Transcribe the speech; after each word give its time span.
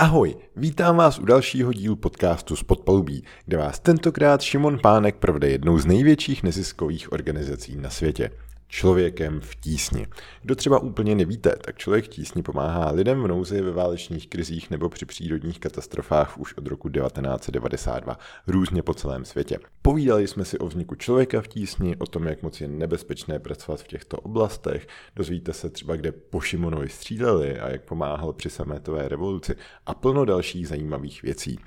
Ahoj, 0.00 0.36
vítám 0.56 0.96
vás 0.96 1.18
u 1.18 1.24
dalšího 1.24 1.72
dílu 1.72 1.96
podcastu 1.96 2.56
z 2.56 2.62
Podpalubí, 2.62 3.24
kde 3.46 3.56
vás 3.56 3.80
tentokrát 3.80 4.42
Šimon 4.42 4.78
Pánek 4.78 5.16
provede 5.16 5.48
jednou 5.48 5.78
z 5.78 5.86
největších 5.86 6.42
neziskových 6.42 7.12
organizací 7.12 7.76
na 7.76 7.90
světě 7.90 8.30
člověkem 8.68 9.40
v 9.40 9.54
tísni. 9.54 10.06
Kdo 10.42 10.54
třeba 10.54 10.78
úplně 10.78 11.14
nevíte, 11.14 11.56
tak 11.64 11.78
člověk 11.78 12.04
v 12.04 12.08
tísni 12.08 12.42
pomáhá 12.42 12.90
lidem 12.90 13.22
v 13.22 13.28
nouzi 13.28 13.62
ve 13.62 13.70
válečných 13.70 14.28
krizích 14.28 14.70
nebo 14.70 14.88
při 14.88 15.06
přírodních 15.06 15.60
katastrofách 15.60 16.38
už 16.38 16.54
od 16.54 16.66
roku 16.66 16.88
1992 16.88 18.18
různě 18.46 18.82
po 18.82 18.94
celém 18.94 19.24
světě. 19.24 19.58
Povídali 19.82 20.26
jsme 20.26 20.44
si 20.44 20.58
o 20.58 20.66
vzniku 20.66 20.94
člověka 20.94 21.40
v 21.40 21.48
tísni, 21.48 21.96
o 21.96 22.06
tom, 22.06 22.26
jak 22.26 22.42
moc 22.42 22.60
je 22.60 22.68
nebezpečné 22.68 23.38
pracovat 23.38 23.80
v 23.80 23.88
těchto 23.88 24.16
oblastech, 24.16 24.86
dozvíte 25.16 25.52
se 25.52 25.70
třeba, 25.70 25.96
kde 25.96 26.12
po 26.12 26.40
Šimonovi 26.40 26.88
stříleli 26.88 27.60
a 27.60 27.68
jak 27.68 27.82
pomáhal 27.82 28.32
při 28.32 28.50
sametové 28.50 29.08
revoluci 29.08 29.56
a 29.86 29.94
plno 29.94 30.24
dalších 30.24 30.68
zajímavých 30.68 31.22
věcí. 31.22 31.58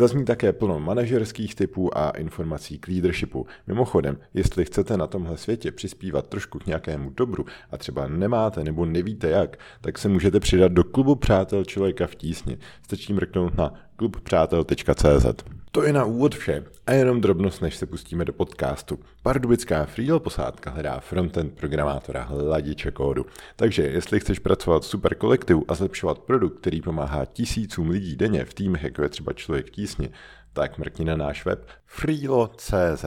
Zazní 0.00 0.24
také 0.24 0.52
plno 0.52 0.80
manažerských 0.80 1.54
typů 1.54 1.98
a 1.98 2.10
informací 2.10 2.78
k 2.78 2.88
leadershipu. 2.88 3.46
Mimochodem, 3.66 4.18
jestli 4.34 4.64
chcete 4.64 4.96
na 4.96 5.06
tomhle 5.06 5.36
světě 5.36 5.72
přispívat 5.72 6.26
trošku 6.26 6.58
k 6.58 6.66
nějakému 6.66 7.10
dobru 7.10 7.44
a 7.70 7.76
třeba 7.76 8.08
nemáte 8.08 8.64
nebo 8.64 8.86
nevíte 8.86 9.28
jak, 9.28 9.56
tak 9.80 9.98
se 9.98 10.08
můžete 10.08 10.40
přidat 10.40 10.72
do 10.72 10.84
klubu 10.84 11.14
Přátel 11.14 11.64
člověka 11.64 12.06
v 12.06 12.14
tísni. 12.14 12.58
Stačí 12.82 13.12
mrknout 13.12 13.58
na 13.58 13.74
klubpřátel.cz. 13.96 15.59
To 15.72 15.82
je 15.82 15.92
na 15.92 16.04
úvod 16.04 16.34
vše 16.34 16.64
a 16.86 16.92
jenom 16.92 17.20
drobnost, 17.20 17.62
než 17.62 17.76
se 17.76 17.86
pustíme 17.86 18.24
do 18.24 18.32
podcastu. 18.32 18.98
Pardubická 19.22 19.84
Freelo 19.84 20.20
posádka 20.20 20.70
hledá 20.70 21.00
frontend 21.00 21.54
programátora 21.54 22.22
hladiče 22.22 22.90
kódu. 22.90 23.26
Takže 23.56 23.82
jestli 23.82 24.20
chceš 24.20 24.38
pracovat 24.38 24.82
v 24.82 24.86
super 24.86 25.14
kolektivu 25.14 25.64
a 25.68 25.74
zlepšovat 25.74 26.18
produkt, 26.18 26.60
který 26.60 26.82
pomáhá 26.82 27.24
tisícům 27.24 27.90
lidí 27.90 28.16
denně 28.16 28.44
v 28.44 28.54
týmech, 28.54 28.82
jako 28.82 29.02
je 29.02 29.08
třeba 29.08 29.32
člověk 29.32 29.66
v 29.66 29.70
tísni, 29.70 30.10
tak 30.52 30.78
mrkni 30.78 31.04
na 31.04 31.16
náš 31.16 31.44
web 31.44 31.66
freelo.cz. 31.86 33.04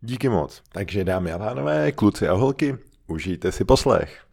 Díky 0.00 0.28
moc. 0.28 0.62
Takže 0.72 1.04
dámy 1.04 1.32
a 1.32 1.38
pánové, 1.38 1.92
kluci 1.92 2.28
a 2.28 2.32
holky, 2.32 2.76
užijte 3.06 3.52
si 3.52 3.64
poslech. 3.64 4.25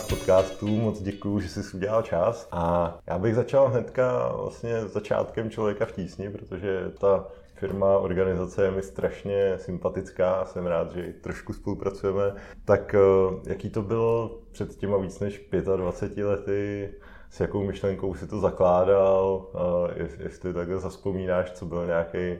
Nás 0.00 0.08
podcastu. 0.08 0.66
Moc 0.68 1.02
děkuju, 1.02 1.40
že 1.40 1.48
jsi 1.48 1.76
udělal 1.76 2.02
čas. 2.02 2.48
A 2.52 2.98
já 3.06 3.18
bych 3.18 3.34
začal 3.34 3.68
hnedka 3.68 4.32
vlastně 4.36 4.80
začátkem 4.80 5.50
člověka 5.50 5.86
v 5.86 5.92
tísni, 5.92 6.30
protože 6.30 6.92
ta 7.00 7.26
firma, 7.54 7.98
organizace 7.98 8.64
je 8.64 8.70
mi 8.70 8.82
strašně 8.82 9.58
sympatická, 9.58 10.44
jsem 10.44 10.66
rád, 10.66 10.92
že 10.92 11.12
trošku 11.20 11.52
spolupracujeme. 11.52 12.34
Tak 12.64 12.94
eh, 12.94 12.98
jaký 13.50 13.70
to 13.70 13.82
bylo 13.82 14.38
před 14.52 14.76
těma 14.76 14.96
víc 14.96 15.20
než 15.20 15.48
25 15.76 16.24
lety, 16.24 16.94
s 17.30 17.40
jakou 17.40 17.64
myšlenkou 17.64 18.14
si 18.14 18.26
to 18.26 18.40
zakládal, 18.40 19.46
jestli 20.18 20.54
takhle 20.54 20.78
zaspomínáš, 20.78 21.52
co 21.52 21.66
byl 21.66 21.86
nějaký 21.86 22.18
eh, 22.18 22.38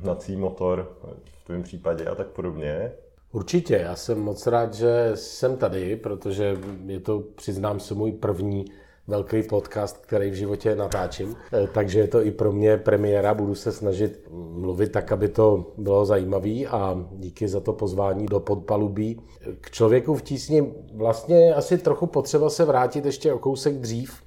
hnací 0.00 0.36
motor 0.36 0.96
v 1.40 1.44
tvém 1.44 1.62
případě 1.62 2.04
a 2.04 2.14
tak 2.14 2.26
podobně. 2.26 2.92
Určitě, 3.34 3.74
já 3.74 3.96
jsem 3.96 4.20
moc 4.20 4.46
rád, 4.46 4.74
že 4.74 5.10
jsem 5.14 5.56
tady, 5.56 5.96
protože 5.96 6.56
je 6.86 7.00
to, 7.00 7.20
přiznám 7.34 7.80
se, 7.80 7.94
můj 7.94 8.12
první 8.12 8.64
velký 9.06 9.42
podcast, 9.42 10.06
který 10.06 10.30
v 10.30 10.34
životě 10.34 10.76
natáčím. 10.76 11.36
Eh, 11.52 11.68
takže 11.74 11.98
je 11.98 12.08
to 12.08 12.22
i 12.22 12.30
pro 12.30 12.52
mě 12.52 12.76
premiéra, 12.76 13.34
budu 13.34 13.54
se 13.54 13.72
snažit 13.72 14.28
mluvit 14.30 14.92
tak, 14.92 15.12
aby 15.12 15.28
to 15.28 15.72
bylo 15.78 16.04
zajímavé 16.06 16.64
a 16.70 17.06
díky 17.12 17.48
za 17.48 17.60
to 17.60 17.72
pozvání 17.72 18.26
do 18.26 18.40
podpalubí. 18.40 19.20
K 19.60 19.70
člověku 19.70 20.14
v 20.14 20.22
tísni 20.22 20.72
vlastně 20.94 21.54
asi 21.54 21.78
trochu 21.78 22.06
potřeba 22.06 22.50
se 22.50 22.64
vrátit 22.64 23.04
ještě 23.04 23.32
o 23.32 23.38
kousek 23.38 23.74
dřív, 23.74 24.22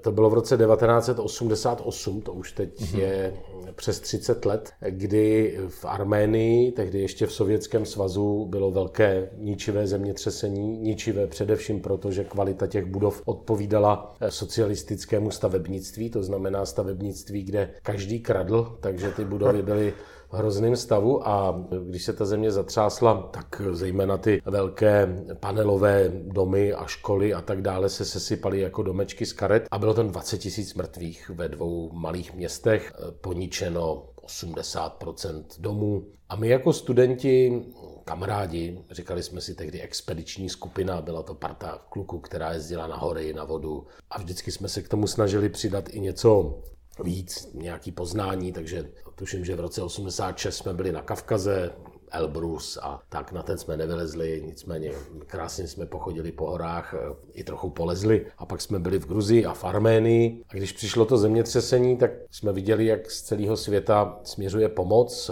to 0.00 0.12
bylo 0.12 0.30
v 0.30 0.34
roce 0.34 0.56
1988, 0.56 2.20
to 2.20 2.32
už 2.32 2.52
teď 2.52 2.80
mm-hmm. 2.80 2.98
je 2.98 3.34
přes 3.76 4.00
30 4.00 4.44
let, 4.44 4.72
kdy 4.90 5.58
v 5.68 5.84
Arménii, 5.84 6.72
tehdy 6.72 7.00
ještě 7.00 7.26
v 7.26 7.32
Sovětském 7.32 7.86
svazu, 7.86 8.46
bylo 8.46 8.70
velké 8.70 9.30
ničivé 9.38 9.86
zemětřesení. 9.86 10.78
Ničivé 10.78 11.26
především 11.26 11.80
proto, 11.80 12.10
že 12.10 12.24
kvalita 12.24 12.66
těch 12.66 12.84
budov 12.84 13.22
odpovídala 13.24 14.16
eh, 14.20 14.30
socialistickému 14.30 15.30
stavebnictví, 15.30 16.10
to 16.10 16.22
znamená 16.22 16.66
stavebnictví, 16.66 17.42
kde 17.42 17.70
každý 17.82 18.20
kradl, 18.20 18.78
takže 18.80 19.10
ty 19.10 19.24
budovy 19.24 19.62
byly 19.62 19.94
hrozném 20.32 20.76
stavu 20.76 21.28
a 21.28 21.64
když 21.88 22.04
se 22.04 22.12
ta 22.12 22.24
země 22.24 22.52
zatřásla, 22.52 23.30
tak 23.32 23.62
zejména 23.70 24.18
ty 24.18 24.42
velké 24.44 25.24
panelové 25.40 26.12
domy 26.14 26.72
a 26.72 26.86
školy 26.86 27.34
a 27.34 27.40
tak 27.40 27.62
dále 27.62 27.88
se 27.88 28.04
sesypaly 28.04 28.60
jako 28.60 28.82
domečky 28.82 29.26
z 29.26 29.32
karet 29.32 29.66
a 29.70 29.78
bylo 29.78 29.94
tam 29.94 30.08
20 30.08 30.38
tisíc 30.38 30.74
mrtvých 30.74 31.30
ve 31.30 31.48
dvou 31.48 31.92
malých 31.92 32.34
městech, 32.34 32.92
poničeno 33.20 34.08
80% 34.26 35.44
domů. 35.58 36.06
A 36.28 36.36
my 36.36 36.48
jako 36.48 36.72
studenti, 36.72 37.62
kamarádi, 38.04 38.84
říkali 38.90 39.22
jsme 39.22 39.40
si 39.40 39.54
tehdy 39.54 39.80
expediční 39.80 40.48
skupina, 40.48 41.02
byla 41.02 41.22
to 41.22 41.34
parta 41.34 41.78
kluků, 41.88 42.18
která 42.18 42.52
jezdila 42.52 42.86
na 42.86 42.96
hory, 42.96 43.32
na 43.32 43.44
vodu 43.44 43.86
a 44.10 44.18
vždycky 44.18 44.52
jsme 44.52 44.68
se 44.68 44.82
k 44.82 44.88
tomu 44.88 45.06
snažili 45.06 45.48
přidat 45.48 45.88
i 45.88 46.00
něco 46.00 46.58
víc, 47.04 47.50
nějaký 47.54 47.92
poznání, 47.92 48.52
takže 48.52 48.90
tuším, 49.22 49.44
že 49.44 49.56
v 49.56 49.60
roce 49.60 49.82
86 49.82 50.56
jsme 50.56 50.74
byli 50.74 50.92
na 50.92 51.02
Kavkaze, 51.02 51.70
Elbrus 52.10 52.78
a 52.82 53.00
tak 53.08 53.32
na 53.32 53.42
ten 53.42 53.58
jsme 53.58 53.76
nevylezli, 53.76 54.42
nicméně 54.46 54.92
krásně 55.26 55.68
jsme 55.68 55.86
pochodili 55.86 56.32
po 56.32 56.50
horách, 56.50 56.94
eh, 56.94 57.14
i 57.32 57.44
trochu 57.44 57.70
polezli. 57.70 58.26
A 58.38 58.46
pak 58.46 58.60
jsme 58.60 58.78
byli 58.78 58.98
v 58.98 59.06
Gruzii 59.06 59.44
a 59.44 59.54
v 59.54 59.64
Arménii. 59.64 60.42
A 60.48 60.54
když 60.54 60.72
přišlo 60.72 61.04
to 61.04 61.18
zemětřesení, 61.18 61.96
tak 61.96 62.10
jsme 62.30 62.52
viděli, 62.52 62.86
jak 62.86 63.10
z 63.10 63.22
celého 63.22 63.56
světa 63.56 64.20
směřuje 64.24 64.68
pomoc 64.68 65.30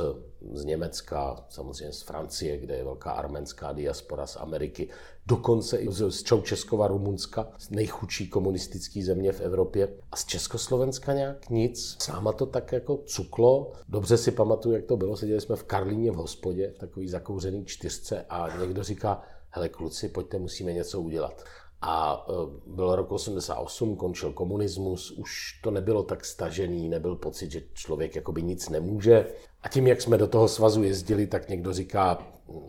z 0.53 0.65
Německa, 0.65 1.45
samozřejmě 1.49 1.93
z 1.93 2.03
Francie, 2.03 2.59
kde 2.59 2.75
je 2.75 2.85
velká 2.85 3.11
arménská 3.11 3.73
diaspora 3.73 4.27
z 4.27 4.37
Ameriky, 4.37 4.89
dokonce 5.31 5.79
i 5.79 5.89
z 5.93 6.23
Čaučeskova, 6.23 6.89
Rumunska, 6.89 7.49
z 7.59 7.71
nejchudší 7.71 8.29
komunistické 8.29 9.05
země 9.05 9.33
v 9.33 9.41
Evropě. 9.41 9.89
A 10.13 10.17
z 10.17 10.25
Československa 10.25 11.13
nějak 11.13 11.51
nic. 11.51 11.97
Sáma 12.03 12.33
to 12.33 12.47
tak 12.47 12.73
jako 12.73 12.97
cuklo. 12.97 13.73
Dobře 13.89 14.17
si 14.17 14.31
pamatuju, 14.31 14.75
jak 14.75 14.85
to 14.85 14.97
bylo. 14.97 15.17
Seděli 15.17 15.41
jsme 15.41 15.57
v 15.57 15.65
Karlíně 15.65 16.11
v 16.11 16.15
hospodě, 16.15 16.73
v 16.77 16.79
takový 16.79 17.09
zakouřený 17.09 17.65
čtyřce 17.65 18.25
a 18.29 18.59
někdo 18.61 18.83
říká, 18.83 19.23
hele 19.51 19.69
kluci, 19.69 20.09
pojďte, 20.09 20.39
musíme 20.39 20.73
něco 20.73 21.01
udělat. 21.01 21.45
A 21.83 22.27
e, 22.29 22.33
bylo 22.67 22.97
rok 22.97 23.13
88, 23.13 23.97
končil 23.97 24.33
komunismus, 24.33 25.11
už 25.11 25.61
to 25.63 25.71
nebylo 25.71 26.03
tak 26.03 26.25
stažený, 26.25 26.89
nebyl 26.89 27.17
pocit, 27.17 27.51
že 27.51 27.63
člověk 27.75 28.17
jakoby 28.17 28.43
nic 28.43 28.69
nemůže. 28.69 29.27
A 29.63 29.69
tím, 29.69 29.87
jak 29.87 30.03
jsme 30.03 30.19
do 30.19 30.27
toho 30.27 30.49
svazu 30.49 30.83
jezdili, 30.83 31.27
tak 31.27 31.49
někdo 31.49 31.73
říká, 31.73 32.27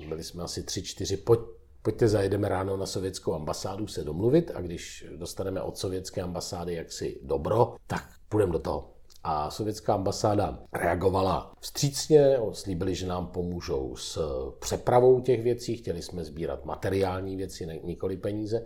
byli 0.09 0.23
jsme 0.23 0.43
asi 0.43 0.63
tři, 0.63 0.83
čtyři, 0.83 1.17
pojď, 1.17 1.39
pojďte 1.81 2.07
zajedeme 2.07 2.49
ráno 2.49 2.77
na 2.77 2.85
sovětskou 2.85 3.33
ambasádu 3.33 3.87
se 3.87 4.03
domluvit 4.03 4.51
a 4.55 4.61
když 4.61 5.05
dostaneme 5.15 5.61
od 5.61 5.77
sovětské 5.77 6.21
ambasády 6.21 6.73
jaksi 6.73 7.19
dobro, 7.23 7.75
tak 7.87 8.09
půjdeme 8.29 8.53
do 8.53 8.59
toho. 8.59 8.91
A 9.23 9.51
sovětská 9.51 9.93
ambasáda 9.93 10.59
reagovala 10.73 11.53
vstřícně, 11.59 12.37
slíbili, 12.51 12.95
že 12.95 13.07
nám 13.07 13.27
pomůžou 13.27 13.95
s 13.95 14.19
přepravou 14.59 15.21
těch 15.21 15.43
věcí, 15.43 15.77
chtěli 15.77 16.01
jsme 16.01 16.23
sbírat 16.23 16.65
materiální 16.65 17.35
věci, 17.35 17.81
nikoli 17.83 18.17
peníze 18.17 18.65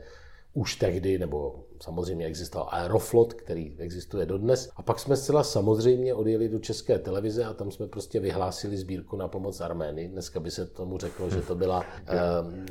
už 0.54 0.76
tehdy, 0.76 1.18
nebo 1.18 1.65
samozřejmě 1.84 2.26
existoval 2.26 2.68
Aeroflot, 2.72 3.34
který 3.34 3.76
existuje 3.78 4.26
dodnes. 4.26 4.70
A 4.76 4.82
pak 4.82 5.00
jsme 5.00 5.16
zcela 5.16 5.44
samozřejmě 5.44 6.14
odjeli 6.14 6.50
do 6.50 6.60
České 6.60 7.00
televize 7.00 7.46
a 7.46 7.54
tam 7.54 7.72
jsme 7.72 7.88
prostě 7.88 8.20
vyhlásili 8.20 8.78
sbírku 8.78 9.18
na 9.18 9.28
pomoc 9.28 9.62
Arménii. 9.62 10.08
Dneska 10.08 10.40
by 10.40 10.52
se 10.52 10.66
tomu 10.66 10.98
řeklo, 10.98 11.30
že 11.30 11.42
to 11.42 11.56
byla... 11.56 11.84
Um, 12.44 12.66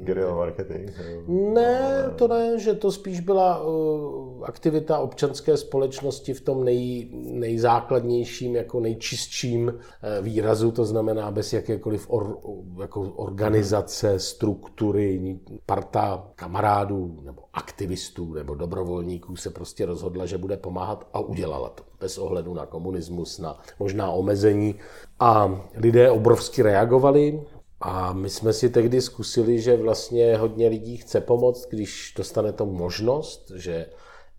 Guerrilla 0.04 0.34
marketing? 0.34 0.90
Ne, 1.28 2.04
to 2.16 2.28
ne, 2.28 2.58
že 2.58 2.74
to 2.74 2.92
spíš 2.92 3.20
byla 3.20 3.64
uh, 3.64 4.44
aktivita 4.44 4.98
občanské 4.98 5.56
společnosti 5.56 6.34
v 6.34 6.40
tom 6.40 6.64
nej, 6.64 7.08
nejzákladnějším, 7.12 8.56
jako 8.56 8.80
nejčistším 8.80 9.68
uh, 9.68 10.24
výrazu, 10.24 10.70
to 10.70 10.84
znamená 10.84 11.30
bez 11.30 11.52
jakékoliv 11.52 12.06
or, 12.10 12.38
jako 12.80 13.00
organizace, 13.00 14.18
struktury, 14.18 15.38
parta 15.66 16.30
kamarádů 16.34 17.20
nebo 17.22 17.42
aktivistů 17.52 18.19
nebo 18.26 18.54
dobrovolníků 18.54 19.36
se 19.36 19.50
prostě 19.50 19.86
rozhodla, 19.86 20.26
že 20.26 20.38
bude 20.38 20.56
pomáhat 20.56 21.08
a 21.12 21.20
udělala 21.20 21.68
to. 21.68 21.82
Bez 22.00 22.18
ohledu 22.18 22.54
na 22.54 22.66
komunismus, 22.66 23.38
na 23.38 23.60
možná 23.78 24.10
omezení. 24.10 24.74
A 25.20 25.60
lidé 25.74 26.10
obrovsky 26.10 26.62
reagovali, 26.62 27.42
a 27.80 28.12
my 28.12 28.30
jsme 28.30 28.52
si 28.52 28.70
tehdy 28.70 29.00
zkusili, 29.00 29.60
že 29.60 29.76
vlastně 29.76 30.36
hodně 30.36 30.68
lidí 30.68 30.96
chce 30.96 31.20
pomoct, 31.20 31.66
když 31.70 32.14
dostane 32.16 32.52
to 32.52 32.66
možnost, 32.66 33.52
že 33.54 33.86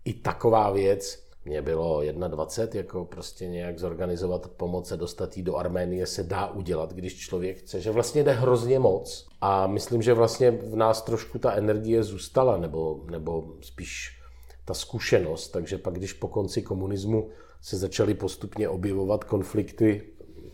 i 0.04 0.14
taková 0.14 0.70
věc, 0.70 1.22
mě 1.44 1.62
bylo 1.62 2.02
21, 2.28 2.78
jako 2.78 3.04
prostě 3.04 3.48
nějak 3.48 3.78
zorganizovat 3.78 4.48
pomoc 4.48 4.92
a 4.92 4.96
dostat 4.96 5.38
do 5.38 5.56
Arménie 5.56 6.06
se 6.06 6.22
dá 6.22 6.46
udělat, 6.46 6.92
když 6.92 7.18
člověk 7.18 7.58
chce, 7.58 7.80
že 7.80 7.90
vlastně 7.90 8.24
jde 8.24 8.32
hrozně 8.32 8.78
moc. 8.78 9.28
A 9.40 9.66
myslím, 9.66 10.02
že 10.02 10.14
vlastně 10.14 10.50
v 10.50 10.76
nás 10.76 11.02
trošku 11.02 11.38
ta 11.38 11.52
energie 11.52 12.02
zůstala, 12.02 12.56
nebo, 12.56 13.04
nebo 13.10 13.54
spíš 13.60 14.18
ta 14.64 14.74
zkušenost, 14.74 15.48
takže 15.48 15.78
pak, 15.78 15.94
když 15.94 16.12
po 16.12 16.28
konci 16.28 16.62
komunismu 16.62 17.30
se 17.60 17.76
začaly 17.76 18.14
postupně 18.14 18.68
objevovat 18.68 19.24
konflikty 19.24 20.12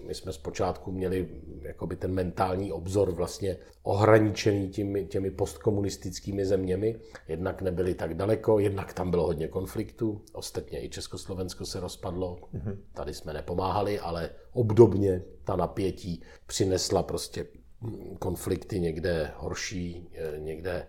my 0.09 0.15
jsme 0.15 0.33
zpočátku 0.33 0.93
měli 0.93 1.29
jakoby 1.69 1.97
ten 1.97 2.13
mentální 2.13 2.73
obzor 2.73 3.13
vlastně 3.13 3.57
ohraničený 3.83 4.69
těmi, 4.69 5.07
těmi 5.07 5.31
postkomunistickými 5.31 6.47
zeměmi. 6.47 7.01
Jednak 7.29 7.63
nebyli 7.63 7.95
tak 7.95 8.15
daleko, 8.15 8.59
jednak 8.59 8.93
tam 8.93 9.11
bylo 9.11 9.27
hodně 9.27 9.49
konfliktů. 9.49 10.25
Ostatně 10.33 10.85
i 10.85 10.89
Československo 10.89 11.67
se 11.67 11.81
rozpadlo. 11.81 12.37
Mm-hmm. 12.55 12.77
Tady 12.95 13.15
jsme 13.15 13.33
nepomáhali, 13.33 13.99
ale 13.99 14.31
obdobně 14.53 15.23
ta 15.45 15.57
napětí 15.57 16.23
přinesla 16.47 17.03
prostě 17.03 17.47
konflikty 18.19 18.81
někde 18.81 19.31
horší, 19.37 20.09
eh, 20.15 20.39
někde 20.39 20.87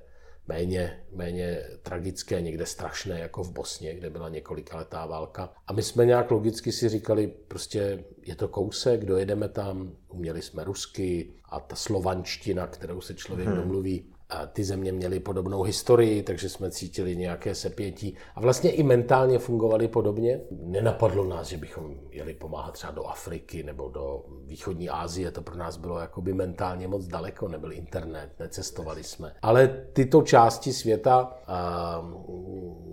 méně, 0.49 1.03
méně 1.11 1.63
tragické, 1.83 2.41
někde 2.41 2.65
strašné, 2.65 3.19
jako 3.19 3.43
v 3.43 3.51
Bosně, 3.51 3.95
kde 3.95 4.09
byla 4.09 4.29
několika 4.29 4.77
letá 4.77 5.05
válka. 5.05 5.53
A 5.67 5.73
my 5.73 5.83
jsme 5.83 6.05
nějak 6.05 6.31
logicky 6.31 6.71
si 6.71 6.89
říkali, 6.89 7.27
prostě 7.47 8.03
je 8.25 8.35
to 8.35 8.47
kousek, 8.47 9.05
dojedeme 9.05 9.49
tam, 9.49 9.91
uměli 10.09 10.41
jsme 10.41 10.63
rusky 10.63 11.33
a 11.45 11.59
ta 11.59 11.75
slovanština, 11.75 12.67
kterou 12.67 13.01
se 13.01 13.13
člověk 13.13 13.47
hmm. 13.47 13.57
domluví, 13.57 14.05
ty 14.53 14.63
země 14.63 14.91
měly 14.91 15.19
podobnou 15.19 15.63
historii, 15.63 16.23
takže 16.23 16.49
jsme 16.49 16.71
cítili 16.71 17.15
nějaké 17.15 17.55
sepětí. 17.55 18.15
A 18.35 18.41
vlastně 18.41 18.71
i 18.71 18.83
mentálně 18.83 19.39
fungovali 19.39 19.87
podobně. 19.87 20.41
Nenapadlo 20.51 21.23
nás, 21.23 21.47
že 21.47 21.57
bychom 21.57 21.95
jeli 22.11 22.33
pomáhat 22.33 22.71
třeba 22.71 22.93
do 22.93 23.05
Afriky 23.05 23.63
nebo 23.63 23.89
do 23.89 24.25
východní 24.45 24.89
Asie, 24.89 25.31
to 25.31 25.41
pro 25.41 25.55
nás 25.55 25.77
bylo 25.77 25.99
jakoby 25.99 26.33
mentálně 26.33 26.87
moc 26.87 27.07
daleko, 27.07 27.47
nebyl 27.47 27.73
internet, 27.73 28.29
necestovali 28.39 29.03
jsme. 29.03 29.35
Ale 29.41 29.85
tyto 29.93 30.21
části 30.21 30.73
světa 30.73 31.37
a, 31.47 32.01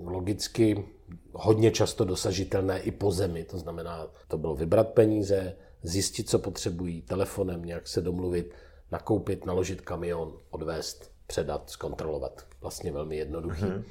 logicky 0.04 0.84
hodně 1.32 1.70
často 1.70 2.04
dosažitelné 2.04 2.80
i 2.80 2.90
po 2.90 3.10
zemi, 3.10 3.44
to 3.44 3.58
znamená, 3.58 4.06
to 4.28 4.38
bylo 4.38 4.54
vybrat 4.54 4.88
peníze, 4.88 5.56
zjistit, 5.82 6.30
co 6.30 6.38
potřebují, 6.38 7.02
telefonem 7.02 7.64
nějak 7.64 7.88
se 7.88 8.00
domluvit, 8.00 8.54
nakoupit, 8.92 9.46
naložit 9.46 9.80
kamion, 9.80 10.38
odvést 10.50 11.15
předat, 11.26 11.70
zkontrolovat. 11.70 12.46
Vlastně 12.61 12.93
velmi 12.93 13.17
jednoduchý. 13.17 13.64
Mm-hmm. 13.64 13.84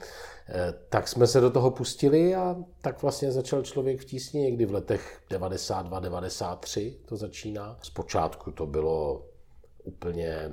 Tak 0.90 1.08
jsme 1.08 1.28
se 1.28 1.42
do 1.42 1.50
toho 1.50 1.72
pustili 1.72 2.36
a 2.36 2.56
tak 2.82 3.02
vlastně 3.02 3.32
začal 3.32 3.62
člověk 3.62 4.02
v 4.02 4.06
tísni 4.06 4.42
někdy 4.42 4.66
v 4.66 4.74
letech 4.74 5.22
92-93 5.30 6.94
to 7.06 7.18
začíná. 7.18 7.78
Zpočátku 7.82 8.52
to 8.52 8.66
bylo 8.66 9.26
úplně 9.84 10.52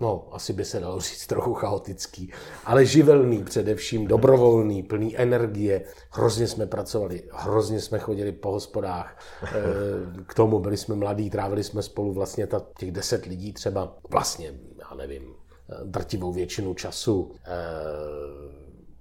no, 0.00 0.28
asi 0.30 0.52
by 0.52 0.64
se 0.64 0.80
dalo 0.80 1.00
říct 1.00 1.26
trochu 1.26 1.54
chaotický, 1.54 2.32
ale 2.64 2.86
živelný 2.86 3.44
především, 3.44 4.06
dobrovolný, 4.06 4.82
plný 4.82 5.18
energie. 5.18 5.84
Hrozně 6.10 6.46
jsme 6.46 6.66
pracovali, 6.66 7.22
hrozně 7.32 7.80
jsme 7.80 7.98
chodili 7.98 8.32
po 8.32 8.50
hospodách. 8.52 9.18
Eh, 9.42 9.54
k 10.26 10.34
tomu 10.34 10.58
byli 10.58 10.76
jsme 10.76 10.94
mladí, 10.94 11.30
trávili 11.30 11.64
jsme 11.64 11.82
spolu 11.82 12.12
vlastně 12.12 12.46
ta, 12.46 12.66
těch 12.78 12.92
deset 12.92 13.26
lidí 13.26 13.52
třeba, 13.52 13.96
vlastně, 14.10 14.54
já 14.78 14.96
nevím, 14.96 15.34
drtivou 15.84 16.32
většinu 16.32 16.74
času. 16.74 17.34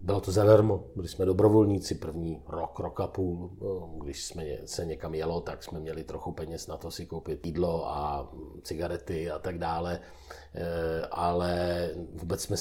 Bylo 0.02 0.22
to 0.22 0.32
zadarmo, 0.32 0.84
byli 0.96 1.08
jsme 1.08 1.26
dobrovolníci 1.26 1.96
první 1.96 2.42
rok, 2.48 2.80
rok 2.80 3.00
a 3.00 3.08
půl. 3.08 3.52
No, 3.62 3.94
když 4.04 4.26
jsme 4.26 4.46
se 4.66 4.86
někam 4.86 5.16
jelo, 5.16 5.42
tak 5.42 5.64
jsme 5.64 5.80
měli 5.80 6.04
trochu 6.04 6.32
peněz 6.32 6.68
na 6.68 6.78
to 6.78 6.92
si 6.92 7.06
koupit 7.06 7.46
jídlo 7.46 7.90
a 7.90 8.32
cigarety 8.64 9.32
a 9.32 9.40
tak 9.40 9.58
dále. 9.58 10.00
Eh, 10.56 11.08
ale 11.12 11.90
vůbec 12.14 12.42
jsme 12.42 12.58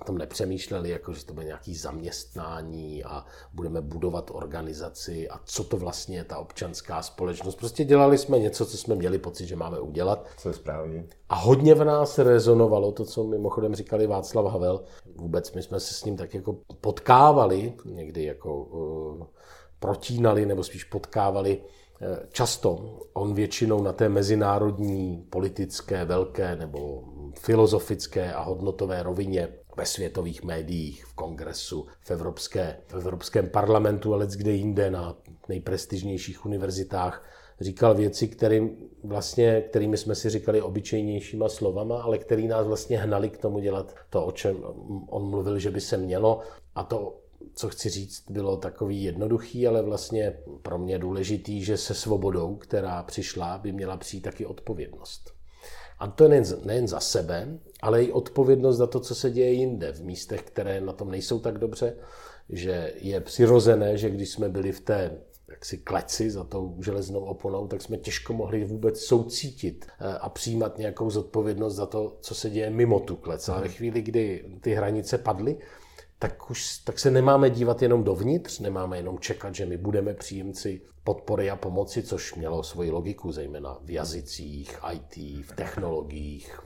o 0.00 0.04
tom 0.04 0.18
nepřemýšleli, 0.18 0.90
jako 0.90 1.12
že 1.12 1.24
to 1.24 1.34
bude 1.34 1.46
nějaký 1.46 1.74
zaměstnání 1.74 3.04
a 3.04 3.26
budeme 3.52 3.80
budovat 3.80 4.30
organizaci 4.34 5.28
a 5.28 5.40
co 5.44 5.64
to 5.64 5.76
vlastně 5.76 6.16
je 6.16 6.24
ta 6.24 6.38
občanská 6.38 7.02
společnost. 7.02 7.56
Prostě 7.56 7.84
dělali 7.84 8.18
jsme 8.18 8.38
něco, 8.38 8.66
co 8.66 8.76
jsme 8.76 8.94
měli 8.94 9.18
pocit, 9.18 9.46
že 9.46 9.56
máme 9.56 9.80
udělat. 9.80 10.26
Co 10.36 10.48
je 10.48 10.54
správně. 10.54 11.06
A 11.28 11.34
hodně 11.34 11.74
v 11.74 11.84
nás 11.84 12.18
rezonovalo 12.18 12.92
to, 12.92 13.04
co 13.04 13.24
mimochodem 13.24 13.74
říkali 13.74 14.06
Václav 14.06 14.52
Havel. 14.52 14.84
Vůbec 15.18 15.52
my 15.52 15.62
jsme 15.62 15.80
se 15.80 15.94
s 15.94 16.04
ním 16.04 16.16
tak 16.16 16.34
jako 16.34 16.56
potkávali, 16.80 17.74
někdy 17.84 18.24
jako 18.24 18.64
uh, 18.64 19.26
protínali, 19.78 20.46
nebo 20.46 20.64
spíš 20.64 20.84
potkávali 20.84 21.62
eh, 22.00 22.18
Často. 22.32 23.00
On 23.12 23.34
většinou 23.34 23.82
na 23.82 23.92
té 23.92 24.08
mezinárodní, 24.08 25.26
politické, 25.30 26.04
velké 26.04 26.56
nebo 26.56 27.04
filozofické 27.38 28.32
a 28.32 28.42
hodnotové 28.42 29.02
rovině 29.02 29.48
ve 29.76 29.86
světových 29.86 30.42
médiích, 30.42 31.04
v 31.04 31.14
kongresu, 31.14 31.86
v, 32.00 32.10
evropské, 32.10 32.76
v 32.86 32.94
Evropském 32.94 33.48
parlamentu, 33.48 34.14
ale 34.14 34.26
kde 34.36 34.52
jinde 34.52 34.90
na 34.90 35.16
nejprestižnějších 35.48 36.46
univerzitách 36.46 37.24
říkal 37.60 37.94
věci, 37.94 38.28
kterým 38.28 38.76
vlastně, 39.04 39.60
kterými 39.60 39.96
jsme 39.96 40.14
si 40.14 40.30
říkali 40.30 40.62
obyčejnějšíma 40.62 41.48
slovama, 41.48 42.02
ale 42.02 42.18
který 42.18 42.48
nás 42.48 42.66
vlastně 42.66 42.98
hnali 42.98 43.30
k 43.30 43.38
tomu 43.38 43.58
dělat 43.58 43.94
to, 44.10 44.26
o 44.26 44.32
čem 44.32 44.56
on 45.08 45.30
mluvil, 45.30 45.58
že 45.58 45.70
by 45.70 45.80
se 45.80 45.96
mělo. 45.96 46.40
A 46.74 46.84
to, 46.84 47.20
co 47.54 47.68
chci 47.68 47.88
říct, 47.88 48.30
bylo 48.30 48.56
takový 48.56 49.02
jednoduchý, 49.02 49.66
ale 49.66 49.82
vlastně 49.82 50.38
pro 50.62 50.78
mě 50.78 50.98
důležitý, 50.98 51.64
že 51.64 51.76
se 51.76 51.94
svobodou, 51.94 52.56
která 52.56 53.02
přišla, 53.02 53.58
by 53.58 53.72
měla 53.72 53.96
přijít 53.96 54.20
taky 54.20 54.46
odpovědnost. 54.46 55.36
A 55.98 56.06
to 56.06 56.28
nejen, 56.28 56.44
nejen 56.64 56.88
za 56.88 57.00
sebe, 57.00 57.58
ale 57.82 58.04
i 58.04 58.12
odpovědnost 58.12 58.76
za 58.76 58.86
to, 58.86 59.00
co 59.00 59.14
se 59.14 59.30
děje 59.30 59.52
jinde, 59.52 59.92
v 59.92 60.04
místech, 60.04 60.42
které 60.42 60.80
na 60.80 60.92
tom 60.92 61.10
nejsou 61.10 61.38
tak 61.38 61.58
dobře, 61.58 61.96
že 62.48 62.92
je 62.96 63.20
přirozené, 63.20 63.98
že 63.98 64.10
když 64.10 64.30
jsme 64.30 64.48
byli 64.48 64.72
v 64.72 64.80
té 64.80 65.18
jaksi 65.48 65.78
kleci 65.78 66.30
za 66.30 66.44
tou 66.44 66.82
železnou 66.82 67.20
oponou, 67.20 67.66
tak 67.66 67.82
jsme 67.82 67.96
těžko 67.96 68.32
mohli 68.32 68.64
vůbec 68.64 69.00
soucítit 69.00 69.86
eh, 69.86 70.18
a 70.18 70.28
přijímat 70.28 70.78
nějakou 70.78 71.10
zodpovědnost 71.10 71.74
za 71.74 71.86
to, 71.86 72.16
co 72.20 72.34
se 72.34 72.50
děje 72.50 72.70
mimo 72.70 73.00
tu 73.00 73.16
klec. 73.16 73.48
Ale 73.48 73.60
ve 73.60 73.68
chvíli, 73.68 74.02
kdy 74.02 74.44
ty 74.60 74.74
hranice 74.74 75.18
padly, 75.18 75.58
tak 76.18 76.50
už 76.50 76.78
tak 76.78 76.98
se 76.98 77.10
nemáme 77.10 77.50
dívat 77.50 77.82
jenom 77.82 78.04
dovnitř, 78.04 78.58
nemáme 78.58 78.96
jenom 78.96 79.18
čekat, 79.18 79.54
že 79.54 79.66
my 79.66 79.76
budeme 79.76 80.14
příjemci 80.14 80.80
podpory 81.04 81.50
a 81.50 81.56
pomoci, 81.56 82.02
což 82.02 82.34
mělo 82.34 82.62
svoji 82.62 82.90
logiku, 82.90 83.32
zejména 83.32 83.78
v 83.84 83.90
jazycích, 83.90 84.78
IT, 84.92 85.44
v 85.46 85.56
technologiích, 85.56 86.60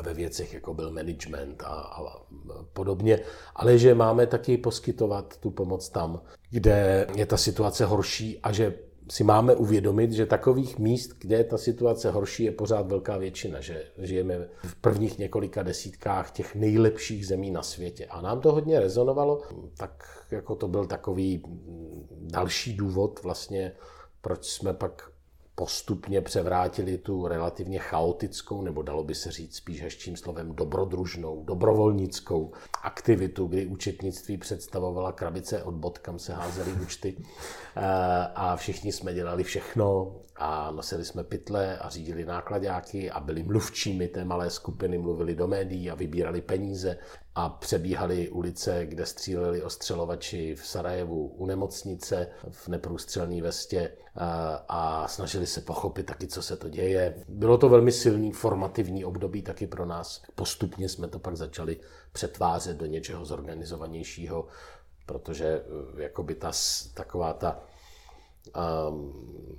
ve 0.00 0.14
věcech, 0.14 0.54
jako 0.54 0.74
byl 0.74 0.90
management 0.90 1.62
a, 1.62 1.66
a 1.66 2.00
podobně, 2.72 3.20
ale 3.54 3.78
že 3.78 3.94
máme 3.94 4.26
taky 4.26 4.56
poskytovat 4.58 5.36
tu 5.36 5.50
pomoc 5.50 5.88
tam, 5.88 6.22
kde 6.50 7.06
je 7.14 7.26
ta 7.26 7.36
situace 7.36 7.84
horší 7.84 8.38
a 8.42 8.52
že 8.52 8.74
si 9.10 9.24
máme 9.24 9.54
uvědomit, 9.54 10.12
že 10.12 10.26
takových 10.26 10.78
míst, 10.78 11.10
kde 11.18 11.36
je 11.36 11.44
ta 11.44 11.58
situace 11.58 12.10
horší, 12.10 12.44
je 12.44 12.52
pořád 12.52 12.86
velká 12.86 13.16
většina, 13.16 13.60
že 13.60 13.84
žijeme 13.98 14.48
v 14.64 14.74
prvních 14.74 15.18
několika 15.18 15.62
desítkách 15.62 16.30
těch 16.30 16.54
nejlepších 16.54 17.26
zemí 17.26 17.50
na 17.50 17.62
světě. 17.62 18.06
A 18.06 18.20
nám 18.20 18.40
to 18.40 18.52
hodně 18.52 18.80
rezonovalo, 18.80 19.42
tak 19.76 20.24
jako 20.30 20.54
to 20.54 20.68
byl 20.68 20.86
takový 20.86 21.42
další 22.10 22.76
důvod 22.76 23.22
vlastně, 23.22 23.72
proč 24.20 24.46
jsme 24.46 24.74
pak 24.74 25.11
postupně 25.54 26.20
převrátili 26.20 26.98
tu 26.98 27.26
relativně 27.28 27.78
chaotickou, 27.78 28.62
nebo 28.62 28.82
dalo 28.82 29.04
by 29.04 29.14
se 29.14 29.30
říct 29.30 29.56
spíš 29.56 29.82
hezčím 29.82 30.16
slovem 30.16 30.54
dobrodružnou, 30.54 31.44
dobrovolnickou 31.44 32.52
aktivitu, 32.82 33.46
kdy 33.46 33.66
účetnictví 33.66 34.36
představovala 34.36 35.12
krabice 35.12 35.62
od 35.62 35.74
bod, 35.74 35.98
kam 35.98 36.18
se 36.18 36.34
házely 36.34 36.72
účty. 36.72 37.16
Eh, 37.76 37.82
a 38.34 38.56
všichni 38.56 38.92
jsme 38.92 39.14
dělali 39.14 39.44
všechno 39.44 40.16
a 40.36 40.70
nosili 40.70 41.04
jsme 41.04 41.24
pytle 41.24 41.78
a 41.78 41.88
řídili 41.88 42.24
nákladáky 42.24 43.10
a 43.10 43.20
byli 43.20 43.42
mluvčími 43.42 44.08
té 44.08 44.24
malé 44.24 44.50
skupiny, 44.50 44.98
mluvili 44.98 45.34
do 45.34 45.46
médií 45.48 45.90
a 45.90 45.94
vybírali 45.94 46.40
peníze 46.40 46.98
a 47.34 47.48
přebíhali 47.48 48.28
ulice, 48.28 48.86
kde 48.86 49.06
stříleli 49.06 49.62
ostřelovači 49.62 50.54
v 50.54 50.66
Sarajevu 50.66 51.26
u 51.26 51.46
nemocnice 51.46 52.28
v 52.50 52.68
neprůstřelné 52.68 53.42
vestě 53.42 53.92
a 54.68 55.08
snažili 55.08 55.46
se 55.46 55.60
pochopit 55.60 56.06
taky, 56.06 56.26
co 56.26 56.42
se 56.42 56.56
to 56.56 56.68
děje. 56.68 57.24
Bylo 57.28 57.58
to 57.58 57.68
velmi 57.68 57.92
silný 57.92 58.32
formativní 58.32 59.04
období 59.04 59.42
taky 59.42 59.66
pro 59.66 59.86
nás. 59.86 60.22
Postupně 60.34 60.88
jsme 60.88 61.08
to 61.08 61.18
pak 61.18 61.36
začali 61.36 61.80
přetvářet 62.12 62.76
do 62.76 62.86
něčeho 62.86 63.24
zorganizovanějšího, 63.24 64.46
protože 65.06 65.46
e, 65.46 66.02
jakoby 66.02 66.34
ta, 66.34 66.52
taková 66.94 67.32
ta 67.32 67.60
um, 68.88 69.12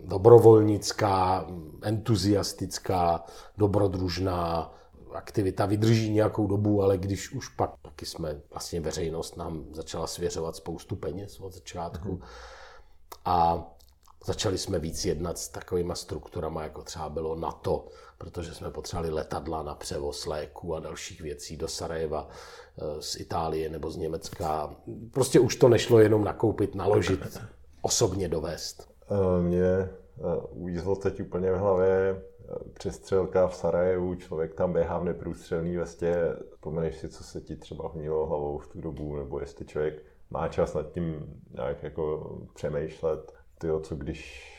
dobrovolnická, 0.04 1.48
entuziastická, 1.82 3.24
dobrodružná, 3.58 4.74
aktivita 5.16 5.66
vydrží 5.66 6.10
nějakou 6.10 6.48
dobu, 6.48 6.84
ale 6.84 6.98
když 6.98 7.32
už 7.32 7.50
pak 7.50 7.72
taky 7.82 8.06
jsme, 8.06 8.42
vlastně 8.52 8.82
veřejnost 8.82 9.38
nám 9.38 9.66
začala 9.72 10.08
svěřovat 10.08 10.56
spoustu 10.56 10.96
peněz 10.96 11.40
od 11.40 11.54
začátku 11.54 12.12
mm. 12.12 12.22
a 13.26 13.70
začali 14.26 14.58
jsme 14.58 14.80
víc 14.80 15.06
jednat 15.06 15.38
s 15.38 15.50
takovýma 15.50 15.96
strukturama, 15.96 16.64
jako 16.64 16.82
třeba 16.82 17.10
bylo 17.10 17.36
NATO, 17.36 17.86
protože 18.18 18.54
jsme 18.54 18.72
potřebovali 18.72 19.14
letadla 19.14 19.64
na 19.64 19.76
převoz 19.76 20.26
léků 20.26 20.76
a 20.76 20.80
dalších 20.80 21.22
věcí 21.22 21.58
do 21.58 21.68
Sarajeva 21.68 22.28
eh, 22.30 23.02
z 23.02 23.20
Itálie 23.20 23.70
nebo 23.70 23.92
z 23.92 23.98
Německa. 23.98 24.76
Prostě 25.12 25.40
už 25.40 25.56
to 25.56 25.70
nešlo 25.70 26.00
jenom 26.00 26.24
nakoupit, 26.24 26.76
naložit, 26.76 27.40
osobně 27.82 28.30
dovést. 28.30 28.90
Eh, 29.12 29.42
mě 29.42 29.64
eh, 29.64 29.90
uvízlo 30.50 30.96
teď 30.96 31.22
úplně 31.22 31.52
v 31.52 31.58
hlavě 31.58 32.22
přestřelka 32.74 33.48
v 33.48 33.56
Sarajevu, 33.56 34.16
člověk 34.16 34.54
tam 34.54 34.74
běhá 34.74 35.00
v 35.00 35.04
neprůstřelný 35.04 35.78
vestě, 35.78 36.16
pomeneš 36.60 36.98
si, 36.98 37.10
co 37.10 37.24
se 37.24 37.42
ti 37.42 37.56
třeba 37.56 37.92
hnilo 37.96 38.26
hlavou 38.26 38.58
v 38.58 38.68
tu 38.68 38.82
dobu, 38.82 39.16
nebo 39.16 39.40
jestli 39.40 39.66
člověk 39.66 40.04
má 40.30 40.48
čas 40.48 40.74
nad 40.74 40.92
tím 40.92 41.40
nějak 41.54 41.84
jako 41.84 42.36
přemýšlet, 42.54 43.34
tyjo, 43.58 43.80
co 43.80 43.96
když 43.96 44.50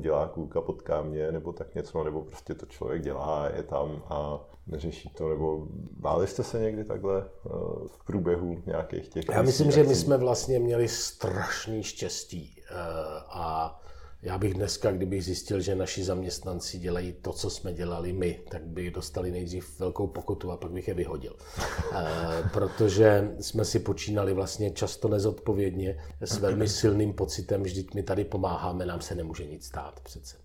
dělá 0.00 0.28
kůlka 0.28 0.60
potká 0.60 1.02
mě, 1.02 1.32
nebo 1.32 1.52
tak 1.52 1.74
něco, 1.74 2.04
nebo 2.04 2.22
prostě 2.22 2.54
to 2.54 2.66
člověk 2.66 3.02
dělá, 3.02 3.48
je 3.56 3.62
tam 3.62 4.02
a 4.08 4.40
neřeší 4.66 5.08
to, 5.08 5.28
nebo 5.28 5.66
báli 5.90 6.26
jste 6.26 6.42
se 6.42 6.60
někdy 6.60 6.84
takhle 6.84 7.22
eh, 7.22 7.48
v 7.86 8.04
průběhu 8.06 8.62
nějakých 8.66 9.08
těch... 9.08 9.24
Já 9.32 9.42
myslím, 9.42 9.70
že 9.70 9.82
my 9.82 9.94
jsme 9.94 10.16
vlastně 10.16 10.58
měli 10.58 10.88
strašný 10.88 11.82
štěstí 11.82 12.62
eh, 12.70 12.74
a 13.28 13.80
já 14.26 14.38
bych 14.38 14.54
dneska, 14.54 14.92
kdybych 14.92 15.24
zjistil, 15.24 15.60
že 15.60 15.74
naši 15.74 16.04
zaměstnanci 16.04 16.78
dělají 16.78 17.12
to, 17.12 17.32
co 17.32 17.50
jsme 17.50 17.72
dělali 17.72 18.12
my, 18.12 18.40
tak 18.50 18.66
by 18.66 18.90
dostali 18.90 19.30
nejdřív 19.30 19.80
velkou 19.80 20.06
pokutu 20.06 20.50
a 20.50 20.56
pak 20.56 20.70
bych 20.72 20.88
je 20.88 20.94
vyhodil. 20.94 21.36
E, 21.92 22.48
protože 22.52 23.34
jsme 23.40 23.64
si 23.64 23.78
počínali 23.78 24.32
vlastně 24.32 24.70
často 24.70 25.08
nezodpovědně 25.08 25.98
s 26.20 26.38
velmi 26.38 26.68
silným 26.68 27.12
pocitem, 27.12 27.66
že 27.66 27.82
my 27.94 28.02
tady 28.02 28.24
pomáháme, 28.24 28.86
nám 28.86 29.00
se 29.00 29.14
nemůže 29.14 29.46
nic 29.46 29.66
stát 29.66 30.00
přece. 30.00 30.36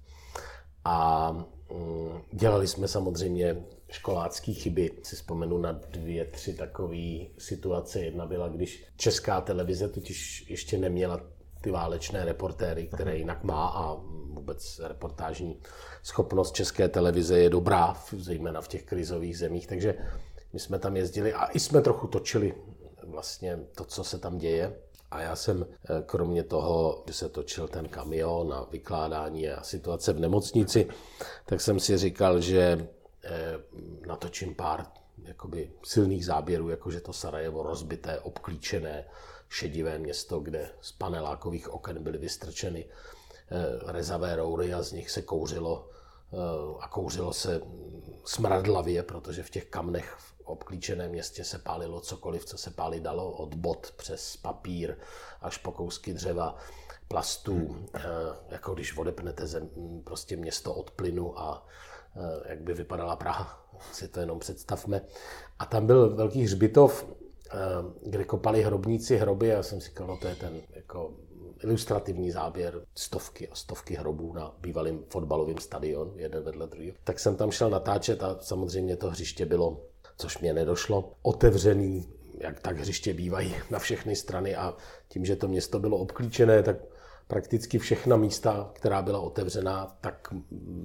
A 0.86 1.32
mm, 1.32 2.22
dělali 2.32 2.68
jsme 2.68 2.88
samozřejmě 2.88 3.64
školácké 3.90 4.54
chyby. 4.54 4.92
Si 5.04 5.16
vzpomenu 5.16 5.58
na 5.58 5.72
dvě, 5.72 6.26
tři 6.26 6.54
takové 6.54 7.18
situace. 7.38 8.00
Jedna 8.00 8.26
byla, 8.26 8.48
když 8.48 8.86
česká 8.98 9.42
televize 9.42 9.88
totiž 9.90 10.50
ještě 10.50 10.78
neměla 10.78 11.22
ty 11.62 11.72
válečné 11.72 12.26
reportéry, 12.26 12.88
které 12.88 13.18
jinak 13.18 13.44
má 13.44 13.68
a 13.68 13.98
vůbec 14.28 14.82
reportážní 14.84 15.60
schopnost 16.04 16.56
české 16.56 16.90
televize 16.90 17.40
je 17.40 17.50
dobrá, 17.50 17.98
zejména 18.18 18.62
v 18.62 18.68
těch 18.68 18.84
krizových 18.84 19.38
zemích, 19.38 19.68
takže 19.68 19.96
my 20.54 20.60
jsme 20.60 20.80
tam 20.80 20.98
jezdili 20.98 21.34
a 21.34 21.46
i 21.46 21.60
jsme 21.60 21.82
trochu 21.82 22.08
točili 22.08 22.56
vlastně 23.04 23.60
to, 23.76 23.86
co 23.86 24.04
se 24.04 24.20
tam 24.20 24.38
děje. 24.38 24.76
A 25.12 25.22
já 25.22 25.36
jsem 25.36 25.66
eh, 25.66 26.04
kromě 26.06 26.44
toho, 26.44 27.04
že 27.08 27.14
se 27.14 27.30
točil 27.30 27.68
ten 27.68 27.88
kamion 27.88 28.54
a 28.54 28.68
vykládání 28.72 29.50
a 29.50 29.64
situace 29.64 30.14
v 30.14 30.20
nemocnici, 30.20 30.88
tak 31.46 31.62
jsem 31.62 31.80
si 31.80 31.98
říkal, 31.98 32.42
že 32.42 32.88
eh, 33.24 33.60
natočím 34.08 34.56
pár 34.56 34.86
jakoby 35.24 35.72
silných 35.84 36.26
záběrů, 36.26 36.70
jakože 36.70 37.02
to 37.02 37.14
Sarajevo 37.14 37.64
rozbité, 37.64 38.20
obklíčené, 38.20 39.06
šedivé 39.52 40.00
město, 40.00 40.40
kde 40.40 40.70
z 40.82 40.92
panelákových 40.92 41.70
oken 41.70 42.04
byly 42.04 42.18
vystrčeny 42.18 42.86
eh, 42.86 43.92
rezavé 43.92 44.36
roury 44.36 44.74
a 44.74 44.82
z 44.82 44.92
nich 44.92 45.12
se 45.12 45.22
kouřilo 45.22 45.90
eh, 46.34 46.38
a 46.80 46.88
kouřilo 46.88 47.34
se 47.34 47.62
smradlavě, 48.26 49.04
protože 49.04 49.44
v 49.44 49.50
těch 49.50 49.66
kamnech 49.66 50.16
v 50.18 50.42
obklíčeném 50.44 51.12
městě 51.12 51.44
se 51.44 51.60
pálilo 51.60 52.02
cokoliv, 52.02 52.46
co 52.46 52.58
se 52.58 52.72
pálit 52.72 53.04
dalo, 53.04 53.32
od 53.32 53.56
bot 53.56 53.92
přes 53.92 54.38
papír 54.38 54.98
až 55.42 55.58
po 55.58 55.72
kousky 55.72 56.14
dřeva, 56.14 56.58
plastů, 57.08 57.86
eh, 57.96 58.02
jako 58.50 58.74
když 58.74 58.98
odepnete 58.98 59.48
zem, 59.48 59.70
prostě 60.04 60.38
město 60.38 60.74
od 60.74 60.92
plynu 60.92 61.40
a 61.40 61.68
jak 62.46 62.62
by 62.62 62.74
vypadala 62.74 63.16
Praha, 63.16 63.66
si 63.92 64.08
to 64.08 64.20
jenom 64.20 64.40
představme. 64.40 65.02
A 65.60 65.66
tam 65.66 65.88
byl 65.88 66.16
velký 66.16 66.44
hřbitov, 66.44 67.06
kde 68.04 68.24
kopali 68.24 68.64
hrobníci 68.64 69.18
hroby 69.18 69.52
a 69.52 69.56
já 69.56 69.64
jsem 69.64 69.82
si 69.82 69.88
říkal, 69.88 70.08
no 70.08 70.18
to 70.18 70.28
je 70.28 70.36
ten 70.36 70.62
jako 70.76 71.14
ilustrativní 71.64 72.32
záběr 72.32 72.82
stovky 72.96 73.48
a 73.48 73.56
stovky 73.56 73.96
hrobů 73.96 74.34
na 74.34 74.56
bývalém 74.60 75.04
fotbalovém 75.10 75.58
stadionu, 75.58 76.14
jeden 76.16 76.44
vedle 76.44 76.68
druhého. 76.68 76.96
Tak 77.04 77.20
jsem 77.20 77.36
tam 77.36 77.52
šel 77.52 77.70
natáčet 77.70 78.24
a 78.24 78.38
samozřejmě 78.40 78.98
to 78.98 79.10
hřiště 79.10 79.46
bylo, 79.46 79.82
což 80.18 80.38
mě 80.38 80.54
nedošlo, 80.54 81.14
otevřený, 81.22 82.10
jak 82.38 82.60
tak 82.60 82.78
hřiště 82.78 83.14
bývají 83.14 83.56
na 83.72 83.80
všechny 83.80 84.16
strany 84.16 84.56
a 84.56 84.76
tím, 85.08 85.26
že 85.26 85.36
to 85.36 85.48
město 85.48 85.80
bylo 85.80 85.98
obklíčené, 85.98 86.64
tak 86.64 86.76
prakticky 87.32 87.80
všechna 87.80 88.18
místa, 88.18 88.72
která 88.74 89.02
byla 89.02 89.20
otevřená, 89.20 89.98
tak 90.02 90.28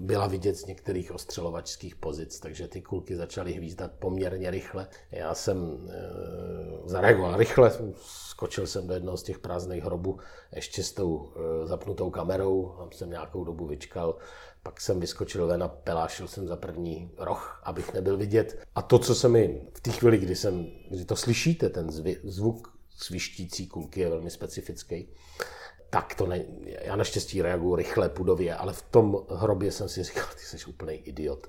byla 0.07 0.27
vidět 0.27 0.55
z 0.55 0.67
některých 0.67 1.13
ostřelovačských 1.13 1.97
pozic, 1.97 2.41
takže 2.41 2.69
ty 2.69 2.83
kulky 2.83 3.17
začaly 3.17 3.53
hvízdat 3.53 3.91
poměrně 3.99 4.51
rychle. 4.51 4.89
Já 5.11 5.35
jsem 5.35 5.89
e, 5.91 6.89
zareagoval 6.89 7.37
rychle, 7.37 7.73
skočil 7.97 8.67
jsem 8.67 8.87
do 8.87 8.95
jednoho 8.95 9.17
z 9.17 9.23
těch 9.23 9.39
prázdných 9.39 9.85
hrobů 9.85 10.19
ještě 10.55 10.83
s 10.83 10.93
tou 10.93 11.33
e, 11.37 11.67
zapnutou 11.67 12.11
kamerou, 12.11 12.75
tam 12.79 12.93
jsem 12.93 13.11
nějakou 13.11 13.45
dobu 13.45 13.67
vyčkal, 13.67 14.17
pak 14.63 14.81
jsem 14.81 15.01
vyskočil 15.01 15.47
ven 15.47 15.63
a 15.63 15.69
pelášil 15.69 16.29
jsem 16.29 16.49
za 16.49 16.57
první 16.57 17.11
roh, 17.19 17.61
abych 17.65 17.95
nebyl 17.95 18.17
vidět. 18.17 18.59
A 18.75 18.83
to, 18.83 18.99
co 18.99 19.15
se 19.15 19.29
mi 19.29 19.63
v 19.75 19.81
té 19.81 19.91
chvíli, 19.91 20.19
kdy, 20.19 20.37
jsem, 20.37 20.67
kdy 20.91 21.05
to 21.05 21.17
slyšíte, 21.17 21.71
ten 21.71 21.91
zvuk 22.25 22.77
svištící 22.99 23.67
kulky 23.67 24.01
je 24.01 24.11
velmi 24.11 24.31
specifický, 24.31 25.09
tak 25.97 26.15
to 26.15 26.27
ne, 26.27 26.45
já 26.61 26.97
naštěstí 26.97 27.43
reaguju 27.43 27.77
rychle 27.77 28.09
pudově, 28.09 28.55
ale 28.55 28.73
v 28.73 28.83
tom 28.83 29.27
hrobě 29.31 29.73
jsem 29.73 29.89
si 29.89 30.03
říkal, 30.03 30.25
ty 30.35 30.41
jsi 30.41 30.67
úplný 30.67 30.95
idiot. 30.95 31.47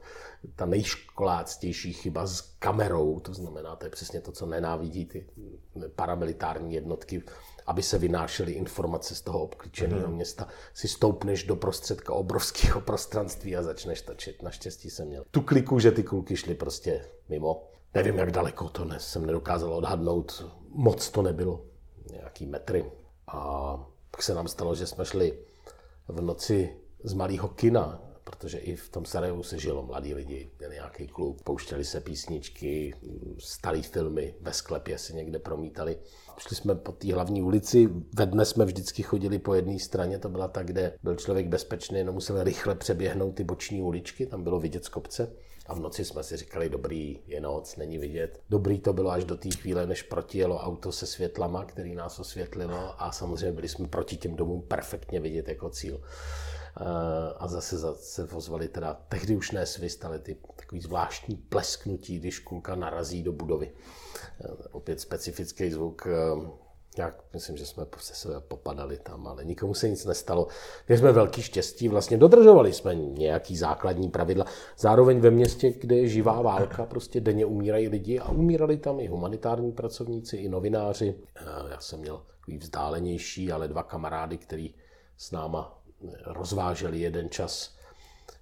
Ta 0.56 0.66
nejškoláctější 0.66 1.94
chyba 1.94 2.27
s 2.27 2.42
kamerou, 2.42 3.20
to 3.20 3.34
znamená, 3.34 3.75
to 3.75 3.86
je 3.86 3.89
přesně 3.89 4.22
to, 4.22 4.32
co 4.32 4.46
nenávidí 4.46 5.06
ty 5.06 5.27
paramilitární 5.96 6.74
jednotky, 6.74 7.24
aby 7.66 7.84
se 7.84 7.98
vynášely 7.98 8.51
informace 8.51 9.16
z 9.16 9.22
toho 9.22 9.39
obklíčeného 9.39 10.08
mm-hmm. 10.08 10.16
města, 10.16 10.48
si 10.74 10.88
stoupneš 10.88 11.44
do 11.44 11.56
prostředka 11.56 12.13
obrovského 12.13 12.82
prostranství 12.82 13.58
a 13.58 13.63
začneš 13.63 14.01
točit. 14.01 14.44
Naštěstí 14.44 14.89
jsem 14.89 15.08
měl 15.08 15.25
tu 15.32 15.42
kliku, 15.42 15.80
že 15.80 15.92
ty 15.92 16.04
kulky 16.04 16.38
šly 16.38 16.56
prostě 16.56 17.06
mimo. 17.30 17.68
Nevím, 17.94 18.18
jak 18.18 18.32
daleko 18.32 18.70
to 18.70 18.86
ne, 18.86 19.00
jsem 19.00 19.25
nedokázal 19.25 19.74
odhadnout. 19.74 20.51
Moc 20.70 21.10
to 21.10 21.22
nebylo, 21.22 21.66
nějaký 22.12 22.46
metry. 22.46 22.92
A 23.27 23.97
pak 24.18 24.24
se 24.24 24.34
nám 24.34 24.48
stalo, 24.48 24.76
že 24.76 24.88
jsme 24.88 25.06
šli 25.06 25.38
v 26.08 26.22
noci 26.22 26.70
z 27.04 27.14
malého 27.14 27.48
kina, 27.48 28.02
protože 28.24 28.58
i 28.58 28.76
v 28.76 28.90
tom 28.90 29.06
Sarajevu 29.06 29.44
se 29.44 29.60
žilo 29.60 29.84
mladí 29.84 30.14
lidi, 30.14 30.52
měli 30.60 30.76
nějaký 30.76 31.08
klub, 31.08 31.42
pouštěli 31.44 31.86
se 31.86 32.02
písničky, 32.02 32.94
starý 33.40 33.84
filmy, 33.84 34.36
ve 34.42 34.54
sklepě 34.54 34.98
se 34.98 35.14
někde 35.14 35.40
promítali. 35.40 35.98
Šli 36.38 36.56
jsme 36.56 36.76
po 36.76 36.92
té 36.92 37.14
hlavní 37.14 37.44
ulici, 37.44 37.90
ve 38.14 38.26
dne 38.26 38.46
jsme 38.46 38.66
vždycky 38.66 39.04
chodili 39.04 39.40
po 39.40 39.54
jedné 39.54 39.80
straně, 39.80 40.20
to 40.20 40.30
byla 40.30 40.48
ta, 40.48 40.64
kde 40.64 40.94
byl 41.04 41.16
člověk 41.16 41.48
bezpečný, 41.48 41.98
jenom 41.98 42.16
musel 42.16 42.44
rychle 42.44 42.76
přeběhnout 42.76 43.36
ty 43.36 43.44
boční 43.44 43.82
uličky, 43.82 44.26
tam 44.26 44.44
bylo 44.44 44.60
vidět 44.60 44.86
z 44.86 44.90
kopce. 44.90 45.34
A 45.68 45.74
v 45.74 45.80
noci 45.80 46.06
jsme 46.06 46.24
si 46.24 46.38
říkali, 46.38 46.70
dobrý, 46.70 47.20
je 47.28 47.42
noc, 47.42 47.76
není 47.76 47.98
vidět. 47.98 48.42
Dobrý 48.50 48.80
to 48.80 48.94
bylo 48.94 49.12
až 49.12 49.24
do 49.24 49.38
té 49.38 49.50
chvíle, 49.50 49.88
než 49.88 50.04
protijelo 50.04 50.58
auto 50.58 50.92
se 50.92 51.06
světlama, 51.06 51.66
který 51.66 51.96
nás 51.96 52.20
osvětlilo 52.20 53.04
a 53.04 53.12
samozřejmě 53.12 53.52
byli 53.52 53.70
jsme 53.70 53.88
proti 53.88 54.18
těm 54.18 54.36
domům 54.36 54.62
perfektně 54.62 55.20
vidět 55.20 55.48
jako 55.48 55.70
cíl. 55.70 56.02
Eh, 56.82 57.34
a 57.38 57.48
zase 57.48 57.96
se 57.96 58.24
ozvali 58.24 58.68
teda, 58.68 58.94
tehdy 59.10 59.36
už 59.36 59.52
ne 59.52 59.66
svist, 59.66 60.06
ale 60.06 60.20
ty 60.20 60.38
takový 60.56 60.82
zvláštní 60.82 61.36
plesknutí, 61.36 62.20
když 62.20 62.40
kulka 62.40 62.76
narazí 62.76 63.24
do 63.24 63.32
budovy. 63.32 63.72
Eh, 64.42 64.48
opět 64.72 65.00
specifický 65.00 65.72
zvuk, 65.72 66.08
eh, 67.00 67.01
já 67.01 67.16
myslím, 67.34 67.58
že 67.58 67.66
jsme 67.66 67.86
se 67.98 68.16
sebe 68.16 68.39
popadali 68.39 68.98
tam, 68.98 69.27
ale 69.27 69.46
nikomu 69.46 69.74
se 69.74 69.89
nic 69.89 70.06
nestalo. 70.06 70.48
Měli 70.88 71.00
jsme 71.00 71.12
velký 71.12 71.42
štěstí, 71.42 71.88
vlastně 71.88 72.18
dodržovali 72.18 72.74
jsme 72.74 72.96
nějaký 72.96 73.58
základní 73.58 74.10
pravidla. 74.10 74.46
Zároveň 74.77 75.20
ve 75.20 75.32
městě, 75.32 75.72
kde 75.72 75.96
je 75.96 76.08
živá 76.08 76.42
válka, 76.42 76.86
prostě 76.86 77.22
denně 77.22 77.46
umírají 77.46 77.88
lidi 77.88 78.20
a 78.20 78.30
umírali 78.30 78.77
tam 78.77 79.00
i 79.00 79.08
humanitární 79.08 79.72
pracovníci, 79.72 80.38
i 80.38 80.50
novináři. 80.50 81.16
Já 81.70 81.80
jsem 81.80 82.00
měl 82.00 82.22
takový 82.27 82.58
vzdálenější, 82.58 83.51
ale 83.51 83.68
dva 83.68 83.84
kamarády, 83.84 84.38
který 84.38 84.75
s 85.18 85.32
náma 85.32 85.82
rozváželi 86.25 87.00
jeden 87.00 87.30
čas 87.30 87.77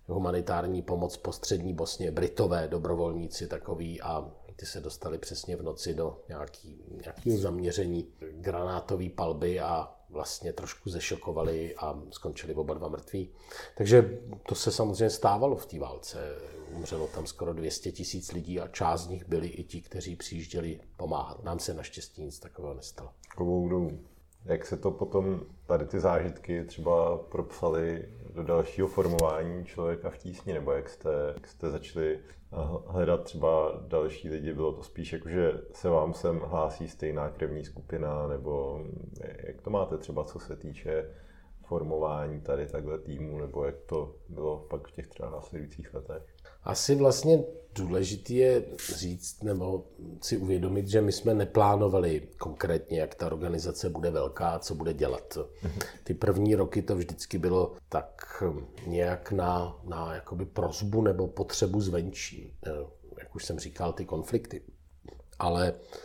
humanitární 0.07 0.81
pomoc 0.81 1.17
po 1.17 1.31
střední 1.31 1.74
Bosně, 1.74 2.12
Britové 2.12 2.67
dobrovolníci 2.67 3.47
takový 3.47 4.01
a 4.01 4.31
ty 4.55 4.65
se 4.65 4.81
dostali 4.81 5.17
přesně 5.17 5.55
v 5.55 5.63
noci 5.63 5.93
do 5.93 6.24
nějaký, 6.27 6.83
nějakého 7.01 7.38
zaměření 7.38 8.07
granátové 8.31 9.09
palby 9.09 9.59
a 9.59 9.95
vlastně 10.09 10.53
trošku 10.53 10.89
zešokovali 10.89 11.75
a 11.75 12.01
skončili 12.12 12.55
oba 12.55 12.74
dva 12.74 12.88
mrtví. 12.88 13.29
Takže 13.77 14.19
to 14.47 14.55
se 14.55 14.71
samozřejmě 14.71 15.09
stávalo 15.09 15.55
v 15.55 15.65
té 15.65 15.79
válce. 15.79 16.35
Umřelo 16.71 17.07
tam 17.07 17.27
skoro 17.27 17.53
200 17.53 17.91
tisíc 17.91 18.31
lidí 18.31 18.59
a 18.59 18.67
část 18.67 19.01
z 19.01 19.07
nich 19.07 19.25
byli 19.25 19.47
i 19.47 19.63
ti, 19.63 19.81
kteří 19.81 20.15
přijížděli 20.15 20.79
pomáhat. 20.97 21.43
Nám 21.43 21.59
se 21.59 21.74
naštěstí 21.74 22.21
nic 22.21 22.39
takového 22.39 22.74
nestalo. 22.74 23.09
Jak 24.45 24.65
se 24.65 24.77
to 24.77 24.91
potom, 24.91 25.41
tady 25.65 25.85
ty 25.85 25.99
zážitky 25.99 26.63
třeba 26.63 27.17
propsaly 27.17 28.09
do 28.33 28.43
dalšího 28.43 28.87
formování 28.87 29.65
člověka 29.65 30.09
v 30.09 30.17
tísni, 30.17 30.53
nebo 30.53 30.71
jak 30.71 30.89
jste, 30.89 31.09
jak 31.33 31.47
jste 31.47 31.69
začali 31.69 32.19
hledat 32.87 33.23
třeba 33.23 33.81
další 33.87 34.29
lidi, 34.29 34.53
bylo 34.53 34.73
to 34.73 34.83
spíš 34.83 35.13
jako, 35.13 35.29
že 35.29 35.61
se 35.71 35.89
vám 35.89 36.13
sem 36.13 36.39
hlásí 36.39 36.87
stejná 36.87 37.29
krevní 37.29 37.65
skupina, 37.65 38.27
nebo 38.27 38.83
jak 39.43 39.61
to 39.61 39.69
máte 39.69 39.97
třeba, 39.97 40.23
co 40.23 40.39
se 40.39 40.55
týče 40.55 41.11
formování 41.65 42.41
tady 42.41 42.67
takhle 42.67 42.97
týmu, 42.97 43.39
nebo 43.39 43.65
jak 43.65 43.75
to 43.85 44.15
bylo 44.29 44.57
pak 44.57 44.87
v 44.87 44.91
těch 44.91 45.07
třeba 45.07 45.29
následujících 45.29 45.93
letech? 45.93 46.34
Asi 46.65 46.95
vlastně 46.95 47.43
důležité 47.75 48.34
je 48.34 48.63
říct 48.95 49.43
nebo 49.43 49.86
si 50.22 50.38
uvědomit, 50.38 50.88
že 50.88 51.01
my 51.01 51.12
jsme 51.12 51.34
neplánovali 51.34 52.27
konkrétně, 52.38 53.00
jak 53.00 53.15
ta 53.15 53.25
organizace 53.25 53.89
bude 53.89 54.12
velká, 54.12 54.60
co 54.60 54.75
bude 54.75 54.93
dělat. 54.93 55.38
Ty 56.03 56.13
první 56.13 56.55
roky 56.55 56.81
to 56.81 56.95
vždycky 56.95 57.38
bylo 57.38 57.75
tak 57.89 58.43
nějak 58.88 59.31
na, 59.31 59.79
na 59.84 60.15
jakoby 60.15 60.45
prozbu 60.45 61.01
nebo 61.01 61.27
potřebu 61.27 61.81
zvenčí. 61.81 62.53
Jak 63.19 63.36
už 63.36 63.45
jsem 63.45 63.60
říkal, 63.60 63.93
ty 63.93 64.05
konflikty. 64.05 64.62
Ale 65.39 65.74
eh, 65.74 66.04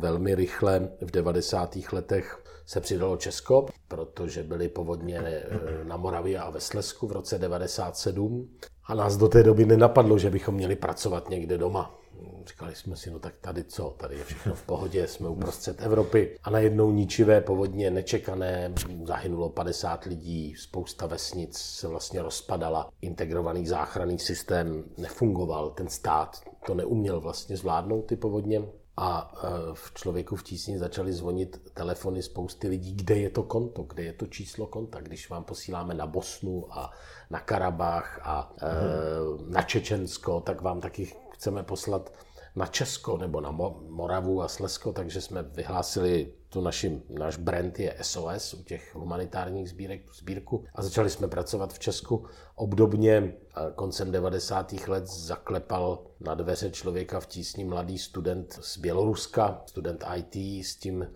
velmi 0.00 0.34
rychle 0.34 0.88
v 1.00 1.10
90. 1.10 1.76
letech 1.92 2.42
se 2.66 2.80
přidalo 2.80 3.16
Česko, 3.16 3.66
protože 3.88 4.42
byly 4.42 4.68
povodně 4.68 5.18
eh, 5.18 5.48
na 5.84 5.96
Moravě 5.96 6.38
a 6.38 6.50
ve 6.50 6.60
Slesku 6.60 7.06
v 7.06 7.12
roce 7.12 7.38
97 7.38 8.48
a 8.86 8.94
nás 8.94 9.16
do 9.16 9.28
té 9.28 9.42
doby 9.42 9.66
nenapadlo, 9.66 10.18
že 10.18 10.30
bychom 10.30 10.54
měli 10.54 10.76
pracovat 10.76 11.30
někde 11.30 11.58
doma. 11.58 12.00
Říkali 12.46 12.74
jsme 12.74 12.96
si, 12.96 13.10
no 13.10 13.18
tak 13.18 13.34
tady 13.40 13.64
co, 13.64 13.94
tady 13.98 14.16
je 14.16 14.24
všechno 14.24 14.54
v 14.54 14.62
pohodě, 14.62 15.06
jsme 15.06 15.28
uprostřed 15.28 15.82
Evropy. 15.82 16.38
A 16.42 16.50
najednou 16.50 16.90
ničivé 16.90 17.40
povodně, 17.40 17.90
nečekané, 17.90 18.72
zahynulo 19.04 19.48
50 19.48 20.04
lidí, 20.04 20.54
spousta 20.56 21.06
vesnic 21.06 21.58
se 21.58 21.88
vlastně 21.88 22.22
rozpadala, 22.22 22.90
integrovaný 23.02 23.66
záchranný 23.66 24.18
systém 24.18 24.84
nefungoval, 24.98 25.70
ten 25.70 25.88
stát 25.88 26.40
to 26.66 26.74
neuměl 26.74 27.20
vlastně 27.20 27.56
zvládnout 27.56 28.02
ty 28.02 28.16
povodně 28.16 28.62
a 29.00 29.32
e, 29.34 29.48
v 29.74 29.94
člověku 29.94 30.36
v 30.36 30.42
tísni 30.42 30.78
začaly 30.78 31.12
zvonit 31.12 31.70
telefony 31.74 32.22
spousty 32.22 32.68
lidí, 32.68 32.92
kde 32.92 33.16
je 33.16 33.30
to 33.30 33.42
konto, 33.42 33.82
kde 33.82 34.02
je 34.02 34.12
to 34.12 34.26
číslo 34.26 34.66
konta, 34.66 35.00
když 35.00 35.30
vám 35.30 35.44
posíláme 35.44 35.94
na 35.94 36.06
Bosnu 36.06 36.66
a 36.70 36.90
na 37.30 37.40
Karabách 37.40 38.20
a 38.22 38.52
hmm. 38.58 39.52
na 39.52 39.62
Čečensko, 39.62 40.40
tak 40.40 40.60
vám 40.60 40.80
taky 40.80 41.12
chceme 41.32 41.62
poslat 41.62 42.12
na 42.56 42.66
Česko 42.66 43.16
nebo 43.16 43.40
na 43.40 43.50
Moravu 43.88 44.42
a 44.42 44.48
Slesko, 44.48 44.92
takže 44.92 45.20
jsme 45.20 45.42
vyhlásili 45.42 46.32
tu 46.50 46.60
naši, 46.60 47.02
náš 47.08 47.36
brand 47.36 47.78
je 47.78 47.96
SOS 48.02 48.54
u 48.54 48.62
těch 48.62 48.94
humanitárních 48.94 49.70
sbírek, 49.70 50.04
tu 50.04 50.12
sbírku 50.12 50.64
a 50.74 50.82
začali 50.82 51.10
jsme 51.10 51.28
pracovat 51.28 51.72
v 51.72 51.78
Česku. 51.78 52.26
Obdobně 52.54 53.34
koncem 53.74 54.10
90. 54.10 54.72
let 54.72 55.06
zaklepal 55.06 55.98
na 56.20 56.34
dveře 56.34 56.70
člověka 56.70 57.20
v 57.20 57.26
tísni 57.26 57.64
mladý 57.64 57.98
student 57.98 58.58
z 58.60 58.78
Běloruska, 58.78 59.62
student 59.66 60.04
IT 60.16 60.66
s 60.66 60.76
tím, 60.76 61.06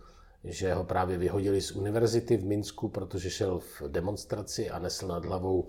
že 0.44 0.74
ho 0.74 0.84
právě 0.84 1.18
vyhodili 1.18 1.60
z 1.60 1.72
univerzity 1.72 2.36
v 2.36 2.44
Minsku, 2.44 2.88
protože 2.88 3.30
šel 3.30 3.58
v 3.58 3.82
demonstraci 3.88 4.70
a 4.70 4.78
nesl 4.78 5.06
nad 5.06 5.24
hlavou 5.24 5.68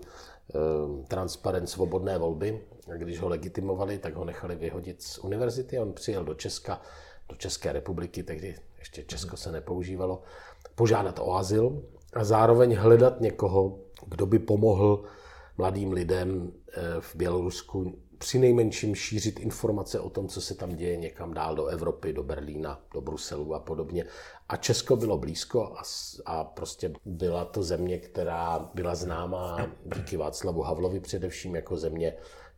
Ehm, 0.54 1.04
transparent 1.08 1.70
svobodné 1.70 2.18
volby. 2.18 2.62
A 2.92 2.94
když 2.94 3.20
ho 3.20 3.28
legitimovali, 3.28 3.98
tak 3.98 4.14
ho 4.14 4.24
nechali 4.24 4.56
vyhodit 4.56 5.02
z 5.02 5.18
univerzity. 5.18 5.78
On 5.78 5.92
přijel 5.92 6.24
do 6.24 6.34
Česka, 6.34 6.80
do 7.28 7.36
České 7.36 7.72
republiky, 7.72 8.22
tehdy 8.22 8.56
ještě 8.86 9.02
Česko 9.02 9.36
se 9.36 9.52
nepoužívalo, 9.52 10.22
požádat 10.74 11.18
o 11.18 11.34
azyl 11.34 11.82
a 12.12 12.24
zároveň 12.24 12.76
hledat 12.76 13.20
někoho, 13.20 13.78
kdo 14.06 14.26
by 14.26 14.38
pomohl 14.38 15.04
mladým 15.58 15.92
lidem 15.92 16.52
eh, 16.68 16.82
v 17.00 17.16
Bělorusku 17.16 17.98
při 18.18 18.38
nejmenším 18.38 18.94
šířit 18.94 19.40
informace 19.40 20.00
o 20.00 20.10
tom, 20.10 20.28
co 20.28 20.40
se 20.40 20.54
tam 20.54 20.76
děje 20.76 20.96
někam 20.96 21.34
dál 21.34 21.54
do 21.54 21.66
Evropy, 21.66 22.12
do 22.12 22.22
Berlína, 22.22 22.80
do 22.94 23.00
Bruselu 23.00 23.54
a 23.54 23.58
podobně. 23.58 24.04
A 24.48 24.56
Česko 24.56 24.96
bylo 24.96 25.18
blízko 25.18 25.74
a, 25.76 25.82
a 26.26 26.44
prostě 26.44 26.92
byla 27.04 27.44
to 27.44 27.62
země, 27.62 27.98
která 27.98 28.70
byla 28.74 28.94
známá 28.94 29.66
díky 29.96 30.16
Václavu 30.16 30.62
Havlovi 30.62 31.00
především 31.00 31.56
jako 31.56 31.76
země, 31.76 32.14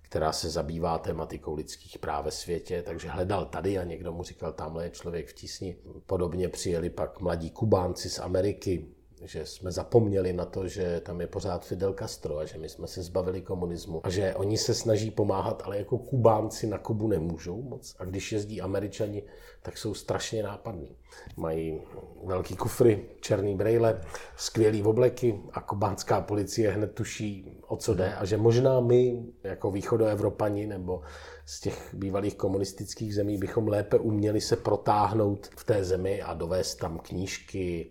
která 0.09 0.33
se 0.33 0.51
zabývá 0.51 0.99
tematikou 0.99 1.55
lidských 1.55 1.99
práv 1.99 2.25
ve 2.25 2.31
světě, 2.31 2.83
takže 2.83 3.09
hledal 3.09 3.44
tady 3.44 3.79
a 3.79 3.85
někdo 3.85 4.12
mu 4.12 4.23
říkal, 4.23 4.53
tamhle 4.53 4.85
je 4.85 4.90
člověk 4.90 5.29
v 5.29 5.35
tísni. 5.35 5.77
Podobně 6.07 6.49
přijeli 6.49 6.90
pak 6.90 7.21
mladí 7.21 7.51
Kubánci 7.51 8.11
z 8.11 8.18
Ameriky, 8.18 8.87
že 9.24 9.46
jsme 9.46 9.72
zapomněli 9.72 10.33
na 10.33 10.44
to, 10.44 10.68
že 10.68 11.00
tam 11.00 11.20
je 11.20 11.26
pořád 11.26 11.64
Fidel 11.64 11.94
Castro 11.98 12.38
a 12.38 12.44
že 12.44 12.59
my 12.59 12.68
jsme 12.68 12.87
se 12.87 13.02
zbavili 13.02 13.42
komunismu 13.42 14.00
a 14.07 14.11
že 14.11 14.35
oni 14.35 14.59
se 14.59 14.74
snaží 14.74 15.11
pomáhat, 15.11 15.62
ale 15.64 15.78
jako 15.78 15.98
Kubánci 15.98 16.66
na 16.66 16.78
Kubu 16.78 17.09
nemůžou 17.09 17.62
moc 17.62 17.96
a 17.98 18.04
když 18.04 18.33
jezdí 18.33 18.61
Američani, 18.61 19.22
tak 19.62 19.78
jsou 19.78 19.94
strašně 19.94 20.42
nápadní. 20.42 20.96
Mají 21.37 21.83
velký 22.24 22.57
kufry, 22.57 23.04
černý 23.20 23.57
brejle, 23.57 24.00
skvělý 24.37 24.83
obleky 24.83 25.40
a 25.52 25.61
kubánská 25.61 26.20
policie 26.20 26.70
hned 26.70 26.94
tuší, 26.94 27.59
o 27.66 27.76
co 27.76 27.94
jde 27.94 28.14
a 28.14 28.24
že 28.24 28.37
možná 28.37 28.81
my, 28.81 29.22
jako 29.42 29.70
východoevropani 29.70 30.66
nebo 30.66 31.02
z 31.46 31.61
těch 31.61 31.94
bývalých 31.94 32.35
komunistických 32.35 33.14
zemí, 33.14 33.38
bychom 33.38 33.68
lépe 33.68 33.98
uměli 33.98 34.40
se 34.40 34.57
protáhnout 34.57 35.46
v 35.57 35.64
té 35.64 35.85
zemi 35.85 36.22
a 36.22 36.35
dovést 36.35 36.78
tam 36.78 36.98
knížky, 36.98 37.90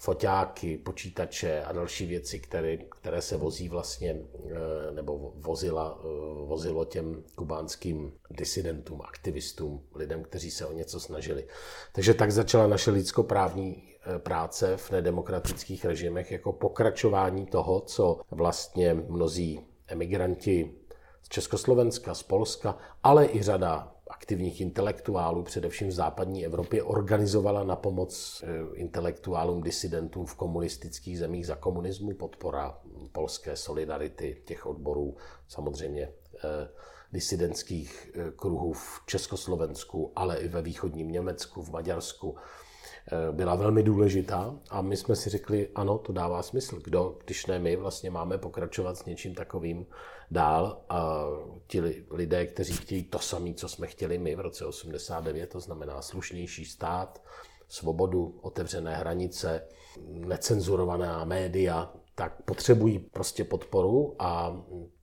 foťáky, 0.00 0.76
počítače 0.76 1.62
a 1.62 1.72
další 1.72 2.06
věci, 2.06 2.38
které, 2.38 2.76
které 2.76 3.22
se 3.22 3.36
vozí 3.36 3.68
vlastně, 3.68 4.16
eh, 4.50 4.92
nebo 4.92 5.32
vozila, 5.36 5.98
eh, 6.00 6.04
vozilo 6.46 6.84
těm 6.84 7.22
kubánským 7.34 8.12
disidentům, 8.30 9.02
aktivistům, 9.02 9.82
lidem, 9.94 10.22
kteří 10.22 10.50
se 10.50 10.66
o 10.66 10.72
něco 10.72 11.00
snažili. 11.00 11.46
Takže 11.92 12.14
tak 12.14 12.32
začala 12.32 12.66
naše 12.66 12.90
lidskoprávní 12.90 13.82
eh, 14.06 14.18
práce 14.18 14.76
v 14.76 14.90
nedemokratických 14.90 15.84
režimech 15.84 16.32
jako 16.32 16.52
pokračování 16.52 17.46
toho, 17.46 17.80
co 17.80 18.20
vlastně 18.30 18.94
mnozí 18.94 19.60
emigranti 19.86 20.74
z 21.22 21.28
Československa, 21.28 22.14
z 22.14 22.22
Polska, 22.22 22.78
ale 23.02 23.26
i 23.26 23.42
řada 23.42 23.92
aktivních 24.10 24.60
intelektuálů, 24.60 25.42
především 25.42 25.88
v 25.88 25.92
západní 25.92 26.46
Evropě, 26.46 26.82
organizovala 26.82 27.64
na 27.64 27.76
pomoc 27.76 28.44
eh, 28.44 28.76
intelektuálům, 28.76 29.62
disidentům 29.62 30.26
v 30.26 30.34
komunistických 30.34 31.18
zemích 31.18 31.46
za 31.46 31.56
komunismu, 31.56 32.14
podpora 32.14 32.78
polské 33.12 33.56
solidarity, 33.56 34.42
těch 34.44 34.66
odborů, 34.66 35.16
samozřejmě 35.48 36.02
eh, 36.44 36.68
disidentských 37.12 38.10
eh, 38.14 38.30
kruhů 38.36 38.72
v 38.72 39.00
Československu, 39.06 40.12
ale 40.16 40.36
i 40.36 40.48
ve 40.48 40.62
východním 40.62 41.10
Německu, 41.10 41.62
v 41.62 41.70
Maďarsku, 41.70 42.36
byla 43.32 43.54
velmi 43.54 43.82
důležitá 43.82 44.54
a 44.70 44.82
my 44.82 44.96
jsme 44.96 45.16
si 45.16 45.30
řekli, 45.30 45.68
ano, 45.74 45.98
to 45.98 46.12
dává 46.12 46.42
smysl. 46.42 46.80
Kdo, 46.84 47.18
když 47.24 47.46
ne 47.46 47.58
my, 47.58 47.76
vlastně 47.76 48.10
máme 48.10 48.38
pokračovat 48.38 48.98
s 48.98 49.04
něčím 49.04 49.34
takovým, 49.34 49.86
dál 50.30 50.82
a 50.88 51.24
ti 51.66 52.04
lidé, 52.10 52.46
kteří 52.46 52.72
chtějí 52.72 53.02
to 53.02 53.18
samé, 53.18 53.54
co 53.54 53.68
jsme 53.68 53.86
chtěli 53.86 54.18
my 54.18 54.36
v 54.36 54.40
roce 54.40 54.64
89, 54.64 55.50
to 55.50 55.60
znamená 55.60 56.02
slušnější 56.02 56.64
stát, 56.64 57.22
svobodu, 57.68 58.38
otevřené 58.42 58.96
hranice, 58.96 59.66
necenzurovaná 60.06 61.24
média, 61.24 61.92
tak 62.14 62.42
potřebují 62.42 62.98
prostě 62.98 63.44
podporu 63.44 64.14
a 64.18 64.62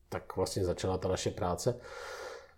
tak 0.09 0.35
vlastně 0.35 0.65
začala 0.65 0.97
ta 0.97 1.07
naše 1.07 1.31
práce. 1.31 1.79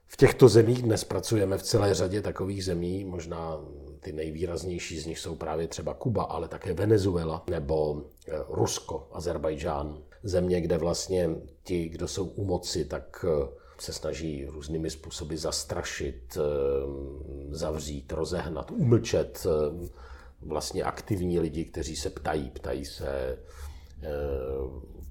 V 0.05 0.17
těchto 0.17 0.47
zemích 0.47 0.81
dnes 0.81 1.03
pracujeme 1.03 1.57
v 1.57 1.63
celé 1.63 1.93
řadě 1.93 2.21
takových 2.21 2.65
zemí, 2.65 3.05
možná 3.05 3.57
ty 3.99 4.12
nejvýraznější 4.12 4.99
z 4.99 5.05
nich 5.05 5.19
jsou 5.19 5.35
právě 5.35 5.67
třeba 5.67 5.93
Kuba, 5.93 6.23
ale 6.23 6.47
také 6.47 6.73
Venezuela 6.73 7.43
nebo 7.49 8.03
eh, 8.27 8.31
Rusko, 8.49 9.07
Azerbajdžán, 9.12 10.03
země, 10.23 10.62
kde 10.62 10.77
vlastně 10.77 11.29
ti, 11.63 11.89
kdo 11.89 12.07
jsou 12.07 12.25
u 12.25 12.45
moci, 12.45 12.85
tak 12.85 13.25
eh, 13.27 13.47
se 13.79 13.93
snaží 13.93 14.45
různými 14.45 14.89
způsoby 14.89 15.35
zastrašit, 15.35 16.38
eh, 16.38 16.41
zavřít, 17.55 18.12
rozehnat, 18.12 18.71
umlčet 18.71 19.47
vlastně 20.41 20.83
aktivní 20.83 21.39
lidi, 21.39 21.65
kteří 21.65 21.95
se 21.95 22.09
ptají, 22.09 22.49
ptají 22.49 22.85
se 22.85 23.38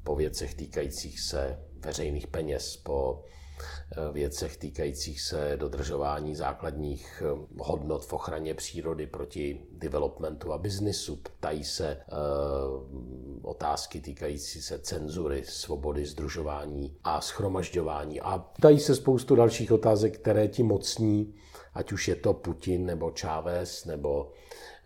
po 0.05 0.16
věcech 0.16 0.55
týkajících 0.55 1.20
se 1.20 1.59
veřejných 1.81 2.27
peněz, 2.27 2.77
po 2.77 3.24
věcech 4.12 4.57
týkajících 4.57 5.21
se 5.21 5.57
dodržování 5.57 6.35
základních 6.35 7.23
hodnot 7.59 8.05
v 8.05 8.12
ochraně 8.12 8.55
přírody 8.55 9.07
proti 9.07 9.61
developmentu 9.73 10.53
a 10.53 10.59
biznisu. 10.59 11.16
Ptají 11.16 11.64
se 11.64 12.01
otázky 13.42 14.01
týkající 14.01 14.62
se 14.62 14.79
cenzury, 14.79 15.42
svobody 15.44 16.07
združování 16.07 16.97
a 17.05 17.21
schromažďování. 17.21 18.21
A 18.21 18.38
ptají 18.38 18.81
se 18.81 18.94
spoustu 18.94 19.37
dalších 19.37 19.73
otázek, 19.73 20.18
které 20.18 20.49
ti 20.49 20.62
mocní, 20.62 21.35
ať 21.75 21.92
už 21.92 22.09
je 22.09 22.16
to 22.16 22.35
Putin 22.35 22.87
nebo 22.87 23.12
Chávez 23.21 23.85
nebo 23.85 24.33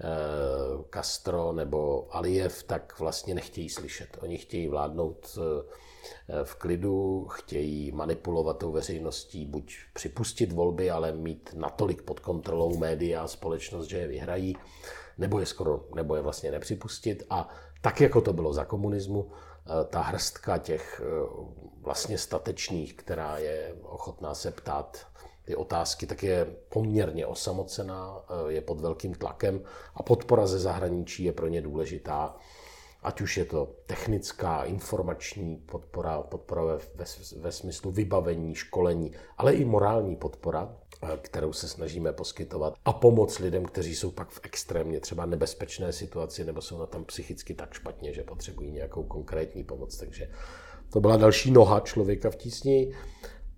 Eh, 0.04 0.84
Castro 0.94 1.52
nebo 1.52 2.06
Aliyev, 2.10 2.62
tak 2.62 2.98
vlastně 2.98 3.34
nechtějí 3.34 3.68
slyšet. 3.68 4.18
Oni 4.20 4.38
chtějí 4.38 4.68
vládnout 4.68 5.38
eh, 5.38 5.64
v 6.44 6.54
klidu, 6.54 7.26
chtějí 7.30 7.92
manipulovat 7.92 8.58
tou 8.58 8.72
veřejností, 8.72 9.46
buď 9.46 9.74
připustit 9.92 10.52
volby, 10.52 10.90
ale 10.90 11.12
mít 11.12 11.50
natolik 11.54 12.02
pod 12.02 12.20
kontrolou 12.20 12.78
média 12.78 13.22
a 13.22 13.28
společnost, 13.28 13.86
že 13.86 13.98
je 13.98 14.08
vyhrají, 14.08 14.56
nebo 15.18 15.40
je 15.40 15.46
skoro, 15.46 15.84
nebo 15.94 16.16
je 16.16 16.22
vlastně 16.22 16.50
nepřipustit. 16.50 17.22
A 17.30 17.48
tak, 17.80 18.00
jako 18.00 18.20
to 18.20 18.32
bylo 18.32 18.52
za 18.52 18.64
komunismu, 18.64 19.30
eh, 19.30 19.84
ta 19.84 20.00
hrstka 20.00 20.58
těch 20.58 21.02
vlastně 21.82 22.18
statečných, 22.18 22.94
která 22.94 23.38
je 23.38 23.74
ochotná 23.82 24.34
se 24.34 24.50
ptát 24.50 25.06
ty 25.44 25.56
otázky, 25.56 26.06
tak 26.06 26.22
je 26.22 26.46
poměrně 26.68 27.26
osamocená, 27.26 28.20
eh, 28.20 28.52
je 28.52 28.60
pod 28.60 28.80
velkým 28.80 29.14
tlakem 29.14 29.60
a 29.94 30.02
podpora 30.02 30.46
ze 30.46 30.58
zahraničí 30.58 31.24
je 31.24 31.32
pro 31.32 31.48
ně 31.48 31.62
důležitá. 31.62 32.36
Ať 33.02 33.20
už 33.20 33.36
je 33.36 33.44
to 33.44 33.76
technická, 33.86 34.64
informační 34.64 35.56
podpora, 35.56 36.22
podpora 36.22 36.64
ve, 36.64 36.76
ve, 36.76 37.04
ve 37.36 37.52
smyslu 37.52 37.90
vybavení, 37.90 38.54
školení, 38.54 39.12
ale 39.38 39.54
i 39.54 39.64
morální 39.64 40.16
podpora, 40.16 40.76
eh, 41.02 41.06
kterou 41.22 41.52
se 41.52 41.68
snažíme 41.68 42.12
poskytovat 42.12 42.74
a 42.84 42.92
pomoc 42.92 43.38
lidem, 43.38 43.64
kteří 43.64 43.94
jsou 43.94 44.10
pak 44.10 44.30
v 44.30 44.40
extrémně 44.42 45.00
třeba 45.00 45.26
nebezpečné 45.26 45.92
situaci 45.92 46.44
nebo 46.44 46.60
jsou 46.60 46.78
na 46.78 46.86
tam 46.86 47.04
psychicky 47.04 47.54
tak 47.54 47.74
špatně, 47.74 48.12
že 48.12 48.22
potřebují 48.22 48.70
nějakou 48.70 49.02
konkrétní 49.02 49.64
pomoc. 49.64 49.96
Takže 49.96 50.30
to 50.92 51.00
byla 51.00 51.16
další 51.16 51.50
noha 51.50 51.80
člověka 51.80 52.30
v 52.30 52.36
tísni. 52.36 52.94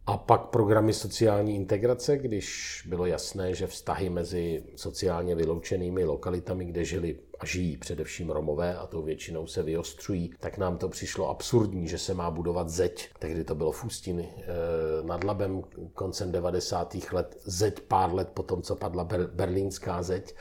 A 0.06 0.16
pak 0.16 0.46
programy 0.46 0.92
sociální 0.92 1.56
integrace, 1.56 2.18
když 2.18 2.82
bylo 2.88 3.06
jasné, 3.06 3.54
že 3.54 3.66
vztahy 3.66 4.10
mezi 4.10 4.62
sociálně 4.76 5.34
vyloučenými 5.34 6.04
lokalitami, 6.04 6.64
kde 6.64 6.84
žili 6.84 7.18
žijí 7.46 7.76
především 7.76 8.30
Romové 8.30 8.76
a 8.76 8.86
tou 8.86 9.02
většinou 9.02 9.46
se 9.46 9.62
vyostřují, 9.62 10.30
tak 10.40 10.58
nám 10.58 10.78
to 10.78 10.88
přišlo 10.88 11.28
absurdní, 11.28 11.88
že 11.88 11.98
se 11.98 12.14
má 12.14 12.30
budovat 12.30 12.68
zeď. 12.68 13.08
Tehdy 13.18 13.44
to 13.44 13.54
bylo 13.54 13.72
v 13.72 13.84
Ústiny 13.84 14.28
e, 14.36 15.06
nad 15.06 15.24
Labem 15.24 15.62
koncem 15.94 16.32
90. 16.32 16.96
let, 17.12 17.36
zeď 17.44 17.80
pár 17.80 18.14
let 18.14 18.28
potom, 18.34 18.62
co 18.62 18.76
padla 18.76 19.04
ber, 19.04 19.26
berlínská 19.26 20.02
zeď 20.02 20.34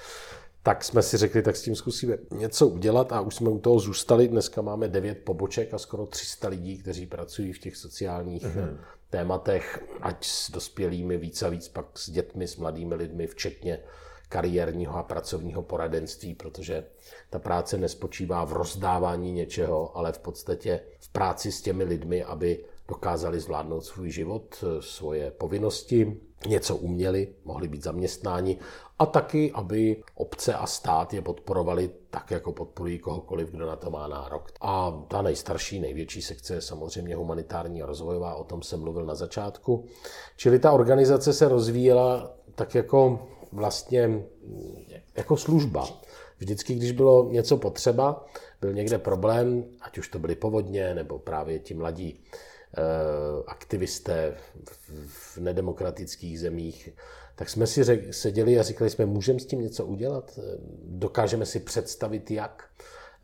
tak 0.66 0.84
jsme 0.84 1.02
si 1.02 1.18
řekli, 1.18 1.42
tak 1.42 1.56
s 1.56 1.62
tím 1.62 1.76
zkusíme 1.76 2.18
něco 2.32 2.68
udělat 2.68 3.12
a 3.12 3.22
už 3.22 3.36
jsme 3.36 3.50
u 3.50 3.60
toho 3.60 3.80
zůstali. 3.80 4.28
Dneska 4.28 4.62
máme 4.62 4.88
devět 4.88 5.18
poboček 5.24 5.74
a 5.74 5.78
skoro 5.78 6.06
300 6.06 6.48
lidí, 6.48 6.78
kteří 6.78 7.06
pracují 7.06 7.54
v 7.54 7.60
těch 7.60 7.78
sociálních 7.78 8.46
mm-hmm 8.46 8.78
tématech, 9.14 9.84
ať 10.02 10.26
s 10.26 10.52
dospělými 10.52 11.18
víc 11.18 11.44
a 11.44 11.50
víc, 11.50 11.68
pak 11.68 11.86
s 12.00 12.10
dětmi, 12.10 12.48
s 12.48 12.58
mladými 12.58 12.96
lidmi, 12.96 13.28
včetně 13.28 13.80
kariérního 14.30 14.98
a 14.98 15.04
pracovního 15.04 15.62
poradenství, 15.62 16.36
protože 16.36 16.86
ta 17.30 17.40
práce 17.40 17.78
nespočívá 17.78 18.46
v 18.46 18.54
rozdávání 18.54 19.32
něčeho, 19.32 19.98
ale 19.98 20.12
v 20.12 20.20
podstatě 20.20 20.82
v 21.00 21.10
práci 21.10 21.52
s 21.52 21.62
těmi 21.62 21.84
lidmi, 21.84 22.24
aby 22.24 22.66
dokázali 22.88 23.40
zvládnout 23.40 23.86
svůj 23.86 24.12
život, 24.12 24.64
svoje 24.80 25.32
povinnosti, 25.32 26.22
něco 26.48 26.76
uměli, 26.76 27.36
mohli 27.46 27.68
být 27.68 27.84
zaměstnáni 27.84 28.60
a 29.00 29.06
taky, 29.06 29.52
aby 29.52 30.04
obce 30.16 30.54
a 30.54 30.68
stát 30.68 31.14
je 31.14 31.22
podporovali 31.22 31.90
tak, 32.10 32.32
jako 32.32 32.52
podporují 32.52 33.00
kohokoliv, 33.00 33.52
kdo 33.52 33.66
na 33.66 33.76
to 33.76 33.90
má 33.90 34.08
nárok. 34.08 34.52
A 34.62 35.04
ta 35.08 35.22
nejstarší, 35.22 35.80
největší 35.80 36.22
sekce 36.22 36.54
je 36.54 36.62
samozřejmě 36.62 37.16
humanitární 37.16 37.82
a 37.82 37.86
rozvojová, 37.86 38.36
o 38.36 38.44
tom 38.44 38.62
jsem 38.62 38.80
mluvil 38.80 39.06
na 39.06 39.16
začátku. 39.16 39.86
Čili 40.38 40.60
ta 40.60 40.72
organizace 40.72 41.34
se 41.34 41.48
rozvíjela 41.48 42.34
tak 42.56 42.76
jako 42.76 43.28
vlastně 43.54 44.24
jako 45.16 45.38
služba. 45.38 45.88
Vždycky, 46.38 46.76
když 46.76 46.92
bylo 46.92 47.30
něco 47.32 47.58
potřeba, 47.58 48.26
byl 48.62 48.74
někde 48.74 48.98
problém, 48.98 49.64
ať 49.82 49.98
už 49.98 50.08
to 50.08 50.20
byly 50.20 50.36
povodně, 50.36 50.96
nebo 50.96 51.20
právě 51.20 51.60
ti 51.60 51.74
mladí 51.74 52.20
Eh, 52.78 53.44
aktivisté 53.48 54.38
v 55.08 55.38
nedemokratických 55.38 56.40
zemích, 56.40 56.90
tak 57.36 57.50
jsme 57.50 57.68
si 57.68 57.84
řek, 57.84 58.14
seděli 58.14 58.60
a 58.60 58.64
říkali 58.64 58.90
jsme, 58.90 59.06
můžeme 59.06 59.40
s 59.40 59.46
tím 59.46 59.62
něco 59.62 59.86
udělat? 59.86 60.40
Dokážeme 60.84 61.46
si 61.46 61.60
představit, 61.60 62.32
jak? 62.32 62.70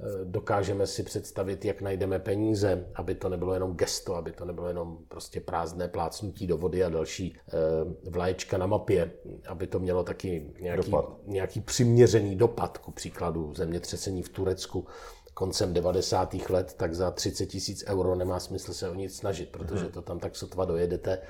Eh, 0.02 0.06
dokážeme 0.24 0.88
si 0.88 1.04
představit, 1.04 1.66
jak 1.66 1.82
najdeme 1.82 2.20
peníze, 2.20 2.86
aby 2.96 3.16
to 3.16 3.30
nebylo 3.30 3.54
jenom 3.54 3.76
gesto, 3.76 4.16
aby 4.16 4.32
to 4.32 4.46
nebylo 4.46 4.68
jenom 4.68 4.98
prostě 5.08 5.42
prázdné 5.42 5.88
plácnutí 5.88 6.48
do 6.48 6.58
vody 6.58 6.84
a 6.84 6.90
další 6.90 7.38
vlaječka 8.10 8.58
na 8.58 8.68
mapě, 8.68 9.12
aby 9.48 9.68
to 9.68 9.80
mělo 9.80 10.04
taky 10.04 10.54
nějaký, 10.60 10.92
dopad. 10.92 11.18
nějaký 11.26 11.62
přiměřený 11.62 12.36
dopad, 12.36 12.78
ku 12.78 12.92
příkladu 12.92 13.54
zemětřesení 13.54 14.24
v 14.24 14.30
Turecku 14.30 14.88
koncem 15.40 15.74
90. 15.74 16.36
let, 16.50 16.74
tak 16.78 16.96
za 16.96 17.12
30 17.12 17.46
tisíc 17.46 17.84
euro 17.88 18.16
nemá 18.16 18.40
smysl 18.40 18.74
se 18.74 18.90
o 18.90 18.94
nic 18.94 19.16
snažit, 19.16 19.50
protože 19.50 19.84
mhm. 19.84 19.92
to 19.92 20.02
tam 20.02 20.20
tak 20.20 20.36
sotva 20.36 20.66
dojedete 20.66 21.22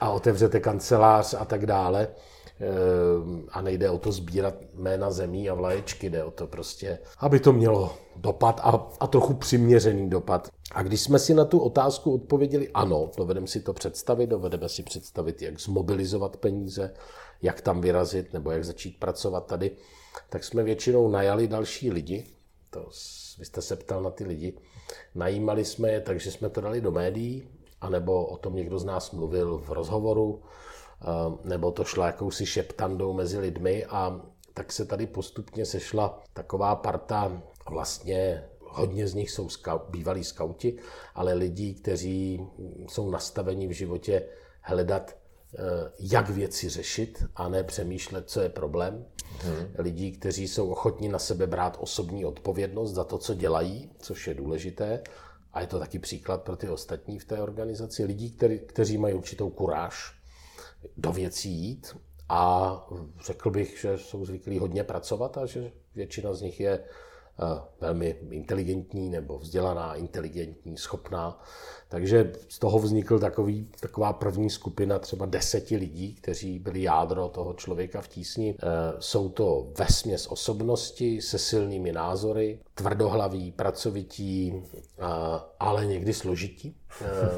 a 0.00 0.10
otevřete 0.10 0.60
kancelář 0.60 1.34
a 1.38 1.44
tak 1.44 1.66
dále. 1.66 2.08
Ehm, 2.60 3.46
a 3.52 3.60
nejde 3.62 3.90
o 3.90 3.98
to 3.98 4.12
sbírat 4.12 4.54
jména 4.74 5.10
zemí 5.10 5.50
a 5.50 5.54
vlaječky, 5.54 6.10
jde 6.10 6.24
o 6.24 6.30
to 6.30 6.46
prostě, 6.46 6.98
aby 7.18 7.40
to 7.40 7.52
mělo 7.52 7.96
dopad 8.16 8.60
a, 8.64 8.88
a 9.00 9.06
trochu 9.06 9.34
přiměřený 9.34 10.10
dopad. 10.10 10.48
A 10.72 10.82
když 10.82 11.00
jsme 11.00 11.18
si 11.18 11.34
na 11.34 11.44
tu 11.44 11.58
otázku 11.58 12.14
odpověděli 12.14 12.68
ano, 12.74 13.10
dovedeme 13.16 13.46
si 13.46 13.60
to 13.60 13.72
představit, 13.72 14.26
dovedeme 14.26 14.68
si 14.68 14.82
představit, 14.82 15.42
jak 15.42 15.60
zmobilizovat 15.60 16.36
peníze, 16.36 16.94
jak 17.42 17.60
tam 17.60 17.80
vyrazit 17.80 18.32
nebo 18.32 18.50
jak 18.50 18.64
začít 18.64 19.00
pracovat 19.00 19.46
tady, 19.46 19.70
tak 20.28 20.44
jsme 20.44 20.62
většinou 20.62 21.08
najali 21.08 21.48
další 21.48 21.90
lidi, 21.90 22.26
to 22.70 22.88
vy 23.38 23.44
jste 23.44 23.62
se 23.62 23.76
ptal 23.76 24.02
na 24.02 24.10
ty 24.10 24.24
lidi. 24.24 24.54
Najímali 25.14 25.64
jsme 25.64 25.90
je, 25.90 26.00
takže 26.00 26.30
jsme 26.30 26.48
to 26.48 26.60
dali 26.60 26.80
do 26.80 26.90
médií, 26.90 27.48
anebo 27.80 28.26
o 28.26 28.36
tom 28.36 28.56
někdo 28.56 28.78
z 28.78 28.84
nás 28.84 29.10
mluvil 29.10 29.58
v 29.58 29.70
rozhovoru, 29.70 30.42
nebo 31.44 31.70
to 31.70 31.84
šlo 31.84 32.04
jakousi 32.04 32.46
šeptandou 32.46 33.12
mezi 33.12 33.38
lidmi 33.38 33.84
a 33.84 34.20
tak 34.54 34.72
se 34.72 34.84
tady 34.84 35.06
postupně 35.06 35.66
sešla 35.66 36.22
taková 36.32 36.76
parta 36.76 37.42
vlastně 37.70 38.44
hodně 38.60 39.08
z 39.08 39.14
nich 39.14 39.30
jsou 39.30 39.48
skau, 39.48 39.78
bývalí 39.88 40.24
skauti, 40.24 40.78
ale 41.14 41.34
lidí, 41.34 41.74
kteří 41.74 42.46
jsou 42.88 43.10
nastaveni 43.10 43.66
v 43.66 43.70
životě 43.70 44.22
hledat 44.60 45.16
Eh, 45.54 45.92
jak 46.00 46.30
věci 46.30 46.68
řešit 46.68 47.24
a 47.36 47.48
ne 47.48 47.64
přemýšlet, 47.64 48.30
co 48.30 48.40
je 48.40 48.48
problém. 48.48 49.06
Hmm. 49.40 49.66
Lidí, 49.78 50.12
kteří 50.12 50.48
jsou 50.48 50.70
ochotní 50.70 51.08
na 51.08 51.18
sebe 51.18 51.46
brát 51.46 51.76
osobní 51.80 52.24
odpovědnost 52.24 52.92
za 52.92 53.04
to, 53.04 53.18
co 53.18 53.34
dělají, 53.34 53.90
což 53.98 54.26
je 54.26 54.34
důležité. 54.34 55.02
A 55.52 55.60
je 55.60 55.66
to 55.66 55.78
taky 55.78 55.98
příklad 55.98 56.42
pro 56.42 56.56
ty 56.56 56.68
ostatní 56.68 57.18
v 57.18 57.24
té 57.24 57.42
organizaci. 57.42 58.04
Lidí, 58.04 58.30
který, 58.30 58.58
kteří 58.58 58.98
mají 58.98 59.14
určitou 59.14 59.50
kuráž 59.50 60.17
do 60.96 61.12
věcí 61.12 61.50
jít 61.50 61.96
a 62.28 62.72
řekl 63.26 63.50
bych, 63.50 63.80
že 63.80 63.98
jsou 63.98 64.24
zvyklí 64.24 64.58
hodně 64.58 64.84
pracovat 64.84 65.38
a 65.38 65.46
že 65.46 65.72
většina 65.94 66.34
z 66.34 66.42
nich 66.42 66.60
je 66.60 66.84
velmi 67.80 68.16
inteligentní 68.30 69.10
nebo 69.10 69.38
vzdělaná, 69.38 69.94
inteligentní, 69.94 70.76
schopná. 70.76 71.42
Takže 71.88 72.32
z 72.48 72.58
toho 72.58 72.78
vznikl 72.78 73.18
takový, 73.18 73.70
taková 73.80 74.12
první 74.12 74.50
skupina 74.50 74.98
třeba 74.98 75.26
deseti 75.26 75.76
lidí, 75.76 76.14
kteří 76.14 76.58
byli 76.58 76.82
jádro 76.82 77.28
toho 77.28 77.54
člověka 77.54 78.00
v 78.00 78.08
tísni. 78.08 78.50
E, 78.50 78.56
jsou 78.98 79.28
to 79.28 79.72
vesměs 79.78 80.26
osobnosti 80.26 81.22
se 81.22 81.38
silnými 81.38 81.92
názory, 81.92 82.58
tvrdohlaví, 82.74 83.52
pracovití, 83.52 84.62
ale 85.60 85.86
někdy 85.86 86.14
složití. 86.14 86.76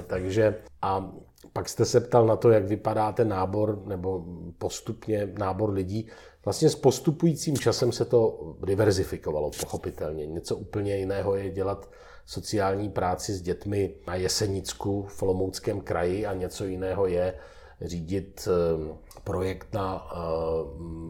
Takže 0.07 0.63
a 0.83 1.13
pak 1.53 1.69
jste 1.69 1.85
se 1.85 2.01
ptal 2.01 2.27
na 2.27 2.37
to, 2.37 2.51
jak 2.51 2.65
vypadá 2.65 3.13
ten 3.13 3.29
nábor 3.29 3.83
nebo 3.87 4.25
postupně 4.59 5.33
nábor 5.39 5.71
lidí. 5.71 6.09
Vlastně 6.45 6.71
s 6.71 6.75
postupujícím 6.75 7.57
časem 7.57 7.93
se 7.93 8.05
to 8.05 8.55
diverzifikovalo, 8.67 9.51
pochopitelně. 9.61 10.27
Něco 10.27 10.57
úplně 10.57 10.97
jiného 10.97 11.37
je 11.37 11.51
dělat 11.51 11.91
sociální 12.27 12.89
práci 12.89 13.33
s 13.33 13.43
dětmi 13.43 13.95
na 14.07 14.15
Jesenicku 14.15 15.03
v 15.03 15.23
Olomouckém 15.23 15.81
kraji 15.81 16.27
a 16.27 16.35
něco 16.35 16.65
jiného 16.65 17.07
je 17.07 17.35
řídit 17.83 18.49
eh, 18.49 18.95
projekt 19.25 19.75
na 19.75 20.09
eh, 20.13 20.17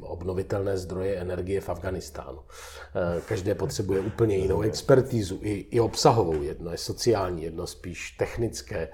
obnovitelné 0.03 0.79
zdroje 0.79 1.17
energie 1.17 1.61
v 1.61 1.69
Afganistánu. 1.69 2.39
Eh, 2.39 3.21
každé 3.29 3.55
potřebuje 3.55 4.01
úplně 4.01 4.37
jinou 4.37 4.61
expertízu, 4.71 5.39
i, 5.43 5.53
i 5.53 5.81
obsahovou. 5.81 6.43
Jedno 6.43 6.71
je 6.71 6.79
sociální, 6.79 7.43
jedno 7.43 7.67
spíš 7.67 8.11
technické, 8.11 8.89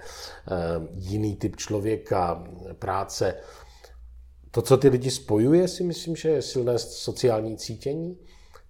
jiný 0.95 1.37
typ 1.37 1.57
člověka, 1.57 2.45
práce. 2.79 3.35
To, 4.51 4.63
co 4.63 4.77
ty 4.77 4.89
lidi 4.89 5.11
spojuje, 5.11 5.69
si 5.69 5.85
myslím, 5.85 6.17
že 6.17 6.29
je 6.29 6.43
silné 6.43 6.79
sociální 6.79 7.57
cítění. 7.57 8.19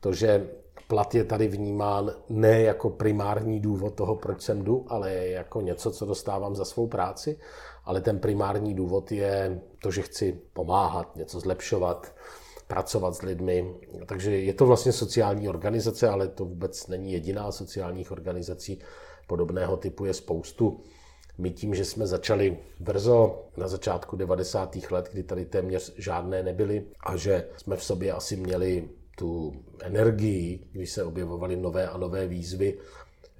To, 0.01 0.13
že 0.13 0.49
plat 0.89 1.15
je 1.15 1.25
tady 1.25 1.49
vnímán 1.49 2.13
ne 2.29 2.61
jako 2.61 2.91
primární 2.91 3.61
důvod 3.61 3.95
toho, 3.95 4.17
proč 4.17 4.43
sem 4.43 4.63
jdu, 4.63 4.87
ale 4.89 5.15
jako 5.15 5.61
něco, 5.61 5.91
co 5.91 6.07
dostávám 6.07 6.57
za 6.57 6.65
svou 6.65 6.87
práci. 6.87 7.39
Ale 7.87 8.01
ten 8.01 8.19
primární 8.19 8.75
důvod 8.75 9.13
je 9.13 9.61
to, 9.83 9.91
že 9.91 10.03
chci 10.03 10.41
pomáhat, 10.53 11.17
něco 11.17 11.41
zlepšovat, 11.41 12.15
pracovat 12.67 13.15
s 13.15 13.23
lidmi. 13.23 13.75
Takže 14.07 14.39
je 14.39 14.55
to 14.55 14.67
vlastně 14.67 14.93
sociální 14.93 15.49
organizace, 15.49 16.09
ale 16.09 16.29
to 16.29 16.45
vůbec 16.45 16.87
není 16.87 17.13
jediná 17.13 17.53
sociálních 17.53 18.11
organizací 18.11 18.79
podobného 19.27 19.77
typu 19.77 20.05
je 20.05 20.15
spoustu. 20.15 20.81
My 21.39 21.51
tím, 21.51 21.75
že 21.75 21.85
jsme 21.85 22.07
začali 22.07 22.59
brzo 22.81 23.45
na 23.57 23.69
začátku 23.69 24.17
90. 24.17 24.77
let, 24.91 25.09
kdy 25.13 25.23
tady 25.23 25.45
téměř 25.45 25.95
žádné 25.97 26.43
nebyly 26.43 26.85
a 27.01 27.17
že 27.17 27.49
jsme 27.57 27.77
v 27.77 27.85
sobě 27.85 28.13
asi 28.13 28.37
měli 28.37 28.89
tu 29.19 29.53
energii, 29.81 30.67
když 30.73 30.91
se 30.91 31.05
objevovaly 31.05 31.57
nové 31.57 31.89
a 31.89 31.99
nové 31.99 32.27
výzvy, 32.27 32.79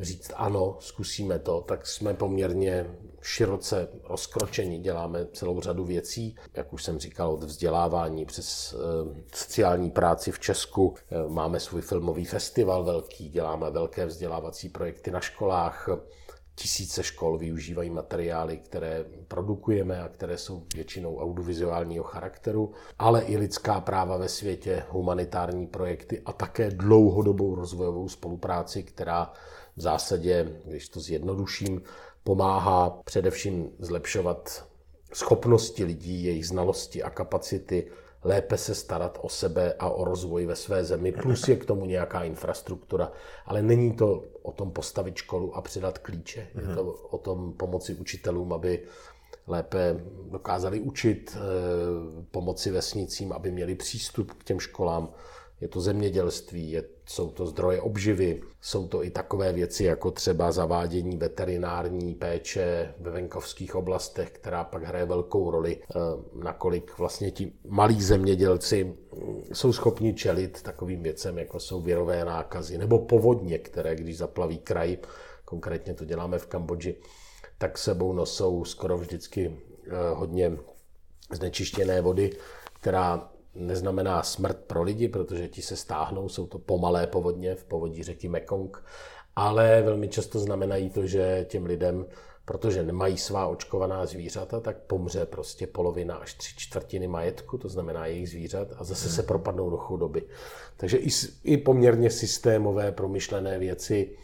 říct 0.01 0.33
ano, 0.35 0.77
zkusíme 0.81 1.39
to, 1.39 1.61
tak 1.61 1.87
jsme 1.87 2.15
poměrně 2.15 2.87
široce 3.27 3.89
rozkročeni, 4.05 4.79
děláme 4.79 5.27
celou 5.33 5.61
řadu 5.61 5.85
věcí, 5.85 6.37
jak 6.55 6.73
už 6.73 6.85
jsem 6.85 6.99
říkal, 6.99 7.33
od 7.33 7.43
vzdělávání 7.43 8.25
přes 8.27 8.75
eh, 8.75 9.23
sociální 9.35 9.91
práci 9.91 10.33
v 10.33 10.39
Česku. 10.39 10.95
Eh, 11.11 11.29
máme 11.29 11.61
svůj 11.61 11.83
filmový 11.83 12.25
festival 12.25 12.85
velký, 12.85 13.29
děláme 13.29 13.71
velké 13.71 14.07
vzdělávací 14.07 14.69
projekty 14.69 15.11
na 15.11 15.21
školách, 15.21 15.89
tisíce 16.57 17.03
škol 17.03 17.39
využívají 17.39 17.91
materiály, 17.91 18.59
které 18.59 19.05
produkujeme 19.29 20.03
a 20.03 20.09
které 20.09 20.39
jsou 20.39 20.63
většinou 20.75 21.19
audiovizuálního 21.19 22.05
charakteru, 22.05 22.73
ale 22.99 23.23
i 23.23 23.37
lidská 23.37 23.81
práva 23.81 24.17
ve 24.17 24.29
světě, 24.29 24.83
humanitární 24.91 25.67
projekty 25.67 26.23
a 26.27 26.33
také 26.33 26.71
dlouhodobou 26.71 27.55
rozvojovou 27.55 28.09
spolupráci, 28.09 28.83
která 28.83 29.33
v 29.77 29.81
zásadě, 29.81 30.61
když 30.65 30.89
to 30.89 31.01
zjednoduším, 31.01 31.83
pomáhá 32.27 32.91
především 33.05 33.71
zlepšovat 33.79 34.69
schopnosti 35.13 35.85
lidí, 35.85 36.25
jejich 36.25 36.47
znalosti 36.47 37.03
a 37.03 37.11
kapacity, 37.11 37.91
lépe 38.25 38.57
se 38.59 38.75
starat 38.75 39.19
o 39.23 39.29
sebe 39.29 39.75
a 39.79 39.91
o 39.91 40.05
rozvoj 40.05 40.47
ve 40.47 40.57
své 40.57 40.85
zemi, 40.85 41.13
plus 41.13 41.49
je 41.49 41.57
k 41.57 41.65
tomu 41.65 41.87
nějaká 41.87 42.25
infrastruktura. 42.25 43.13
Ale 43.47 43.63
není 43.63 43.93
to 43.93 44.25
o 44.43 44.53
tom 44.53 44.71
postavit 44.71 45.17
školu 45.17 45.57
a 45.57 45.63
přidat 45.63 45.99
klíče. 45.99 46.49
Je 46.55 46.75
to 46.75 46.93
o 46.93 47.19
tom 47.19 47.53
pomoci 47.53 47.95
učitelům, 47.95 48.53
aby 48.53 48.83
lépe 49.47 50.01
dokázali 50.31 50.81
učit, 50.81 51.37
eh, 51.37 51.41
pomoci 52.31 52.71
vesnicím, 52.71 53.33
aby 53.33 53.51
měli 53.51 53.75
přístup 53.75 54.33
k 54.33 54.45
těm 54.45 54.61
školám, 54.61 55.13
je 55.61 55.69
to 55.69 55.81
zemědělství, 55.81 56.71
je, 56.71 56.85
jsou 57.07 57.31
to 57.31 57.47
zdroje 57.47 57.81
obživy, 57.81 58.43
jsou 58.61 58.89
to 58.89 59.05
i 59.05 59.11
takové 59.11 59.53
věci 59.53 59.85
jako 59.85 60.11
třeba 60.11 60.53
zavádění 60.53 61.17
veterinární 61.17 62.15
péče 62.15 62.95
ve 63.01 63.11
venkovských 63.11 63.75
oblastech, 63.75 64.31
která 64.31 64.65
pak 64.65 64.83
hraje 64.83 65.05
velkou 65.05 65.51
roli, 65.51 65.79
eh, 65.83 65.99
nakolik 66.43 66.99
vlastně 66.99 67.31
ti 67.31 67.53
malí 67.69 68.03
zemědělci 68.03 68.85
mm, 68.85 69.43
jsou 69.53 69.73
schopni 69.73 70.15
čelit 70.15 70.63
takovým 70.63 71.03
věcem, 71.03 71.39
jako 71.39 71.61
jsou 71.61 71.81
virové 71.81 72.25
nákazy 72.25 72.79
nebo 72.79 72.99
povodně, 72.99 73.59
které 73.59 73.97
když 73.97 74.19
zaplaví 74.19 74.59
kraj, 74.59 74.99
konkrétně 75.45 75.95
to 75.95 76.05
děláme 76.05 76.39
v 76.39 76.47
Kambodži, 76.47 76.97
tak 77.59 77.79
sebou 77.79 78.13
nosou 78.13 78.65
skoro 78.65 78.99
vždycky 78.99 79.57
eh, 79.87 79.91
hodně 80.15 80.57
znečištěné 81.33 82.01
vody, 82.01 82.31
která 82.81 83.31
neznamená 83.59 84.23
smrt 84.23 84.59
pro 84.67 84.83
lidi, 84.83 85.09
protože 85.09 85.49
ti 85.49 85.63
se 85.63 85.77
stáhnou, 85.77 86.29
jsou 86.29 86.47
to 86.47 86.59
pomalé 86.59 87.07
povodně 87.07 87.55
v 87.55 87.65
povodí 87.65 88.03
řeky 88.03 88.29
Mekong, 88.29 88.85
ale 89.37 89.83
velmi 89.83 90.09
často 90.09 90.39
znamenají 90.39 90.91
to, 90.91 91.07
že 91.07 91.47
těm 91.49 91.67
lidem, 91.67 92.07
protože 92.45 92.83
nemají 92.83 93.19
svá 93.19 93.47
očkovaná 93.47 94.07
zvířata, 94.07 94.61
tak 94.61 94.77
pomře 94.77 95.27
prostě 95.27 95.67
polovina 95.67 96.15
až 96.15 96.35
tři 96.35 96.55
čtvrtiny 96.57 97.09
majetku, 97.09 97.59
to 97.59 97.69
znamená 97.69 98.07
jejich 98.07 98.31
zvířat, 98.31 98.69
a 98.77 98.85
zase 98.85 99.09
se 99.09 99.23
propadnou 99.23 99.71
do 99.71 99.77
chudoby. 99.77 100.23
Takže 100.77 100.97
i, 100.97 101.09
i 101.45 101.57
poměrně 101.57 102.11
systémové, 102.11 102.93
promyšlené 102.93 103.59
věci, 103.59 104.17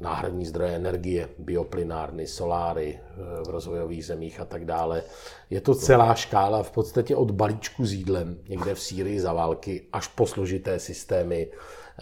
náhradní 0.00 0.46
zdroje 0.46 0.76
energie, 0.76 1.28
bioplynárny, 1.38 2.26
soláry 2.26 3.00
eh, 3.00 3.44
v 3.46 3.50
rozvojových 3.50 4.06
zemích 4.06 4.40
a 4.40 4.44
tak 4.44 4.64
dále. 4.64 5.02
Je 5.50 5.60
to 5.60 5.74
celá 5.74 6.14
škála 6.14 6.62
v 6.62 6.70
podstatě 6.70 7.16
od 7.16 7.30
balíčku 7.30 7.86
s 7.86 7.92
jídlem 7.92 8.38
někde 8.48 8.74
v 8.74 8.80
Sýrii 8.80 9.20
za 9.20 9.32
války 9.32 9.86
až 9.92 10.08
po 10.08 10.26
složité 10.26 10.78
systémy, 10.78 11.48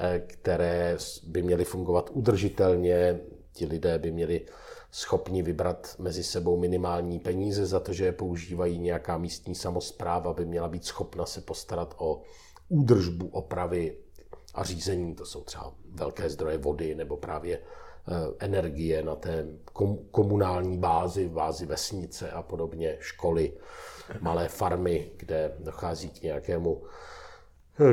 eh, 0.00 0.18
které 0.26 0.96
by 1.26 1.42
měly 1.42 1.64
fungovat 1.64 2.10
udržitelně. 2.12 3.20
Ti 3.52 3.66
lidé 3.66 3.98
by 3.98 4.10
měli 4.10 4.40
schopni 4.90 5.42
vybrat 5.42 5.94
mezi 5.98 6.24
sebou 6.24 6.56
minimální 6.56 7.18
peníze 7.18 7.66
za 7.66 7.80
to, 7.80 7.92
že 7.92 8.04
je 8.04 8.12
používají 8.12 8.78
nějaká 8.78 9.18
místní 9.18 9.54
samozpráva, 9.54 10.32
by 10.32 10.44
měla 10.44 10.68
být 10.68 10.84
schopna 10.84 11.26
se 11.26 11.40
postarat 11.40 11.94
o 11.98 12.22
údržbu, 12.68 13.26
opravy 13.26 13.96
a 14.54 14.64
řízení. 14.64 15.14
To 15.14 15.26
jsou 15.26 15.44
třeba 15.44 15.72
velké 15.94 16.30
zdroje 16.30 16.58
vody 16.58 16.94
nebo 16.94 17.16
právě 17.16 17.60
energie 18.38 19.02
na 19.02 19.14
té 19.14 19.46
komunální 20.10 20.78
bázi, 20.78 21.28
bázi 21.28 21.66
vesnice 21.66 22.30
a 22.30 22.42
podobně, 22.42 22.96
školy, 23.00 23.52
malé 24.20 24.48
farmy, 24.48 25.10
kde 25.16 25.52
dochází 25.58 26.08
k 26.08 26.22
nějakému 26.22 26.82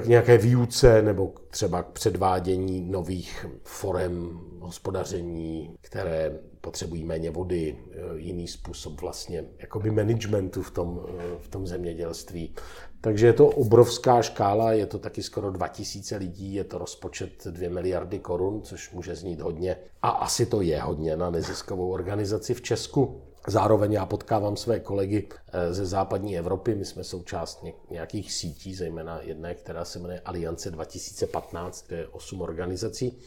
k 0.01 0.05
nějaké 0.05 0.37
výuce 0.37 1.01
nebo 1.01 1.33
třeba 1.49 1.83
k 1.83 1.87
předvádění 1.87 2.81
nových 2.81 3.45
forem 3.63 4.39
hospodaření, 4.59 5.75
které 5.81 6.39
potřebují 6.61 7.03
méně 7.03 7.31
vody, 7.31 7.77
eh, 7.91 7.95
jiný 8.15 8.47
způsob 8.47 9.01
vlastně 9.01 9.45
jakoby 9.59 9.91
managementu 9.91 10.61
v 10.61 10.71
tom, 10.71 11.05
eh, 11.09 11.23
v 11.39 11.47
tom 11.47 11.67
zemědělství. 11.67 12.55
Takže 13.01 13.27
je 13.27 13.33
to 13.33 13.47
obrovská 13.47 14.21
škála, 14.21 14.73
je 14.73 14.85
to 14.85 14.99
taky 14.99 15.23
skoro 15.23 15.51
2000 15.51 16.15
lidí, 16.17 16.53
je 16.53 16.63
to 16.63 16.77
rozpočet 16.77 17.47
2 17.47 17.69
miliardy 17.69 18.19
korun, 18.19 18.61
což 18.61 18.91
může 18.91 19.15
znít 19.15 19.41
hodně. 19.41 19.77
A 20.01 20.09
asi 20.09 20.45
to 20.45 20.61
je 20.61 20.81
hodně 20.81 21.17
na 21.17 21.29
neziskovou 21.29 21.91
organizaci 21.91 22.53
v 22.53 22.61
Česku. 22.61 23.21
Zároveň 23.47 23.91
já 23.93 24.05
potkávám 24.05 24.57
své 24.57 24.79
kolegy 24.79 25.27
eh, 25.53 25.73
ze 25.73 25.85
západní 25.85 26.37
Evropy, 26.37 26.75
my 26.75 26.85
jsme 26.85 27.03
součást 27.03 27.65
nějakých 27.89 28.33
sítí, 28.33 28.75
zejména 28.75 29.21
jedné, 29.21 29.55
která 29.55 29.85
se 29.85 29.99
jmenuje 29.99 30.21
Aliance 30.25 30.71
2015, 30.71 31.87
kde 31.87 31.97
je 31.97 32.07
8 32.07 32.41
organizací. 32.41 33.19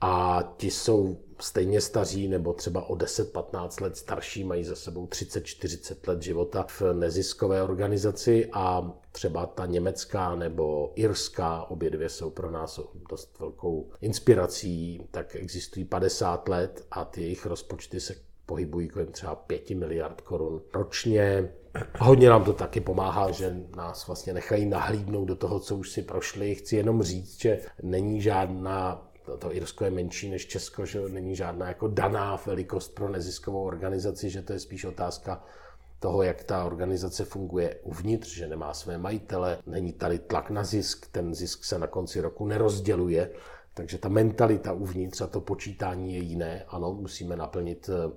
A 0.00 0.42
ti 0.56 0.70
jsou 0.70 1.18
stejně 1.40 1.80
staří 1.80 2.28
nebo 2.28 2.52
třeba 2.52 2.90
o 2.90 2.94
10-15 2.94 3.82
let 3.82 3.96
starší, 3.96 4.44
mají 4.44 4.64
za 4.64 4.76
sebou 4.76 5.06
30-40 5.06 6.08
let 6.08 6.22
života 6.22 6.66
v 6.68 6.82
neziskové 6.92 7.62
organizaci 7.62 8.48
a 8.52 8.92
třeba 9.12 9.46
ta 9.46 9.66
německá 9.66 10.34
nebo 10.34 10.92
irská, 10.94 11.62
obě 11.62 11.90
dvě 11.90 12.08
jsou 12.08 12.30
pro 12.30 12.50
nás 12.50 12.80
dost 13.10 13.38
velkou 13.38 13.90
inspirací, 14.00 15.08
tak 15.10 15.36
existují 15.36 15.84
50 15.84 16.48
let 16.48 16.86
a 16.90 17.04
ty 17.04 17.22
jejich 17.22 17.46
rozpočty 17.46 18.00
se 18.00 18.14
pohybují 18.46 18.88
kolem 18.88 19.08
třeba 19.08 19.34
5 19.34 19.70
miliard 19.70 20.20
korun 20.20 20.62
ročně. 20.74 21.52
Hodně 21.98 22.28
nám 22.28 22.44
to 22.44 22.52
taky 22.52 22.80
pomáhá, 22.80 23.30
že 23.30 23.56
nás 23.76 24.06
vlastně 24.06 24.32
nechají 24.32 24.66
nahlídnout 24.66 25.28
do 25.28 25.36
toho, 25.36 25.60
co 25.60 25.76
už 25.76 25.90
si 25.90 26.02
prošli. 26.02 26.54
Chci 26.54 26.76
jenom 26.76 27.02
říct, 27.02 27.40
že 27.40 27.60
není 27.82 28.20
žádná 28.22 29.08
to, 29.38 29.54
Irsko 29.54 29.84
je 29.84 29.90
menší 29.90 30.30
než 30.30 30.46
Česko, 30.46 30.86
že 30.86 31.00
není 31.08 31.36
žádná 31.36 31.68
jako 31.68 31.88
daná 31.88 32.40
velikost 32.46 32.94
pro 32.94 33.08
neziskovou 33.08 33.64
organizaci, 33.64 34.30
že 34.30 34.42
to 34.42 34.52
je 34.52 34.58
spíš 34.58 34.84
otázka 34.84 35.42
toho, 35.98 36.22
jak 36.22 36.44
ta 36.44 36.64
organizace 36.64 37.24
funguje 37.24 37.74
uvnitř, 37.82 38.34
že 38.34 38.48
nemá 38.48 38.74
své 38.74 38.98
majitele, 38.98 39.58
není 39.66 39.92
tady 39.92 40.18
tlak 40.18 40.50
na 40.50 40.64
zisk, 40.64 41.06
ten 41.12 41.34
zisk 41.34 41.64
se 41.64 41.78
na 41.78 41.86
konci 41.86 42.20
roku 42.20 42.46
nerozděluje, 42.46 43.30
takže 43.76 43.98
ta 43.98 44.08
mentalita 44.08 44.72
uvnitř 44.72 45.20
a 45.20 45.26
to 45.26 45.40
počítání 45.40 46.14
je 46.14 46.20
jiné. 46.20 46.64
Ano, 46.68 46.94
musíme 46.94 47.36
naplnit 47.36 47.90
eh, 47.92 48.12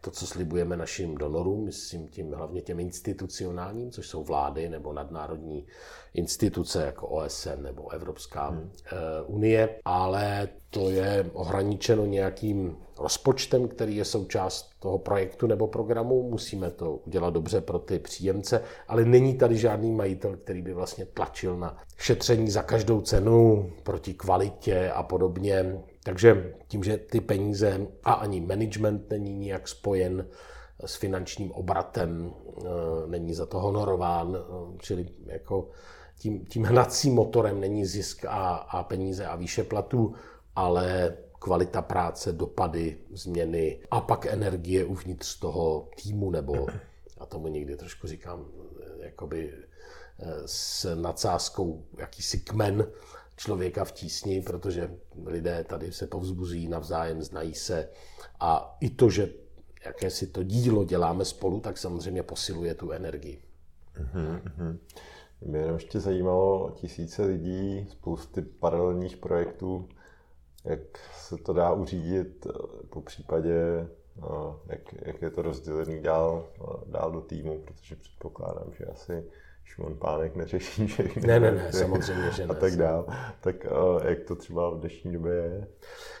to, 0.00 0.10
co 0.10 0.26
slibujeme 0.26 0.76
našim 0.76 1.14
donorům, 1.14 1.64
myslím 1.64 2.08
tím 2.08 2.32
hlavně 2.32 2.62
těm 2.62 2.80
institucionálním, 2.80 3.90
což 3.90 4.08
jsou 4.08 4.24
vlády 4.24 4.68
nebo 4.68 4.92
nadnárodní 4.92 5.66
instituce 6.14 6.82
jako 6.86 7.08
OSN 7.08 7.62
nebo 7.62 7.92
Evropská 7.92 8.48
hmm. 8.48 8.70
Eh, 8.86 8.96
unie, 9.26 9.80
ale 9.84 10.48
to 10.76 10.90
je 10.90 11.30
ohraničeno 11.32 12.06
nějakým 12.06 12.76
rozpočtem, 12.98 13.68
který 13.68 13.96
je 13.96 14.04
součást 14.04 14.70
toho 14.78 14.98
projektu 14.98 15.46
nebo 15.46 15.66
programu, 15.66 16.30
musíme 16.30 16.70
to 16.70 16.94
udělat 16.94 17.34
dobře 17.34 17.60
pro 17.60 17.78
ty 17.78 17.98
příjemce, 17.98 18.62
ale 18.88 19.04
není 19.04 19.34
tady 19.34 19.56
žádný 19.56 19.92
majitel, 19.92 20.36
který 20.36 20.62
by 20.62 20.74
vlastně 20.74 21.06
tlačil 21.06 21.56
na 21.56 21.76
šetření 21.96 22.50
za 22.50 22.62
každou 22.62 23.00
cenu 23.00 23.70
proti 23.82 24.14
kvalitě 24.14 24.90
a 24.90 25.02
podobně. 25.02 25.80
Takže 26.04 26.54
tím, 26.68 26.84
že 26.84 26.96
ty 26.96 27.20
peníze 27.20 27.86
a 28.04 28.12
ani 28.12 28.40
management 28.40 29.10
není 29.10 29.34
nijak 29.34 29.68
spojen 29.68 30.26
s 30.84 30.94
finančním 30.94 31.52
obratem, 31.52 32.30
eh, 32.58 32.62
není 33.06 33.34
za 33.34 33.46
to 33.46 33.60
honorován, 33.60 34.36
eh, 34.36 34.76
čili 34.78 35.08
jako 35.26 35.68
tím, 36.18 36.46
tím 36.46 36.64
hnacím 36.64 37.14
motorem 37.14 37.60
není 37.60 37.86
zisk 37.86 38.24
a, 38.28 38.54
a 38.54 38.82
peníze 38.82 39.26
a 39.26 39.36
výše 39.36 39.64
platů, 39.64 40.14
ale 40.56 41.16
kvalita 41.38 41.82
práce, 41.82 42.32
dopady, 42.32 42.98
změny 43.10 43.80
a 43.90 44.00
pak 44.00 44.26
energie 44.26 44.84
uvnitř 44.84 45.38
toho 45.38 45.88
týmu, 46.02 46.30
nebo 46.30 46.66
a 47.18 47.26
tomu 47.26 47.48
někdy 47.48 47.76
trošku 47.76 48.06
říkám, 48.06 48.46
jakoby 48.98 49.52
eh, 49.52 50.32
s 50.46 50.94
nadsázkou 50.94 51.84
jakýsi 51.98 52.38
kmen 52.38 52.86
člověka 53.36 53.84
v 53.84 53.92
tísni, 53.92 54.42
protože 54.42 54.90
lidé 55.24 55.64
tady 55.64 55.92
se 55.92 56.06
povzbuzují 56.06 56.68
navzájem, 56.68 57.22
znají 57.22 57.54
se 57.54 57.88
a 58.40 58.76
i 58.80 58.90
to, 58.90 59.10
že 59.10 59.28
jaké 59.84 60.10
si 60.10 60.26
to 60.26 60.42
dílo 60.42 60.84
děláme 60.84 61.24
spolu, 61.24 61.60
tak 61.60 61.78
samozřejmě 61.78 62.22
posiluje 62.22 62.74
tu 62.74 62.90
energii. 62.90 63.42
Mm-hmm. 64.00 64.78
Mě 65.40 65.58
jenom 65.58 65.74
ještě 65.74 66.00
zajímalo 66.00 66.70
tisíce 66.70 67.24
lidí, 67.24 67.86
spousty 67.90 68.42
paralelních 68.42 69.16
projektů, 69.16 69.88
jak 70.66 70.80
se 71.14 71.36
to 71.36 71.52
dá 71.52 71.72
uřídit, 71.72 72.46
eh, 72.46 72.52
po 72.90 73.00
případě, 73.00 73.54
eh, 74.18 74.54
jak, 74.66 74.80
jak 75.06 75.22
je 75.22 75.30
to 75.30 75.42
rozdělený 75.42 76.00
dál, 76.00 76.46
eh, 76.60 76.64
dál 76.86 77.12
do 77.12 77.20
týmu, 77.20 77.62
protože 77.64 77.96
předpokládám, 77.96 78.72
že 78.78 78.84
asi 78.84 79.24
Šimon 79.64 79.96
Pánek 79.96 80.36
neřeší 80.36 80.86
všechny. 80.86 81.22
Ne, 81.26 81.40
ne, 81.40 81.50
ne, 81.50 81.72
samozřejmě, 81.72 82.30
že 82.30 82.46
ne. 82.46 82.54
A 82.54 82.54
tak 82.54 82.76
dál. 82.76 83.06
Tak 83.40 83.56
jak 84.08 84.20
to 84.20 84.34
třeba 84.36 84.70
v 84.70 84.80
dnešní 84.80 85.12
době 85.12 85.32
je? 85.32 85.66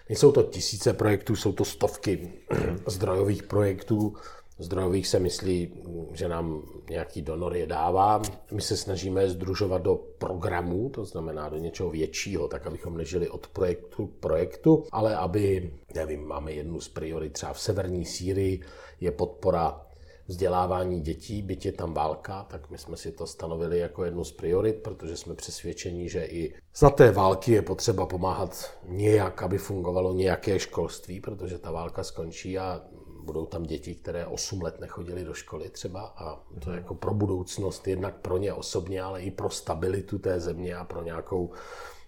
Nejsou 0.08 0.32
to 0.32 0.42
tisíce 0.42 0.92
projektů, 0.92 1.36
jsou 1.36 1.52
to 1.52 1.64
stovky 1.64 2.32
zdrojových 2.86 3.42
projektů, 3.42 4.14
zdrojových 4.58 5.08
se 5.08 5.18
myslí, 5.18 5.72
že 6.12 6.28
nám 6.28 6.62
nějaký 6.90 7.22
donor 7.22 7.56
je 7.56 7.66
dává. 7.66 8.22
My 8.52 8.62
se 8.62 8.76
snažíme 8.76 9.28
združovat 9.28 9.82
do 9.82 9.94
programů, 10.18 10.90
to 10.90 11.04
znamená 11.04 11.48
do 11.48 11.56
něčeho 11.56 11.90
většího, 11.90 12.48
tak 12.48 12.66
abychom 12.66 12.96
nežili 12.96 13.28
od 13.28 13.46
projektu 13.46 14.06
k 14.06 14.14
projektu, 14.20 14.84
ale 14.92 15.16
aby, 15.16 15.72
nevím, 15.94 16.26
máme 16.26 16.52
jednu 16.52 16.80
z 16.80 16.88
priorit 16.88 17.32
třeba 17.32 17.52
v 17.52 17.60
severní 17.60 18.04
Sýrii, 18.04 18.60
je 19.00 19.10
podpora 19.10 19.86
vzdělávání 20.28 21.00
dětí, 21.00 21.42
byť 21.42 21.66
je 21.66 21.72
tam 21.72 21.94
válka, 21.94 22.46
tak 22.50 22.70
my 22.70 22.78
jsme 22.78 22.96
si 22.96 23.12
to 23.12 23.26
stanovili 23.26 23.78
jako 23.78 24.04
jednu 24.04 24.24
z 24.24 24.32
priorit, 24.32 24.76
protože 24.76 25.16
jsme 25.16 25.34
přesvědčeni, 25.34 26.08
že 26.08 26.24
i 26.24 26.54
za 26.76 26.90
té 26.90 27.10
války 27.10 27.52
je 27.52 27.62
potřeba 27.62 28.06
pomáhat 28.06 28.78
nějak, 28.88 29.42
aby 29.42 29.58
fungovalo 29.58 30.12
nějaké 30.12 30.58
školství, 30.58 31.20
protože 31.20 31.58
ta 31.58 31.70
válka 31.70 32.04
skončí 32.04 32.58
a 32.58 32.82
budou 33.26 33.46
tam 33.46 33.62
děti, 33.62 33.94
které 33.94 34.26
8 34.26 34.62
let 34.62 34.80
nechodily 34.80 35.24
do 35.24 35.34
školy 35.34 35.70
třeba 35.70 36.14
a 36.16 36.40
to 36.64 36.70
je 36.70 36.76
jako 36.76 36.94
pro 36.94 37.14
budoucnost, 37.14 37.88
jednak 37.88 38.14
pro 38.14 38.38
ně 38.38 38.52
osobně, 38.52 39.02
ale 39.02 39.22
i 39.22 39.30
pro 39.30 39.50
stabilitu 39.50 40.18
té 40.18 40.40
země 40.40 40.76
a 40.76 40.84
pro 40.84 41.02
nějakou, 41.02 41.50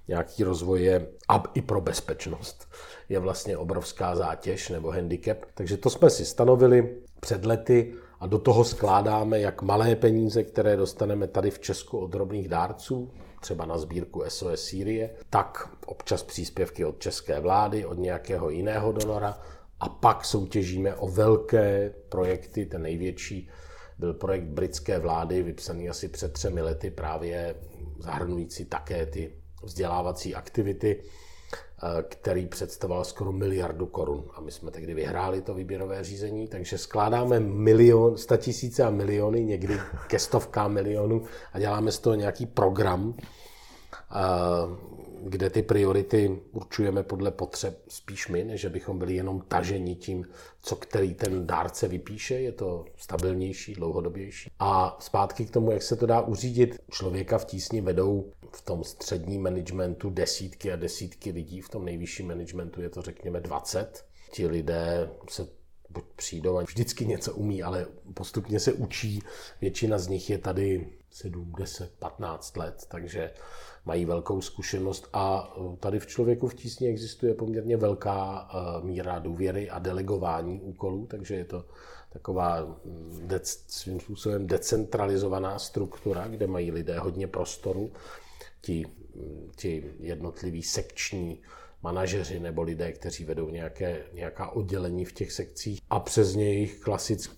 nějaký 0.08 0.44
rozvoj 0.44 0.82
je, 0.82 1.08
a 1.28 1.42
i 1.54 1.62
pro 1.62 1.80
bezpečnost 1.80 2.68
je 3.08 3.18
vlastně 3.18 3.56
obrovská 3.56 4.16
zátěž 4.16 4.68
nebo 4.68 4.90
handicap. 4.90 5.38
Takže 5.54 5.76
to 5.76 5.90
jsme 5.90 6.10
si 6.10 6.24
stanovili 6.24 6.96
před 7.20 7.44
lety 7.44 7.94
a 8.20 8.26
do 8.26 8.38
toho 8.38 8.64
skládáme 8.64 9.40
jak 9.40 9.62
malé 9.62 9.96
peníze, 9.96 10.42
které 10.42 10.76
dostaneme 10.76 11.28
tady 11.28 11.50
v 11.50 11.58
Česku 11.58 11.98
od 11.98 12.06
drobných 12.06 12.48
dárců, 12.48 13.10
třeba 13.40 13.66
na 13.66 13.78
sbírku 13.78 14.22
SOS 14.28 14.64
Sýrie, 14.64 15.10
tak 15.30 15.68
občas 15.86 16.22
příspěvky 16.22 16.84
od 16.84 16.98
české 16.98 17.40
vlády, 17.40 17.86
od 17.86 17.98
nějakého 17.98 18.50
jiného 18.50 18.92
donora, 18.92 19.38
a 19.80 19.88
pak 19.88 20.24
soutěžíme 20.24 20.94
o 20.94 21.08
velké 21.08 21.94
projekty. 22.08 22.66
Ten 22.66 22.82
největší 22.82 23.48
byl 23.98 24.14
projekt 24.14 24.44
britské 24.44 24.98
vlády, 24.98 25.42
vypsaný 25.42 25.88
asi 25.88 26.08
před 26.08 26.32
třemi 26.32 26.62
lety, 26.62 26.90
právě 26.90 27.54
zahrnující 27.98 28.64
také 28.64 29.06
ty 29.06 29.32
vzdělávací 29.62 30.34
aktivity, 30.34 31.02
eh, 31.02 32.02
který 32.02 32.46
představoval 32.46 33.04
skoro 33.04 33.32
miliardu 33.32 33.86
korun. 33.86 34.24
A 34.34 34.40
my 34.40 34.50
jsme 34.50 34.70
tehdy 34.70 34.94
vyhráli 34.94 35.42
to 35.42 35.54
výběrové 35.54 36.04
řízení, 36.04 36.48
takže 36.48 36.78
skládáme 36.78 37.40
milion, 37.40 38.14
tisíce 38.36 38.84
a 38.84 38.90
miliony, 38.90 39.44
někdy 39.44 39.80
ke 40.06 40.18
stovkám 40.18 40.72
milionů 40.72 41.22
a 41.52 41.58
děláme 41.58 41.92
z 41.92 41.98
toho 41.98 42.14
nějaký 42.14 42.46
program, 42.46 43.14
eh, 43.94 44.98
kde 45.28 45.50
ty 45.50 45.62
priority 45.62 46.40
určujeme 46.52 47.02
podle 47.02 47.30
potřeb 47.30 47.82
spíš 47.88 48.28
my, 48.28 48.44
než 48.44 48.64
bychom 48.64 48.98
byli 48.98 49.14
jenom 49.14 49.40
taženi 49.40 49.96
tím, 49.96 50.26
co 50.62 50.76
který 50.76 51.14
ten 51.14 51.46
dárce 51.46 51.88
vypíše, 51.88 52.34
je 52.34 52.52
to 52.52 52.84
stabilnější, 52.96 53.74
dlouhodobější. 53.74 54.50
A 54.58 54.96
zpátky 55.00 55.46
k 55.46 55.50
tomu, 55.50 55.70
jak 55.70 55.82
se 55.82 55.96
to 55.96 56.06
dá 56.06 56.20
uřídit, 56.20 56.78
člověka 56.90 57.38
v 57.38 57.44
tísni 57.44 57.80
vedou 57.80 58.32
v 58.52 58.62
tom 58.62 58.84
středním 58.84 59.42
managementu 59.42 60.10
desítky 60.10 60.72
a 60.72 60.76
desítky 60.76 61.30
lidí, 61.30 61.60
v 61.60 61.68
tom 61.68 61.84
nejvyšším 61.84 62.28
managementu 62.28 62.82
je 62.82 62.90
to 62.90 63.02
řekněme 63.02 63.40
20. 63.40 64.04
Ti 64.32 64.46
lidé 64.46 65.10
se 65.30 65.48
buď 65.90 66.04
přijdou 66.16 66.58
a 66.58 66.62
vždycky 66.62 67.06
něco 67.06 67.34
umí, 67.34 67.62
ale 67.62 67.86
postupně 68.14 68.60
se 68.60 68.72
učí. 68.72 69.22
Většina 69.60 69.98
z 69.98 70.08
nich 70.08 70.30
je 70.30 70.38
tady 70.38 70.88
7, 71.10 71.52
10, 71.58 71.92
15 71.98 72.56
let, 72.56 72.86
takže 72.88 73.30
mají 73.88 74.04
velkou 74.04 74.40
zkušenost 74.40 75.08
a 75.12 75.54
e, 75.56 75.76
tady 75.76 75.98
v 75.98 76.06
člověku 76.06 76.48
v 76.48 76.54
tísni 76.54 76.88
existuje 76.88 77.34
poměrně 77.34 77.76
velká 77.76 78.48
e, 78.48 78.86
míra 78.86 79.18
důvěry 79.18 79.70
a 79.70 79.78
delegování 79.78 80.60
úkolů, 80.60 81.06
takže 81.06 81.34
je 81.34 81.44
to 81.44 81.64
taková 82.12 82.64
mm, 82.64 83.20
dec, 83.26 83.64
svým 83.68 84.00
způsobem 84.00 84.46
decentralizovaná 84.46 85.58
struktura, 85.58 86.28
kde 86.28 86.46
mají 86.46 86.70
lidé 86.70 86.98
hodně 86.98 87.26
prostoru. 87.26 87.90
Ti, 88.60 88.86
mm, 89.14 89.50
ti 89.56 89.84
jednotliví 90.00 90.62
sekční 90.62 91.40
manažeři 91.82 92.40
nebo 92.40 92.62
lidé, 92.62 92.92
kteří 92.92 93.24
vedou 93.24 93.48
nějaké, 93.48 94.02
nějaká 94.12 94.50
oddělení 94.50 95.04
v 95.04 95.12
těch 95.12 95.32
sekcích 95.32 95.80
a 95.90 96.00
přes 96.00 96.34
něj 96.34 96.68
klasicky 96.68 97.37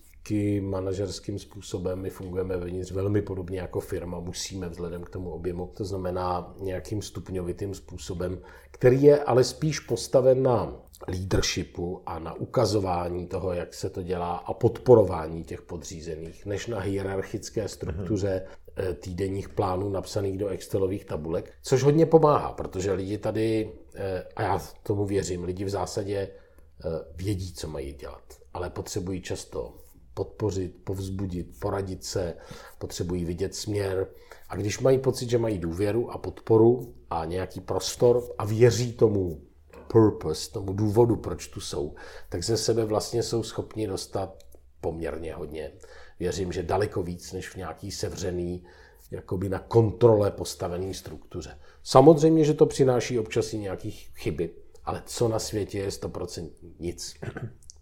manažerským 0.61 1.39
způsobem. 1.39 1.99
My 1.99 2.09
fungujeme 2.09 2.57
vevnitř 2.57 2.91
velmi 2.91 3.21
podobně 3.21 3.59
jako 3.59 3.79
firma, 3.79 4.19
musíme 4.19 4.69
vzhledem 4.69 5.03
k 5.03 5.09
tomu 5.09 5.29
objemu. 5.29 5.71
To 5.77 5.85
znamená 5.85 6.55
nějakým 6.59 7.01
stupňovitým 7.01 7.73
způsobem, 7.73 8.41
který 8.71 9.03
je 9.03 9.23
ale 9.23 9.43
spíš 9.43 9.79
postaven 9.79 10.43
na 10.43 10.73
leadershipu 11.07 12.01
a 12.05 12.19
na 12.19 12.33
ukazování 12.33 13.27
toho, 13.27 13.53
jak 13.53 13.73
se 13.73 13.89
to 13.89 14.03
dělá 14.03 14.35
a 14.35 14.53
podporování 14.53 15.43
těch 15.43 15.61
podřízených, 15.61 16.45
než 16.45 16.67
na 16.67 16.79
hierarchické 16.79 17.67
struktuře 17.67 18.45
mm-hmm. 18.45 18.95
týdenních 18.95 19.49
plánů 19.49 19.89
napsaných 19.89 20.37
do 20.37 20.47
Excelových 20.47 21.05
tabulek, 21.05 21.53
což 21.61 21.83
hodně 21.83 22.05
pomáhá, 22.05 22.51
protože 22.51 22.91
lidi 22.91 23.17
tady, 23.17 23.71
eh, 23.95 24.23
a 24.35 24.41
já 24.41 24.59
tomu 24.83 25.05
věřím, 25.05 25.43
lidi 25.43 25.65
v 25.65 25.69
zásadě 25.69 26.17
eh, 26.17 26.89
vědí, 27.15 27.53
co 27.53 27.67
mají 27.67 27.93
dělat, 27.93 28.23
ale 28.53 28.69
potřebují 28.69 29.21
často 29.21 29.80
podpořit, 30.23 30.75
povzbudit, 30.83 31.59
poradit 31.59 32.03
se, 32.03 32.33
potřebují 32.77 33.25
vidět 33.25 33.55
směr. 33.55 34.07
A 34.49 34.55
když 34.55 34.79
mají 34.79 34.99
pocit, 34.99 35.29
že 35.29 35.37
mají 35.37 35.59
důvěru 35.59 36.11
a 36.11 36.17
podporu 36.17 36.93
a 37.09 37.25
nějaký 37.25 37.61
prostor 37.61 38.23
a 38.37 38.45
věří 38.45 38.93
tomu 38.93 39.41
purpose, 39.87 40.51
tomu 40.51 40.73
důvodu, 40.73 41.15
proč 41.15 41.47
tu 41.47 41.61
jsou, 41.61 41.95
tak 42.29 42.43
ze 42.43 42.57
sebe 42.57 42.85
vlastně 42.85 43.23
jsou 43.23 43.43
schopni 43.43 43.87
dostat 43.87 44.43
poměrně 44.81 45.33
hodně. 45.33 45.71
Věřím, 46.19 46.51
že 46.51 46.63
daleko 46.63 47.03
víc 47.03 47.33
než 47.33 47.49
v 47.49 47.55
nějaký 47.55 47.91
sevřený, 47.91 48.63
jakoby 49.11 49.49
na 49.49 49.59
kontrole 49.59 50.31
postavený 50.31 50.93
struktuře. 50.93 51.59
Samozřejmě, 51.83 52.45
že 52.45 52.53
to 52.53 52.65
přináší 52.65 53.19
občas 53.19 53.53
i 53.53 53.57
nějaké 53.57 53.89
chyby, 54.15 54.53
ale 54.85 55.03
co 55.05 55.27
na 55.27 55.39
světě 55.39 55.77
je 55.77 55.89
100% 55.89 56.49
nic 56.79 57.15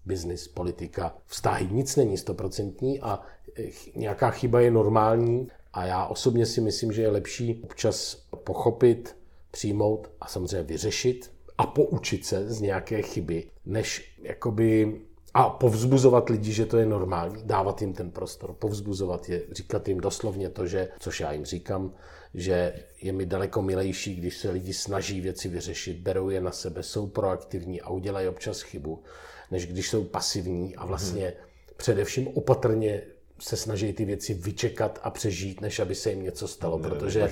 biznis, 0.10 0.48
politika, 0.48 1.16
vztahy, 1.26 1.68
nic 1.72 1.96
není 1.96 2.18
stoprocentní 2.18 3.00
a 3.00 3.22
eh, 3.60 3.64
nějaká 3.96 4.30
chyba 4.30 4.60
je 4.60 4.72
normální 4.72 5.48
a 5.74 5.86
já 5.86 6.06
osobně 6.06 6.46
si 6.46 6.62
myslím, 6.62 6.92
že 6.92 7.02
je 7.02 7.10
lepší 7.10 7.62
občas 7.64 8.16
pochopit, 8.44 9.16
přijmout 9.52 10.12
a 10.22 10.28
samozřejmě 10.28 10.64
vyřešit 10.64 11.32
a 11.58 11.66
poučit 11.66 12.26
se 12.26 12.54
z 12.54 12.62
nějaké 12.62 13.02
chyby, 13.02 13.48
než 13.66 14.18
jakoby 14.22 15.02
A 15.34 15.50
povzbuzovat 15.50 16.30
lidi, 16.30 16.52
že 16.54 16.66
to 16.66 16.78
je 16.78 16.86
normální, 16.86 17.44
dávat 17.46 17.82
jim 17.82 17.94
ten 17.94 18.12
prostor, 18.12 18.54
povzbuzovat 18.54 19.30
je, 19.30 19.42
říkat 19.52 19.88
jim 19.88 20.00
doslovně 20.02 20.50
to, 20.50 20.66
že, 20.68 20.90
což 21.00 21.20
já 21.20 21.32
jim 21.32 21.46
říkám, 21.46 21.94
že 22.34 22.74
je 23.02 23.12
mi 23.14 23.26
daleko 23.26 23.62
milejší, 23.62 24.16
když 24.16 24.38
se 24.38 24.50
lidi 24.50 24.74
snaží 24.74 25.22
věci 25.22 25.50
vyřešit, 25.50 25.98
berou 26.02 26.30
je 26.30 26.42
na 26.42 26.52
sebe, 26.52 26.84
jsou 26.84 27.08
proaktivní 27.08 27.82
a 27.82 27.90
udělají 27.90 28.28
občas 28.28 28.62
chybu, 28.62 29.04
než 29.52 29.68
když 29.68 29.90
jsou 29.90 30.04
pasivní 30.04 30.76
a 30.76 30.86
vlastně 30.86 31.24
hmm. 31.26 31.34
především 31.78 32.28
opatrně 32.28 33.02
se 33.42 33.58
snaží 33.58 33.94
ty 33.94 34.06
věci 34.06 34.34
vyčekat 34.34 35.00
a 35.04 35.10
přežít, 35.10 35.62
než 35.62 35.80
aby 35.80 35.96
se 35.96 36.10
jim 36.10 36.24
něco 36.24 36.48
stalo, 36.48 36.80
ne, 36.80 36.90
protože, 36.90 37.32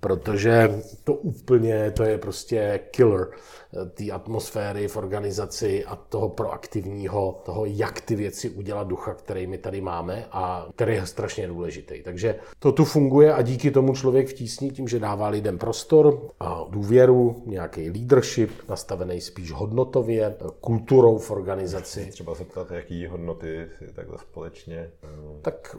protože 0.00 0.70
to 1.04 1.14
úplně, 1.14 1.90
to 1.90 2.04
je 2.04 2.18
prostě 2.18 2.80
killer 2.90 3.28
té 3.94 4.10
atmosféry 4.10 4.88
v 4.88 4.96
organizaci 4.96 5.84
a 5.84 5.96
toho 5.96 6.28
proaktivního, 6.28 7.40
toho, 7.44 7.64
jak 7.64 8.00
ty 8.00 8.16
věci 8.16 8.50
udělat 8.50 8.88
ducha, 8.88 9.14
který 9.14 9.46
my 9.46 9.58
tady 9.58 9.80
máme 9.80 10.26
a 10.32 10.66
který 10.74 10.94
je 10.94 11.06
strašně 11.06 11.48
důležitý. 11.48 12.02
Takže 12.02 12.38
to 12.58 12.72
tu 12.72 12.84
funguje 12.84 13.34
a 13.34 13.42
díky 13.42 13.70
tomu 13.70 13.94
člověk 13.94 14.28
vtísní 14.28 14.70
tím, 14.70 14.88
že 14.88 14.98
dává 14.98 15.28
lidem 15.28 15.58
prostor 15.58 16.30
a 16.40 16.64
důvěru, 16.70 17.42
nějaký 17.46 17.90
leadership, 17.90 18.50
nastavený 18.68 19.20
spíš 19.20 19.52
hodnotově, 19.52 20.36
kulturou 20.60 21.18
v 21.18 21.30
organizaci. 21.30 22.06
Třeba 22.10 22.34
se 22.34 22.44
ptat, 22.44 22.70
jaký 22.70 23.06
hodnoty 23.06 23.66
si 23.78 23.92
takhle 23.92 24.18
společně 24.18 24.76
eh, 24.76 25.08
tak 25.42 25.76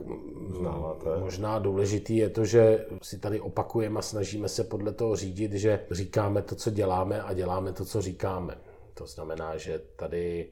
znáváte. 0.60 1.10
Možná 1.20 1.60
důležitý 1.60 2.18
je 2.18 2.30
to, 2.30 2.46
že 2.46 2.86
si 3.02 3.20
tady 3.20 3.40
opakujeme 3.40 4.00
a 4.00 4.02
snažíme 4.02 4.50
se 4.50 4.64
podle 4.64 4.92
toho 4.92 5.16
řídit, 5.16 5.54
že 5.54 5.80
říkáme 5.92 6.42
to, 6.42 6.56
co 6.56 6.70
děláme 6.70 7.22
a 7.22 7.34
děláme 7.34 7.74
to, 7.74 7.86
co 7.88 8.02
říkáme. 8.02 8.58
To 8.94 9.08
znamená, 9.08 9.58
že 9.58 9.80
tady 9.96 10.52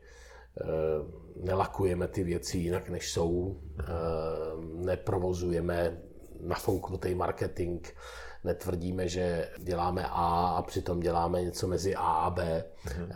eh, 0.61 0.65
nelakujeme 1.35 2.07
ty 2.07 2.23
věci 2.23 2.57
jinak, 2.57 2.89
než 2.89 3.11
jsou, 3.11 3.61
eh, 3.79 3.83
neprovozujeme 4.75 6.01
nafouknutý 6.41 7.15
marketing, 7.15 7.87
netvrdíme, 8.43 9.07
že 9.07 9.49
děláme 9.57 10.05
A 10.05 10.55
a 10.57 10.61
přitom 10.61 10.99
děláme 10.99 11.41
něco 11.41 11.67
mezi 11.67 11.95
A 11.95 12.11
a 12.11 12.29
B. 12.29 12.63
Mhm. 12.85 13.11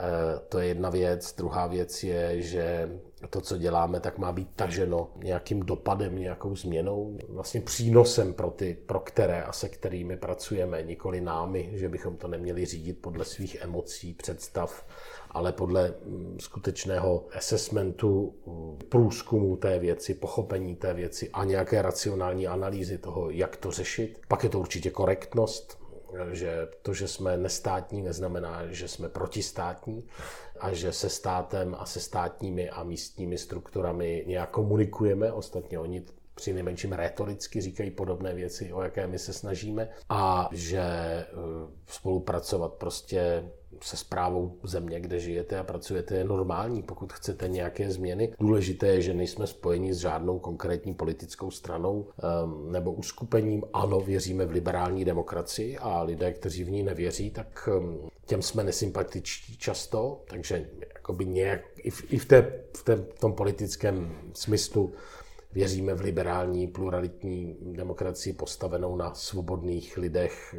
To 0.49 0.59
je 0.59 0.67
jedna 0.67 0.89
věc. 0.89 1.36
Druhá 1.36 1.67
věc 1.67 2.03
je, 2.03 2.41
že 2.41 2.89
to, 3.28 3.41
co 3.41 3.57
děláme, 3.57 3.99
tak 3.99 4.17
má 4.17 4.32
být 4.32 4.49
taženo 4.55 5.11
nějakým 5.24 5.59
dopadem, 5.59 6.15
nějakou 6.15 6.55
změnou, 6.55 7.17
vlastně 7.30 7.61
přínosem 7.61 8.34
pro 8.34 8.51
ty, 8.51 8.78
pro 8.86 8.99
které 8.99 9.43
a 9.43 9.51
se 9.51 9.70
kterými 9.70 10.17
pracujeme, 10.17 10.84
nikoli 10.84 11.22
námi, 11.22 11.70
že 11.74 11.89
bychom 11.89 12.17
to 12.17 12.28
neměli 12.28 12.65
řídit 12.65 13.01
podle 13.01 13.26
svých 13.26 13.55
emocí, 13.61 14.13
představ, 14.13 14.86
ale 15.32 15.51
podle 15.51 15.93
mm, 16.05 16.38
skutečného 16.39 17.26
assessmentu, 17.38 18.36
mm, 18.45 18.78
průzkumu 18.89 19.55
té 19.55 19.80
věci, 19.80 20.13
pochopení 20.13 20.76
té 20.76 20.93
věci 20.93 21.30
a 21.34 21.43
nějaké 21.43 21.82
racionální 21.82 22.47
analýzy 22.47 22.97
toho, 22.97 23.30
jak 23.30 23.57
to 23.57 23.72
řešit. 23.72 24.20
Pak 24.28 24.43
je 24.43 24.49
to 24.49 24.59
určitě 24.59 24.89
korektnost, 24.89 25.79
že 26.32 26.68
to, 26.82 26.93
že 26.93 27.07
jsme 27.07 27.38
nestátní, 27.38 28.01
neznamená, 28.01 28.62
že 28.68 28.88
jsme 28.88 29.10
protistátní 29.10 30.07
a 30.60 30.74
že 30.74 30.91
se 30.91 31.10
státem 31.10 31.76
a 31.80 31.86
se 31.86 31.99
státními 31.99 32.70
a 32.70 32.84
místními 32.84 33.38
strukturami 33.38 34.24
nějak 34.28 34.49
komunikujeme. 34.49 35.32
Ostatně 35.32 35.80
oni 35.80 36.05
při 36.36 36.53
nejmenším 36.53 36.91
retoricky 36.91 37.62
říkají 37.62 37.91
podobné 37.91 38.34
věci, 38.34 38.74
o 38.74 38.82
jaké 38.82 39.07
my 39.07 39.20
se 39.20 39.34
snažíme 39.34 39.89
a 40.10 40.49
že 40.51 40.82
eh, 40.82 41.26
spolupracovat 41.88 42.74
prostě 42.74 43.51
se 43.82 43.98
zprávou 43.98 44.58
země, 44.64 45.00
kde 45.00 45.20
žijete 45.20 45.60
a 45.60 45.64
pracujete, 45.64 46.16
je 46.16 46.24
normální, 46.24 46.84
pokud 46.84 47.14
chcete 47.14 47.48
nějaké 47.48 47.92
změny. 47.92 48.34
Důležité 48.40 48.88
je, 48.88 49.02
že 49.02 49.14
nejsme 49.14 49.48
spojeni 49.48 49.94
s 49.94 49.98
žádnou 49.98 50.40
konkrétní 50.40 50.94
politickou 50.94 51.52
stranou 51.52 52.08
um, 52.44 52.72
nebo 52.72 52.92
uskupením. 52.92 53.64
Ano, 53.74 54.00
věříme 54.00 54.46
v 54.46 54.52
liberální 54.52 55.06
demokracii 55.06 55.78
a 55.78 56.02
lidé, 56.02 56.34
kteří 56.34 56.64
v 56.64 56.70
ní 56.70 56.84
nevěří, 56.84 57.32
tak 57.32 57.70
um, 57.78 58.10
těm 58.26 58.42
jsme 58.42 58.64
nesympatičtí 58.64 59.58
často, 59.58 60.22
takže 60.28 60.70
jakoby 60.94 61.26
nějak, 61.26 61.62
i 61.78 61.90
v, 61.90 62.14
i 62.14 62.18
v, 62.18 62.26
té, 62.26 62.62
v, 62.78 62.84
té, 62.84 62.96
v 62.96 63.20
tom 63.20 63.34
politickém 63.34 64.16
smyslu 64.34 64.94
věříme 65.54 65.94
v 65.94 66.02
liberální, 66.02 66.68
pluralitní 66.68 67.58
demokracii 67.62 68.34
postavenou 68.34 68.96
na 68.96 69.14
svobodných 69.14 69.98
lidech 69.98 70.56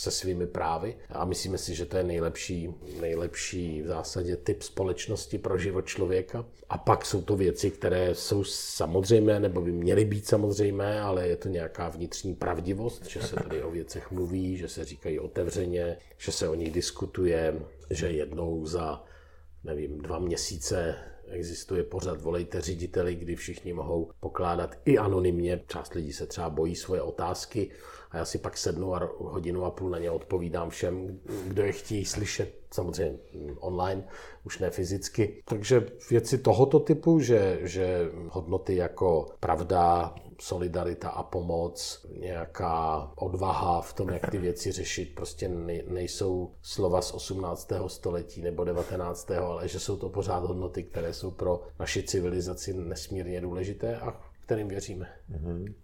se 0.00 0.10
svými 0.10 0.46
právy 0.46 0.96
a 1.08 1.24
myslíme 1.24 1.58
si, 1.58 1.74
že 1.74 1.86
to 1.86 1.96
je 1.96 2.04
nejlepší, 2.04 2.74
nejlepší 3.00 3.82
v 3.82 3.86
zásadě 3.86 4.36
typ 4.36 4.62
společnosti 4.62 5.38
pro 5.38 5.58
život 5.58 5.86
člověka. 5.86 6.44
A 6.68 6.78
pak 6.78 7.06
jsou 7.06 7.22
to 7.22 7.36
věci, 7.36 7.70
které 7.70 8.14
jsou 8.14 8.44
samozřejmé, 8.44 9.40
nebo 9.40 9.60
by 9.60 9.72
měly 9.72 10.04
být 10.04 10.26
samozřejmé, 10.26 11.00
ale 11.00 11.28
je 11.28 11.36
to 11.36 11.48
nějaká 11.48 11.88
vnitřní 11.88 12.34
pravdivost, 12.34 13.06
že 13.06 13.22
se 13.22 13.36
tady 13.36 13.62
o 13.62 13.70
věcech 13.70 14.10
mluví, 14.10 14.56
že 14.56 14.68
se 14.68 14.84
říkají 14.84 15.18
otevřeně, 15.18 15.96
že 16.18 16.32
se 16.32 16.48
o 16.48 16.54
nich 16.54 16.72
diskutuje, 16.72 17.60
že 17.90 18.10
jednou 18.10 18.66
za 18.66 19.04
nevím, 19.64 19.98
dva 19.98 20.18
měsíce 20.18 20.94
existuje 21.28 21.82
pořad 21.84 22.20
Volejte 22.20 22.60
řediteli, 22.60 23.14
kdy 23.14 23.36
všichni 23.36 23.72
mohou 23.72 24.10
pokládat 24.20 24.76
i 24.84 24.98
anonymně. 24.98 25.60
Část 25.66 25.94
lidí 25.94 26.12
se 26.12 26.26
třeba 26.26 26.50
bojí 26.50 26.76
svoje 26.76 27.02
otázky 27.02 27.70
a 28.10 28.16
já 28.16 28.24
si 28.24 28.38
pak 28.38 28.58
sednu 28.58 28.94
a 28.94 29.10
hodinu 29.18 29.64
a 29.64 29.70
půl 29.70 29.90
na 29.90 29.98
ně 29.98 30.10
odpovídám 30.10 30.70
všem, 30.70 31.20
kdo 31.46 31.62
je 31.62 31.72
chtějí 31.72 32.04
slyšet, 32.04 32.54
samozřejmě 32.70 33.18
online, 33.58 34.04
už 34.44 34.58
ne 34.58 34.70
fyzicky. 34.70 35.42
Takže 35.44 35.86
věci 36.10 36.38
tohoto 36.38 36.80
typu, 36.80 37.20
že, 37.20 37.58
že 37.62 38.10
hodnoty 38.28 38.76
jako 38.76 39.26
pravda, 39.40 40.14
solidarita 40.40 41.08
a 41.08 41.22
pomoc, 41.22 42.06
nějaká 42.18 43.10
odvaha 43.16 43.80
v 43.80 43.92
tom, 43.92 44.08
jak 44.08 44.30
ty 44.30 44.38
věci 44.38 44.72
řešit, 44.72 45.14
prostě 45.14 45.48
nejsou 45.88 46.50
slova 46.62 47.02
z 47.02 47.12
18. 47.12 47.72
století 47.86 48.42
nebo 48.42 48.64
19. 48.64 49.30
ale 49.30 49.68
že 49.68 49.80
jsou 49.80 49.96
to 49.96 50.08
pořád 50.08 50.44
hodnoty, 50.44 50.82
které 50.82 51.12
jsou 51.12 51.30
pro 51.30 51.62
naši 51.78 52.02
civilizaci 52.02 52.74
nesmírně 52.74 53.40
důležité 53.40 53.96
a 53.96 54.29
kterým 54.50 54.68
věříme. 54.68 55.08
Mm-hmm. 55.32 55.74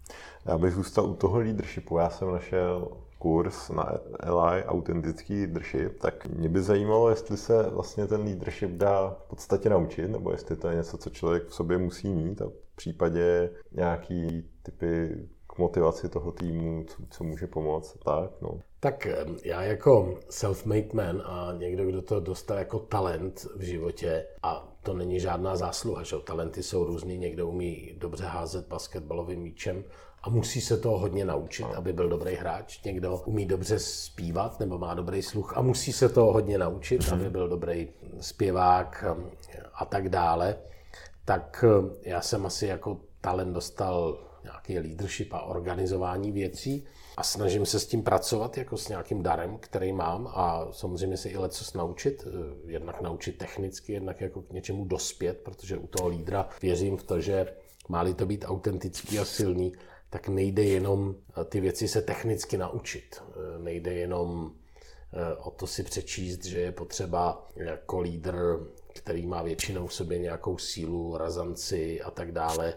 Já 0.45 0.57
bych 0.57 0.73
zůstal 0.73 1.05
u 1.05 1.15
toho 1.15 1.39
leadershipu. 1.39 1.97
Já 1.97 2.09
jsem 2.09 2.31
našel 2.31 2.91
kurz 3.19 3.69
na 3.69 3.91
LI 4.23 4.63
autentický 4.63 5.35
leadership, 5.39 5.99
tak 5.99 6.25
mě 6.25 6.49
by 6.49 6.61
zajímalo, 6.61 7.09
jestli 7.09 7.37
se 7.37 7.69
vlastně 7.69 8.07
ten 8.07 8.21
leadership 8.21 8.71
dá 8.71 9.17
v 9.25 9.29
podstatě 9.29 9.69
naučit, 9.69 10.07
nebo 10.07 10.31
jestli 10.31 10.55
to 10.55 10.67
je 10.67 10.75
něco, 10.75 10.97
co 10.97 11.09
člověk 11.09 11.47
v 11.47 11.53
sobě 11.53 11.77
musí 11.77 12.09
mít 12.09 12.41
a 12.41 12.45
v 12.45 12.75
případě 12.75 13.49
nějaký 13.71 14.49
typy 14.63 15.09
k 15.47 15.57
motivaci 15.57 16.09
toho 16.09 16.31
týmu, 16.31 16.83
co, 16.87 17.03
co 17.09 17.23
může 17.23 17.47
pomoct 17.47 17.97
tak. 18.05 18.31
No. 18.41 18.59
Tak 18.79 19.07
já 19.43 19.63
jako 19.63 20.19
self-made 20.29 20.93
man 20.93 21.23
a 21.25 21.53
někdo, 21.57 21.85
kdo 21.85 22.01
to 22.01 22.19
dostal 22.19 22.57
jako 22.57 22.79
talent 22.79 23.47
v 23.55 23.61
životě 23.61 24.25
a 24.43 24.73
to 24.83 24.93
není 24.93 25.19
žádná 25.19 25.55
zásluha, 25.55 26.03
že 26.03 26.15
talenty 26.23 26.63
jsou 26.63 26.83
různý, 26.83 27.17
někdo 27.17 27.47
umí 27.47 27.93
dobře 27.97 28.25
házet 28.25 28.67
basketbalovým 28.67 29.39
míčem 29.39 29.83
a 30.23 30.29
musí 30.29 30.61
se 30.61 30.77
toho 30.77 30.97
hodně 30.97 31.25
naučit, 31.25 31.63
aby 31.63 31.93
byl 31.93 32.09
dobrý 32.09 32.35
hráč. 32.35 32.83
Někdo 32.83 33.21
umí 33.25 33.45
dobře 33.45 33.79
zpívat 33.79 34.59
nebo 34.59 34.77
má 34.77 34.93
dobrý 34.93 35.21
sluch 35.21 35.57
a 35.57 35.61
musí 35.61 35.93
se 35.93 36.09
toho 36.09 36.33
hodně 36.33 36.57
naučit, 36.57 37.09
aby 37.11 37.29
byl 37.29 37.49
dobrý 37.49 37.89
zpěvák 38.21 39.05
a 39.73 39.85
tak 39.85 40.09
dále. 40.09 40.55
Tak 41.25 41.65
já 42.01 42.21
jsem 42.21 42.45
asi 42.45 42.67
jako 42.67 42.99
talent 43.21 43.53
dostal 43.53 44.17
nějaký 44.43 44.79
leadership 44.79 45.33
a 45.33 45.41
organizování 45.41 46.31
věcí 46.31 46.87
a 47.17 47.23
snažím 47.23 47.65
se 47.65 47.79
s 47.79 47.87
tím 47.87 48.03
pracovat 48.03 48.57
jako 48.57 48.77
s 48.77 48.89
nějakým 48.89 49.23
darem, 49.23 49.57
který 49.57 49.93
mám 49.93 50.27
a 50.27 50.67
samozřejmě 50.71 51.17
se 51.17 51.29
i 51.29 51.37
leco 51.37 51.77
naučit, 51.77 52.27
eh, 52.27 52.71
jednak 52.71 53.01
naučit 53.01 53.37
technicky, 53.37 53.93
jednak 53.93 54.21
jako 54.21 54.41
k 54.41 54.51
něčemu 54.51 54.85
dospět, 54.85 55.37
protože 55.43 55.77
u 55.77 55.87
toho 55.87 56.09
lídra 56.09 56.49
věřím 56.61 56.97
v 56.97 57.03
to, 57.03 57.21
že 57.21 57.53
má-li 57.89 58.13
to 58.13 58.25
být 58.25 58.45
autentický 58.47 59.19
a 59.19 59.25
silný, 59.25 59.73
tak 60.09 60.27
nejde 60.27 60.63
jenom 60.63 61.15
eh, 61.15 61.45
ty 61.45 61.59
věci 61.59 61.87
se 61.87 62.01
technicky 62.01 62.57
naučit. 62.57 63.21
Eh, 63.21 63.59
nejde 63.59 63.93
jenom 63.93 64.51
o 65.43 65.51
to 65.51 65.67
si 65.67 65.83
přečíst, 65.83 66.45
že 66.45 66.59
je 66.59 66.71
potřeba 66.71 67.47
jako 67.55 67.99
lídr, 67.99 68.59
který 68.93 69.25
má 69.25 69.43
většinou 69.43 69.87
v 69.87 69.93
sobě 69.93 70.19
nějakou 70.19 70.57
sílu, 70.57 71.17
razanci 71.17 72.01
a 72.01 72.11
tak 72.11 72.31
dále, 72.31 72.73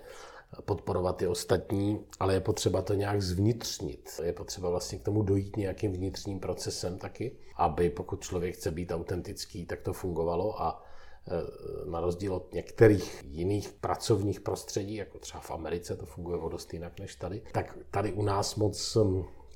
podporovat 0.64 1.16
ty 1.16 1.26
ostatní, 1.26 2.00
ale 2.20 2.34
je 2.34 2.40
potřeba 2.40 2.82
to 2.82 2.94
nějak 2.94 3.22
zvnitřnit. 3.22 4.20
Je 4.22 4.32
potřeba 4.32 4.70
vlastně 4.70 4.98
k 4.98 5.02
tomu 5.02 5.22
dojít 5.22 5.56
nějakým 5.56 5.92
vnitřním 5.92 6.40
procesem 6.40 6.98
taky, 6.98 7.36
aby 7.56 7.90
pokud 7.90 8.20
člověk 8.20 8.54
chce 8.54 8.70
být 8.70 8.92
autentický, 8.92 9.66
tak 9.66 9.80
to 9.80 9.92
fungovalo 9.92 10.62
a 10.62 10.82
e, 11.28 11.90
na 11.90 12.00
rozdíl 12.00 12.34
od 12.34 12.54
některých 12.54 13.24
jiných 13.24 13.72
pracovních 13.72 14.40
prostředí, 14.40 14.94
jako 14.94 15.18
třeba 15.18 15.40
v 15.40 15.50
Americe, 15.50 15.96
to 15.96 16.06
funguje 16.06 16.38
o 16.38 16.48
dost 16.48 16.74
jinak 16.74 17.00
než 17.00 17.16
tady, 17.16 17.42
tak 17.52 17.78
tady 17.90 18.12
u 18.12 18.22
nás 18.22 18.56
moc 18.56 18.96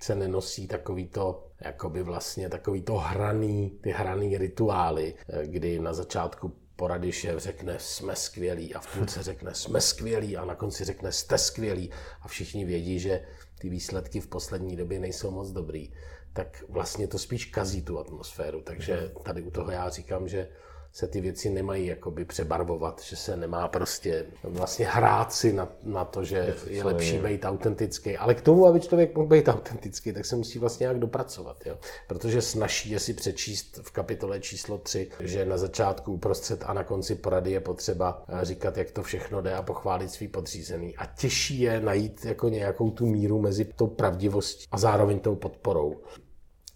se 0.02 0.14
nenosí 0.14 0.68
takový 0.68 1.08
to, 1.08 1.46
jakoby 1.60 2.02
vlastně 2.02 2.48
takový 2.48 2.82
to 2.82 2.94
hraný, 2.94 3.78
ty 3.80 3.90
hraný 3.90 4.38
rituály, 4.38 5.14
eh, 5.28 5.46
kdy 5.46 5.78
na 5.78 5.92
začátku 5.92 6.52
porady 6.76 7.12
šéf 7.12 7.42
řekne 7.42 7.78
jsme 7.78 8.16
skvělí 8.16 8.74
a 8.74 8.80
v 8.80 8.96
půlce 8.96 9.22
řekne 9.22 9.54
jsme 9.54 9.80
skvělí 9.80 10.36
a 10.36 10.44
na 10.44 10.54
konci 10.54 10.84
řekne 10.84 11.12
jste 11.12 11.38
skvělí 11.38 11.90
a 12.20 12.28
všichni 12.28 12.64
vědí, 12.64 12.98
že 12.98 13.24
ty 13.58 13.68
výsledky 13.68 14.20
v 14.20 14.26
poslední 14.26 14.76
době 14.76 15.00
nejsou 15.00 15.30
moc 15.30 15.50
dobrý, 15.50 15.92
tak 16.32 16.64
vlastně 16.68 17.08
to 17.08 17.18
spíš 17.18 17.44
kazí 17.44 17.82
tu 17.82 17.98
atmosféru. 17.98 18.62
Takže 18.62 19.12
tady 19.22 19.42
u 19.42 19.50
toho 19.50 19.70
já 19.70 19.88
říkám, 19.90 20.28
že 20.28 20.48
se 20.94 21.06
ty 21.06 21.20
věci 21.20 21.50
nemají 21.50 21.86
jakoby 21.86 22.24
přebarvovat, 22.24 23.02
že 23.02 23.16
se 23.16 23.36
nemá 23.36 23.68
prostě 23.68 24.26
vlastně 24.44 24.86
hrát 24.86 25.32
si 25.32 25.52
na, 25.52 25.68
na 25.82 26.04
to, 26.04 26.24
že 26.24 26.54
je 26.66 26.84
lepší 26.84 27.18
být 27.18 27.44
autentický. 27.44 28.16
Ale 28.16 28.34
k 28.34 28.40
tomu, 28.40 28.66
aby 28.66 28.80
člověk 28.80 29.14
mohl 29.14 29.28
být 29.28 29.48
autentický, 29.48 30.12
tak 30.12 30.24
se 30.24 30.36
musí 30.36 30.58
vlastně 30.58 30.84
nějak 30.84 30.98
dopracovat. 30.98 31.66
Jo? 31.66 31.78
Protože 32.06 32.42
snaží 32.42 32.90
je 32.90 33.00
si 33.00 33.14
přečíst 33.14 33.80
v 33.82 33.90
kapitole 33.90 34.40
číslo 34.40 34.78
3, 34.78 35.10
že 35.20 35.44
na 35.44 35.58
začátku, 35.58 36.12
uprostřed 36.12 36.64
a 36.66 36.72
na 36.72 36.84
konci 36.84 37.14
porady 37.14 37.50
je 37.50 37.60
potřeba 37.60 38.24
eh, 38.28 38.44
říkat, 38.44 38.76
jak 38.76 38.90
to 38.90 39.02
všechno 39.02 39.40
jde 39.40 39.54
a 39.54 39.62
pochválit 39.62 40.10
svý 40.10 40.28
podřízený. 40.28 40.96
A 40.96 41.06
těžší 41.06 41.60
je 41.60 41.80
najít 41.80 42.24
jako 42.24 42.48
nějakou 42.48 42.90
tu 42.90 43.06
míru 43.06 43.40
mezi 43.40 43.64
tou 43.64 43.86
pravdivostí 43.86 44.66
a 44.70 44.78
zároveň 44.78 45.20
tou 45.20 45.34
podporou. 45.34 46.00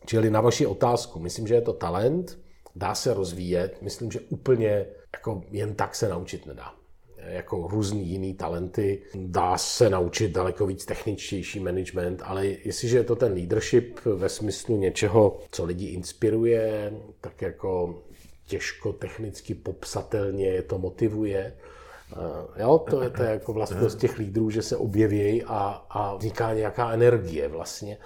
Čili 0.07 0.31
na 0.31 0.41
vaši 0.41 0.67
otázku, 0.67 1.21
myslím, 1.21 1.47
že 1.47 1.55
je 1.55 1.63
to 1.63 1.73
talent, 1.73 2.48
dá 2.79 2.95
se 2.95 3.15
rozvíjet, 3.15 3.83
myslím, 3.83 4.11
že 4.11 4.21
úplně 4.21 4.87
jako 5.13 5.43
jen 5.51 5.75
tak 5.75 5.95
se 5.95 6.09
naučit 6.09 6.47
nedá. 6.47 6.75
Jako 7.17 7.69
různý 7.71 8.07
jiný 8.07 8.35
talenty, 8.35 9.03
dá 9.15 9.59
se 9.59 9.91
naučit 9.91 10.33
daleko 10.33 10.67
víc 10.67 10.85
techničtější 10.85 11.61
management, 11.61 12.23
ale 12.25 12.47
jestliže 12.47 12.99
je 12.99 13.05
to 13.05 13.17
ten 13.17 13.33
leadership 13.33 14.01
ve 14.05 14.29
smyslu 14.29 14.77
něčeho, 14.77 15.39
co 15.51 15.65
lidi 15.65 15.87
inspiruje, 15.87 16.93
tak 17.21 17.43
jako 17.43 18.03
těžko 18.47 18.93
technicky 18.93 19.55
popsatelně 19.55 20.47
je 20.47 20.63
to 20.63 20.79
motivuje, 20.79 21.53
Jo, 22.57 22.85
to 22.91 23.03
je, 23.03 23.11
to 23.11 23.23
je 23.23 23.31
jako 23.31 23.53
vlastnost 23.53 23.99
těch 23.99 24.19
lídrů, 24.19 24.51
že 24.51 24.63
se 24.63 24.77
objeví 24.77 25.45
a, 25.45 25.85
a 25.91 26.15
vzniká 26.17 26.55
nějaká 26.55 26.93
energie 26.93 27.49
vlastně 27.49 27.99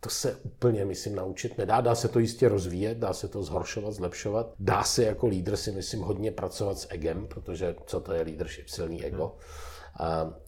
to 0.00 0.10
se 0.10 0.36
úplně, 0.42 0.84
myslím, 0.84 1.14
naučit 1.14 1.58
nedá. 1.58 1.80
Dá 1.80 1.94
se 1.94 2.08
to 2.08 2.18
jistě 2.18 2.48
rozvíjet, 2.48 2.98
dá 2.98 3.12
se 3.12 3.28
to 3.28 3.42
zhoršovat, 3.42 3.92
zlepšovat. 3.92 4.54
Dá 4.58 4.82
se 4.82 5.04
jako 5.04 5.26
lídr 5.26 5.56
si, 5.56 5.72
myslím, 5.72 6.00
hodně 6.00 6.30
pracovat 6.30 6.78
s 6.78 6.86
egem, 6.90 7.26
protože 7.26 7.74
co 7.86 8.00
to 8.00 8.12
je 8.12 8.22
leadership? 8.22 8.68
Silný 8.68 9.04
ego. 9.04 9.36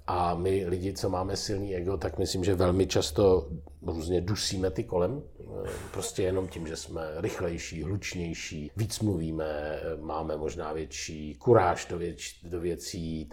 A 0.06 0.34
my 0.34 0.64
lidi, 0.66 0.92
co 0.92 1.08
máme 1.10 1.36
silný 1.36 1.76
ego, 1.76 1.96
tak 1.96 2.18
myslím, 2.18 2.44
že 2.44 2.54
velmi 2.54 2.86
často 2.86 3.48
různě 3.82 4.20
dusíme 4.20 4.70
ty 4.70 4.84
kolem. 4.84 5.22
Prostě 5.92 6.22
jenom 6.22 6.48
tím, 6.48 6.66
že 6.66 6.76
jsme 6.76 7.02
rychlejší, 7.16 7.82
hlučnější, 7.82 8.70
víc 8.76 9.00
mluvíme, 9.00 9.80
máme 10.00 10.36
možná 10.36 10.72
větší 10.72 11.34
kuráž 11.34 11.86
do, 11.86 11.98
věc, 11.98 12.18
do 12.42 12.60
věcí 12.60 13.28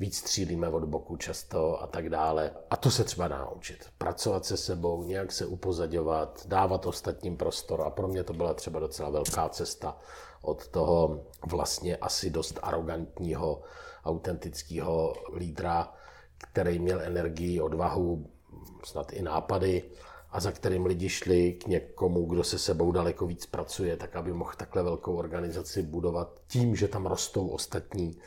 víc 0.00 0.18
střílíme 0.18 0.68
od 0.68 0.84
boku 0.84 1.16
často 1.16 1.82
a 1.82 1.86
tak 1.86 2.10
dále. 2.10 2.50
A 2.70 2.76
to 2.76 2.90
se 2.90 3.04
třeba 3.04 3.28
naučit. 3.28 3.86
Pracovat 3.98 4.44
se 4.44 4.56
sebou, 4.56 5.02
nějak 5.02 5.32
se 5.32 5.46
upozadovat, 5.46 6.42
dávat 6.46 6.86
ostatním 6.86 7.36
prostor. 7.36 7.82
A 7.82 7.90
pro 7.90 8.08
mě 8.08 8.24
to 8.24 8.32
byla 8.32 8.54
třeba 8.54 8.80
docela 8.80 9.10
velká 9.10 9.48
cesta 9.48 9.98
od 10.42 10.68
toho 10.68 11.20
vlastně 11.46 11.96
asi 11.96 12.30
dost 12.30 12.58
arrogantního, 12.62 13.62
autentického 14.04 15.14
lídra, 15.36 15.92
který 16.38 16.78
měl 16.78 17.00
energii, 17.00 17.60
odvahu, 17.60 18.26
snad 18.84 19.12
i 19.12 19.22
nápady, 19.22 19.82
a 20.30 20.40
za 20.40 20.52
kterým 20.52 20.86
lidi 20.86 21.08
šli 21.08 21.52
k 21.52 21.66
někomu, 21.66 22.26
kdo 22.26 22.44
se 22.44 22.58
sebou 22.58 22.92
daleko 22.92 23.26
víc 23.26 23.46
pracuje, 23.46 23.96
tak 23.96 24.16
aby 24.16 24.32
mohl 24.32 24.52
takhle 24.56 24.82
velkou 24.82 25.16
organizaci 25.16 25.82
budovat 25.82 26.40
tím, 26.46 26.76
že 26.76 26.88
tam 26.88 27.06
rostou 27.06 27.48
ostatní 27.48 28.18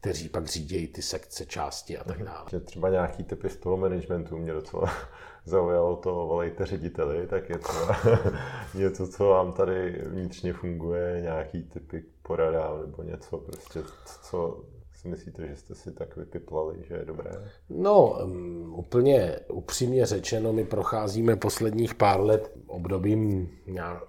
kteří 0.00 0.28
pak 0.28 0.46
řídějí 0.46 0.88
ty 0.88 1.02
sekce, 1.02 1.46
části 1.46 1.98
a 1.98 2.04
tak 2.04 2.16
mhm. 2.16 2.26
dále. 2.26 2.46
Že 2.50 2.60
třeba 2.60 2.88
nějaký 2.88 3.24
typy 3.24 3.50
z 3.50 3.56
toho 3.56 3.76
managementu 3.76 4.36
mě 4.36 4.52
docela 4.52 4.92
zaujalo 5.44 5.96
to, 5.96 6.14
volejte 6.14 6.66
řediteli, 6.66 7.26
tak 7.26 7.48
je 7.48 7.58
třeba 7.58 7.96
něco, 8.74 9.08
co 9.08 9.28
vám 9.28 9.52
tady 9.52 10.02
vnitřně 10.06 10.52
funguje, 10.52 11.20
nějaký 11.22 11.62
typy 11.62 12.04
poradám 12.22 12.80
nebo 12.80 13.02
něco 13.02 13.38
prostě, 13.38 13.82
co 14.22 14.64
si 14.92 15.08
myslíte, 15.08 15.48
že 15.48 15.56
jste 15.56 15.74
si 15.74 15.92
tak 15.92 16.16
vypiplali, 16.16 16.84
že 16.88 16.94
je 16.94 17.04
dobré? 17.04 17.30
No, 17.70 18.18
um, 18.24 18.74
úplně 18.74 19.40
upřímně 19.48 20.06
řečeno, 20.06 20.52
my 20.52 20.64
procházíme 20.64 21.36
posledních 21.36 21.94
pár 21.94 22.20
let 22.20 22.52
obdobím 22.66 23.50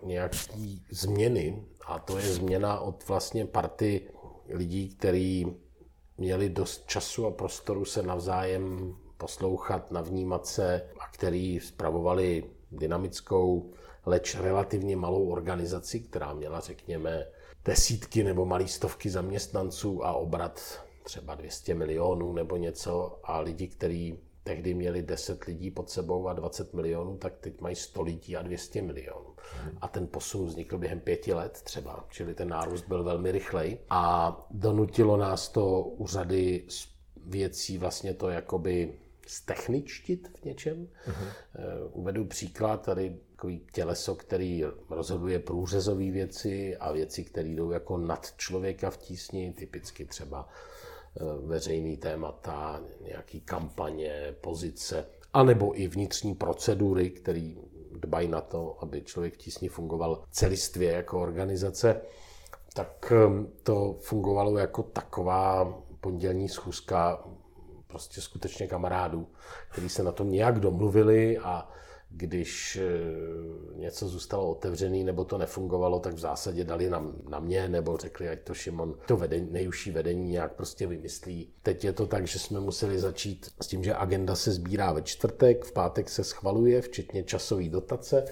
nějaký 0.03 0.85
změny 0.91 1.63
a 1.85 1.99
to 1.99 2.17
je 2.17 2.23
změna 2.23 2.79
od 2.79 3.07
vlastně 3.07 3.45
party 3.45 4.01
lidí, 4.49 4.89
který 4.89 5.45
měli 6.19 6.49
dost 6.49 6.85
času 6.87 7.25
a 7.25 7.31
prostoru 7.31 7.85
se 7.85 8.03
navzájem 8.03 8.95
poslouchat, 9.17 9.91
navnímat 9.91 10.47
se 10.47 10.89
a 10.99 11.07
který 11.07 11.59
spravovali 11.59 12.43
dynamickou, 12.71 13.73
leč 14.05 14.35
relativně 14.35 14.95
malou 14.95 15.29
organizaci, 15.29 15.99
která 15.99 16.33
měla, 16.33 16.59
řekněme, 16.59 17.27
desítky 17.65 18.23
nebo 18.23 18.45
malý 18.45 18.67
stovky 18.67 19.09
zaměstnanců 19.09 20.05
a 20.05 20.13
obrat 20.13 20.83
třeba 21.03 21.35
200 21.35 21.75
milionů 21.75 22.33
nebo 22.33 22.55
něco 22.57 23.19
a 23.23 23.39
lidi, 23.39 23.67
kteří 23.67 24.19
tehdy 24.43 24.73
měli 24.73 25.01
10 25.01 25.43
lidí 25.43 25.71
pod 25.71 25.89
sebou 25.89 26.27
a 26.27 26.33
20 26.33 26.73
milionů, 26.73 27.17
tak 27.17 27.37
teď 27.37 27.61
mají 27.61 27.75
100 27.75 28.01
lidí 28.01 28.37
a 28.37 28.41
200 28.41 28.81
milionů. 28.81 29.28
A 29.81 29.87
ten 29.87 30.07
posun 30.07 30.45
vznikl 30.45 30.77
během 30.77 30.99
pěti 30.99 31.33
let 31.33 31.61
třeba, 31.63 32.05
čili 32.09 32.33
ten 32.33 32.49
nárůst 32.49 32.87
byl 32.87 33.03
velmi 33.03 33.31
rychlej 33.31 33.77
a 33.89 34.35
donutilo 34.51 35.17
nás 35.17 35.49
to 35.49 35.81
u 35.81 36.07
řady 36.07 36.65
věcí 37.25 37.77
vlastně 37.77 38.13
to 38.13 38.29
jakoby 38.29 38.93
stechničtit 39.27 40.31
v 40.41 40.45
něčem. 40.45 40.87
Uh-huh. 41.07 41.27
Uvedu 41.91 42.25
příklad, 42.25 42.81
tady 42.81 43.17
takový 43.31 43.61
těleso, 43.71 44.15
který 44.15 44.63
rozhoduje 44.89 45.39
průřezové 45.39 46.11
věci 46.11 46.77
a 46.77 46.91
věci, 46.91 47.23
které 47.23 47.47
jdou 47.47 47.71
jako 47.71 47.97
nad 47.97 48.33
člověka 48.37 48.89
v 48.89 48.97
tísni, 48.97 49.53
typicky 49.53 50.05
třeba 50.05 50.49
Eh, 51.17 51.47
veřejný 51.47 51.97
témata, 51.97 52.81
nějaký 53.01 53.41
kampaně, 53.41 54.35
pozice, 54.41 55.05
anebo 55.33 55.79
i 55.81 55.87
vnitřní 55.87 56.35
procedury, 56.35 57.09
které 57.09 57.53
dbají 57.99 58.27
na 58.27 58.41
to, 58.41 58.77
aby 58.79 59.01
člověk 59.01 59.33
v 59.33 59.37
tísni 59.37 59.69
fungoval 59.69 60.23
celistvě 60.31 60.91
jako 60.91 61.21
organizace, 61.21 62.01
tak 62.73 63.11
ehm, 63.11 63.47
to 63.63 63.95
fungovalo 63.99 64.57
jako 64.57 64.83
taková 64.83 65.73
pondělní 66.01 66.49
schůzka 66.49 67.23
prostě 67.87 68.21
skutečně 68.21 68.67
kamarádů, 68.67 69.27
kteří 69.71 69.89
se 69.89 70.03
na 70.03 70.11
tom 70.11 70.31
nějak 70.31 70.59
domluvili 70.59 71.37
a 71.37 71.69
když 72.11 72.75
eh, 72.81 73.79
něco 73.79 74.07
zůstalo 74.07 74.51
otevřený 74.51 75.03
nebo 75.03 75.25
to 75.25 75.37
nefungovalo, 75.37 75.99
tak 75.99 76.13
v 76.13 76.19
zásadě 76.19 76.63
dali 76.63 76.89
na, 76.89 77.11
na 77.29 77.39
mě 77.39 77.69
nebo 77.69 77.97
řekli, 77.97 78.29
ať 78.29 78.39
to 78.43 78.53
Šimon, 78.53 78.95
to 79.07 79.17
vedení, 79.17 79.47
nejužší 79.51 79.91
vedení 79.91 80.31
nějak 80.31 80.53
prostě 80.53 80.87
vymyslí. 80.87 81.49
Teď 81.63 81.83
je 81.83 81.93
to 81.93 82.07
tak, 82.07 82.27
že 82.27 82.39
jsme 82.39 82.59
museli 82.59 82.99
začít 82.99 83.49
s 83.61 83.67
tím, 83.67 83.83
že 83.83 83.95
agenda 83.95 84.35
se 84.35 84.51
sbírá 84.51 84.93
ve 84.93 85.01
čtvrtek, 85.01 85.65
v 85.65 85.71
pátek 85.71 86.09
se 86.09 86.23
schvaluje, 86.23 86.81
včetně 86.81 87.23
časové 87.23 87.69
dotace. 87.69 88.25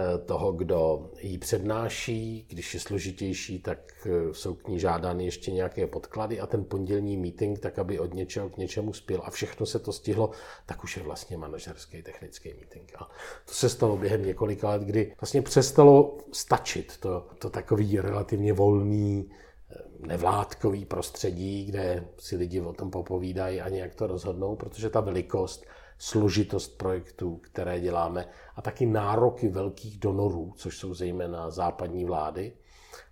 Eh, 0.00 0.18
toho, 0.18 0.52
kdo 0.52 1.10
ji 1.20 1.38
přednáší. 1.38 2.46
Když 2.48 2.74
je 2.74 2.80
složitější, 2.80 3.58
tak 3.58 4.06
eh, 4.06 4.34
jsou 4.34 4.54
k 4.54 4.68
ní 4.68 4.80
žádány 4.80 5.24
ještě 5.24 5.50
nějaké 5.50 5.86
podklady 5.86 6.40
a 6.40 6.46
ten 6.46 6.64
pondělní 6.64 7.16
meeting, 7.16 7.58
tak 7.58 7.78
aby 7.78 7.98
od 7.98 8.14
něčeho 8.14 8.50
k 8.50 8.56
něčemu 8.56 8.92
spěl 8.92 9.20
a 9.24 9.30
všechno 9.30 9.66
se 9.66 9.78
to 9.78 9.92
stihlo, 9.92 10.30
tak 10.66 10.84
už 10.84 10.96
je 10.96 11.02
vlastně 11.02 11.36
manažerský 11.36 12.02
technický 12.02 12.54
meeting. 12.54 12.92
A 12.98 13.04
to 13.44 13.52
se 13.52 13.68
stalo 13.68 13.96
během 13.96 14.26
několika 14.26 14.70
let, 14.70 14.82
kdy 14.82 15.14
vlastně 15.20 15.42
přestalo 15.42 16.18
stačit 16.32 16.96
to, 16.96 17.26
to 17.38 17.50
takový 17.50 18.00
relativně 18.00 18.52
volný 18.52 19.30
eh, 19.30 19.74
nevládkový 20.06 20.84
prostředí, 20.84 21.64
kde 21.64 22.08
si 22.18 22.36
lidi 22.36 22.60
o 22.60 22.72
tom 22.72 22.90
popovídají 22.90 23.60
a 23.60 23.68
nějak 23.68 23.94
to 23.94 24.06
rozhodnou, 24.06 24.56
protože 24.56 24.90
ta 24.90 25.00
velikost 25.00 25.66
složitost 25.98 26.78
projektů, 26.78 27.36
které 27.36 27.80
děláme 27.80 28.28
a 28.56 28.62
taky 28.62 28.86
nároky 28.86 29.48
velkých 29.48 29.98
donorů, 29.98 30.52
což 30.56 30.78
jsou 30.78 30.94
zejména 30.94 31.50
západní 31.50 32.04
vlády, 32.04 32.52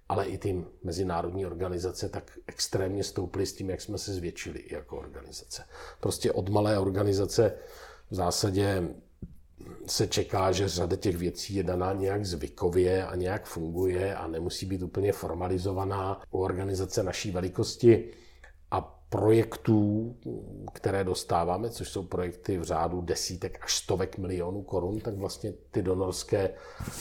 ale 0.08 0.26
i 0.26 0.38
ty 0.38 0.64
mezinárodní 0.82 1.46
organizace 1.46 2.08
tak 2.08 2.38
extrémně 2.46 3.04
stouply 3.04 3.46
s 3.46 3.52
tím, 3.52 3.70
jak 3.70 3.80
jsme 3.80 3.98
se 3.98 4.14
zvětšili 4.14 4.64
jako 4.70 4.98
organizace. 4.98 5.64
Prostě 6.00 6.32
od 6.32 6.48
malé 6.48 6.78
organizace 6.78 7.52
v 8.10 8.14
zásadě 8.14 8.88
se 9.86 10.06
čeká, 10.06 10.52
že 10.52 10.68
řada 10.68 10.96
těch 10.96 11.16
věcí 11.16 11.54
je 11.54 11.62
daná 11.62 11.92
nějak 11.92 12.26
zvykově 12.26 13.06
a 13.06 13.14
nějak 13.14 13.46
funguje 13.46 14.16
a 14.16 14.26
nemusí 14.26 14.66
být 14.66 14.82
úplně 14.82 15.12
formalizovaná. 15.12 16.22
U 16.30 16.38
organizace 16.38 17.02
naší 17.02 17.30
velikosti 17.30 18.10
projektů, 19.08 20.16
které 20.72 21.04
dostáváme, 21.04 21.70
což 21.70 21.88
jsou 21.88 22.02
projekty 22.02 22.58
v 22.58 22.62
řádu 22.62 23.00
desítek 23.00 23.58
až 23.62 23.76
stovek 23.76 24.18
milionů 24.18 24.62
korun, 24.62 25.00
tak 25.00 25.14
vlastně 25.14 25.52
ty 25.70 25.82
donorské 25.82 26.54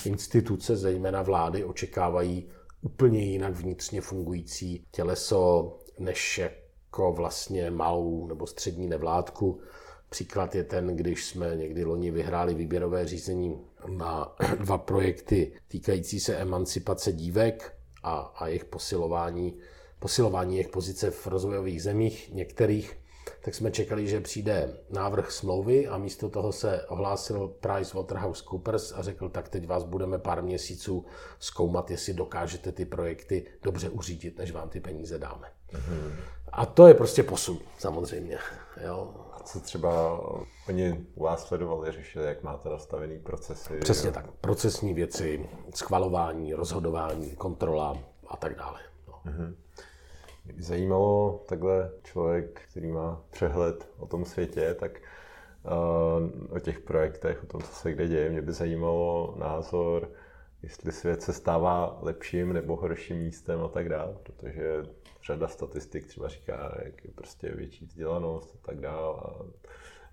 instituce, 0.06 0.76
zejména 0.76 1.22
vlády, 1.22 1.64
očekávají 1.64 2.50
úplně 2.82 3.24
jinak 3.24 3.54
vnitřně 3.54 4.02
fungující 4.02 4.86
těleso, 4.92 5.78
než 6.00 6.38
jako 6.38 7.12
vlastně 7.14 7.72
malou 7.72 8.28
nebo 8.28 8.48
střední 8.48 8.88
nevládku. 8.88 9.60
Příklad 10.10 10.56
je 10.56 10.64
ten, 10.64 10.96
když 10.96 11.26
jsme 11.26 11.56
někdy 11.56 11.86
loni 11.86 12.12
vyhráli 12.12 12.54
výběrové 12.54 13.08
řízení 13.08 13.62
na 13.88 14.36
dva 14.60 14.78
projekty 14.78 15.54
týkající 15.68 16.20
se 16.20 16.36
emancipace 16.36 17.12
dívek 17.14 17.76
a, 18.04 18.18
a 18.18 18.48
jejich 18.48 18.66
posilování, 18.66 19.58
posilování 20.00 20.56
jejich 20.56 20.70
pozice 20.70 21.12
v 21.12 21.28
rozvojových 21.28 21.84
zemích 21.84 22.30
některých, 22.34 22.98
tak 23.42 23.56
jsme 23.56 23.72
čekali, 23.72 24.08
že 24.08 24.22
přijde 24.22 24.78
návrh 24.90 25.32
smlouvy 25.32 25.88
a 25.88 25.98
místo 25.98 26.30
toho 26.30 26.52
se 26.52 26.86
ohlásil 26.88 27.48
PricewaterhouseCoopers 27.48 28.92
a 28.92 29.02
řekl, 29.02 29.30
tak 29.30 29.50
teď 29.50 29.68
vás 29.68 29.84
budeme 29.84 30.20
pár 30.20 30.44
měsíců 30.44 31.06
zkoumat, 31.40 31.92
jestli 31.92 32.14
dokážete 32.14 32.72
ty 32.72 32.86
projekty 32.86 33.46
dobře 33.62 33.90
uřídit, 33.90 34.38
než 34.38 34.52
vám 34.52 34.70
ty 34.70 34.80
peníze 34.80 35.20
dáme. 35.20 35.48
Mm-hmm. 35.74 36.12
A 36.52 36.66
to 36.66 36.88
je 36.88 36.94
prostě 36.94 37.24
posun, 37.24 37.60
samozřejmě. 37.80 38.38
Jo. 38.86 39.14
A 39.34 39.40
co 39.44 39.60
třeba 39.60 40.20
oni 40.70 41.06
u 41.16 41.24
vás 41.24 41.48
sledovali, 41.48 41.92
řešili, 41.92 42.26
jak 42.26 42.44
máte 42.44 42.70
nastavený 42.70 43.20
procesy? 43.20 43.78
Přesně 43.80 44.08
jo? 44.08 44.14
tak. 44.14 44.32
Procesní 44.32 44.94
věci, 44.94 45.50
schvalování, 45.76 46.54
rozhodování, 46.54 47.36
kontrola 47.36 47.98
a 48.28 48.38
tak 48.38 48.56
dále. 48.56 48.80
Mm-hmm. 49.26 49.56
Mě 50.46 50.54
by 50.54 50.64
zajímalo 50.64 51.44
takhle 51.50 51.92
člověk, 52.04 52.62
který 52.70 52.92
má 52.92 53.22
přehled 53.30 53.90
o 53.98 54.08
tom 54.08 54.26
světě, 54.26 54.76
tak 54.80 55.02
uh, 55.64 56.56
o 56.56 56.60
těch 56.60 56.80
projektech, 56.80 57.44
o 57.44 57.48
tom, 57.48 57.62
co 57.62 57.74
se 57.74 57.92
kde 57.92 58.08
děje, 58.08 58.30
mě 58.30 58.42
by 58.42 58.52
zajímalo 58.52 59.36
názor, 59.38 60.12
jestli 60.64 60.92
svět 60.92 61.22
se 61.22 61.34
stává 61.34 62.00
lepším 62.02 62.54
nebo 62.54 62.76
horším 62.76 63.18
místem 63.18 63.62
a 63.62 63.68
tak 63.68 63.90
dále, 63.90 64.16
protože 64.24 64.84
řada 65.26 65.48
statistik 65.48 66.08
třeba 66.08 66.28
říká, 66.28 66.78
jak 66.86 67.06
je 67.06 67.12
prostě 67.12 67.52
větší 67.52 67.86
vzdělanost 67.86 68.56
a 68.56 68.68
tak 68.68 68.80
dále 68.80 69.20
a 69.20 69.46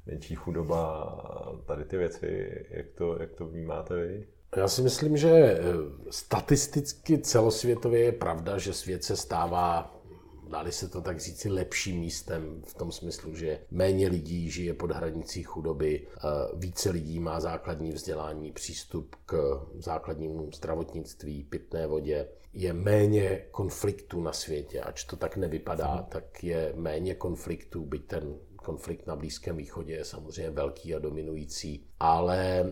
menší 0.06 0.34
chudoba 0.34 0.92
a 1.02 1.56
tady 1.56 1.84
ty 1.84 1.96
věci, 1.96 2.64
jak 2.70 2.86
to, 2.90 3.16
jak 3.20 3.32
to 3.32 3.46
vnímáte 3.46 3.94
vy? 3.94 4.26
Já 4.57 4.68
si 4.68 4.82
myslím, 4.82 5.16
že 5.16 5.30
eh, 5.30 5.61
statisticky 6.11 7.18
celosvětově 7.18 8.00
je 8.00 8.12
pravda, 8.12 8.59
že 8.59 8.72
svět 8.72 9.05
se 9.05 9.16
stává 9.16 10.03
dali 10.53 10.72
se 10.72 10.88
to 10.88 11.00
tak 11.00 11.20
říci, 11.20 11.48
lepším 11.48 12.00
místem 12.00 12.62
v 12.66 12.74
tom 12.74 12.92
smyslu, 12.92 13.34
že 13.34 13.61
méně 13.70 14.09
lidí 14.09 14.50
žije 14.50 14.74
pod 14.74 14.90
hranicí 14.90 15.42
chudoby, 15.42 16.07
eh, 16.07 16.20
více 16.55 16.90
lidí 16.90 17.20
má 17.20 17.40
základní 17.40 17.92
vzdělání, 17.92 18.53
přístup 18.53 19.16
k 19.26 19.61
základnímu 19.78 20.50
zdravotnictví, 20.53 21.44
pitné 21.44 21.86
vodě, 21.86 22.28
je 22.53 22.72
méně 22.72 23.44
konfliktů 23.50 24.20
na 24.20 24.32
světě, 24.32 24.80
ač 24.80 25.05
to 25.05 25.16
tak 25.16 25.36
nevypadá, 25.36 26.07
tak 26.09 26.44
je 26.44 26.72
méně 26.76 27.14
konfliktů, 27.14 27.84
byť 27.84 28.07
ten 28.07 28.34
konflikt 28.57 29.07
na 29.07 29.16
Blízkém 29.16 29.57
východě 29.57 29.94
je 29.94 30.05
samozřejmě 30.05 30.50
velký 30.50 30.94
a 30.94 30.98
dominující, 30.98 31.86
ale 32.00 32.64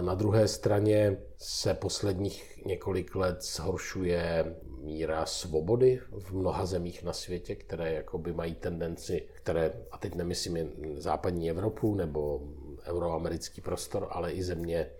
na 0.00 0.14
druhé 0.14 0.48
straně 0.48 1.16
se 1.36 1.74
posledních 1.74 2.62
několik 2.66 3.14
let 3.14 3.42
zhoršuje 3.42 4.56
míra 4.78 5.26
svobody 5.26 6.00
v 6.18 6.32
mnoha 6.32 6.66
zemích 6.66 7.02
na 7.02 7.12
světě, 7.12 7.54
které 7.54 7.92
jakoby 7.92 8.32
mají 8.32 8.54
tendenci, 8.54 9.28
které, 9.34 9.72
a 9.90 9.98
teď 9.98 10.14
nemyslím 10.14 10.72
západní 10.96 11.50
Evropu 11.50 11.94
nebo 11.94 12.40
euroamerický 12.84 13.60
prostor, 13.60 14.08
ale 14.10 14.32
i 14.32 14.42
země 14.42 14.90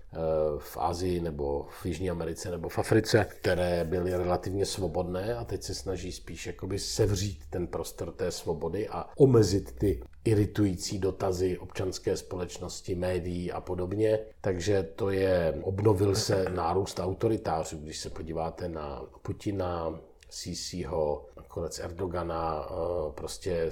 v 0.58 0.76
Asii 0.76 1.20
nebo 1.20 1.66
v 1.82 1.86
Jižní 1.86 2.10
Americe 2.10 2.50
nebo 2.50 2.68
v 2.68 2.78
Africe, 2.78 3.26
které 3.40 3.84
byly 3.84 4.16
relativně 4.16 4.66
svobodné 4.66 5.34
a 5.34 5.44
teď 5.44 5.62
se 5.62 5.74
snaží 5.74 6.12
spíš 6.12 6.46
jakoby 6.46 6.78
sevřít 6.78 7.40
ten 7.50 7.66
prostor 7.66 8.12
té 8.12 8.30
svobody 8.30 8.88
a 8.88 9.06
omezit 9.16 9.72
ty 9.72 10.02
iritující 10.24 10.98
dotazy 10.98 11.58
občanské 11.58 12.16
společnosti, 12.16 12.94
médií 12.94 13.52
a 13.52 13.60
podobně. 13.60 14.18
Takže 14.40 14.82
to 14.82 15.10
je, 15.10 15.60
obnovil 15.62 16.14
se 16.14 16.44
nárůst 16.48 17.00
autoritářů, 17.00 17.78
když 17.78 17.98
se 17.98 18.10
podíváte 18.10 18.68
na 18.68 19.02
Putina, 19.22 20.00
Sisiho, 20.30 21.26
nakonec 21.36 21.78
Erdogana, 21.78 22.68
eh, 22.70 23.12
prostě 23.12 23.66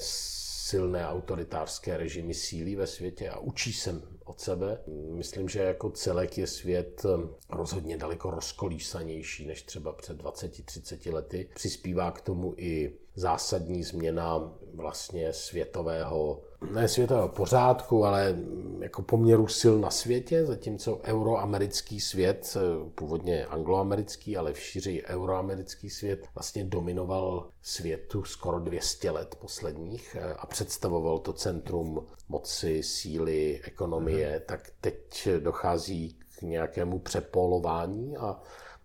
silné 0.68 1.08
autoritářské 1.08 1.96
režimy 1.96 2.34
sílí 2.34 2.76
ve 2.76 2.86
světě 2.86 3.28
a 3.28 3.38
učí 3.38 3.72
se 3.72 4.02
od 4.24 4.40
sebe. 4.40 4.80
Myslím, 5.10 5.48
že 5.48 5.60
jako 5.60 5.90
celek 5.90 6.38
je 6.38 6.46
svět 6.46 7.02
eh, 7.04 7.28
rozhodně 7.50 7.96
daleko 7.96 8.30
rozkolísanější 8.30 9.46
než 9.46 9.62
třeba 9.62 9.92
před 9.92 10.22
20-30 10.22 11.12
lety. 11.12 11.48
Přispívá 11.54 12.10
k 12.10 12.20
tomu 12.20 12.54
i 12.56 12.94
zásadní 13.14 13.82
změna 13.82 14.52
vlastně 14.74 15.32
světového, 15.32 16.42
ne 16.70 16.88
světového 16.88 17.28
pořádku, 17.28 18.04
ale 18.04 18.36
jako 18.80 19.02
poměru 19.02 19.46
sil 19.60 19.74
na 19.78 19.90
světě, 19.90 20.46
zatímco 20.46 21.00
euroamerický 21.04 22.00
svět, 22.00 22.56
původně 22.94 23.46
angloamerický, 23.46 24.36
ale 24.36 24.52
v 24.52 24.60
šíři 24.60 25.02
euroamerický 25.06 25.90
svět, 25.90 26.26
vlastně 26.34 26.64
dominoval 26.64 27.48
světu 27.62 28.24
skoro 28.24 28.58
200 28.58 29.10
let 29.10 29.34
posledních 29.40 30.16
a 30.38 30.46
představoval 30.46 31.18
to 31.18 31.32
centrum 31.32 32.06
moci, 32.28 32.82
síly, 32.82 33.60
ekonomie, 33.64 34.34
mm. 34.34 34.42
tak 34.46 34.70
teď 34.80 35.28
dochází 35.38 36.18
k 36.38 36.42
nějakému 36.42 36.98
přepolování 36.98 38.16
a 38.16 38.40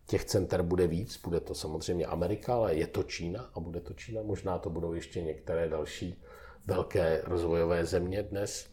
Těch 0.07 0.26
center 0.26 0.61
bude 0.61 0.88
víc, 0.88 1.17
bude 1.17 1.39
to 1.39 1.55
samozřejmě 1.55 2.05
Amerika, 2.05 2.55
ale 2.55 2.76
je 2.76 2.88
to 2.88 3.03
Čína 3.03 3.49
a 3.53 3.59
bude 3.59 3.80
to 3.80 3.93
Čína. 3.93 4.21
Možná 4.21 4.57
to 4.57 4.69
budou 4.69 4.93
ještě 4.93 5.21
některé 5.21 5.69
další 5.69 6.24
velké 6.68 7.22
rozvojové 7.26 7.86
země 7.86 8.24
dnes. 8.24 8.66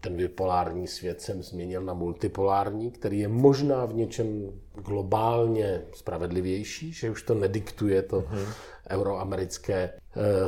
Ten 0.00 0.16
bipolární 0.16 0.86
svět 0.86 1.20
jsem 1.20 1.42
změnil 1.42 1.82
na 1.82 1.94
multipolární, 1.94 2.90
který 2.90 3.18
je 3.18 3.28
možná 3.28 3.84
v 3.84 3.94
něčem 3.94 4.52
globálně 4.74 5.82
spravedlivější, 5.92 6.92
že 6.92 7.10
už 7.10 7.22
to 7.22 7.34
nediktuje 7.34 8.02
to 8.02 8.20
mm-hmm. 8.20 8.46
euroamerické 8.90 9.76
e, 9.76 9.92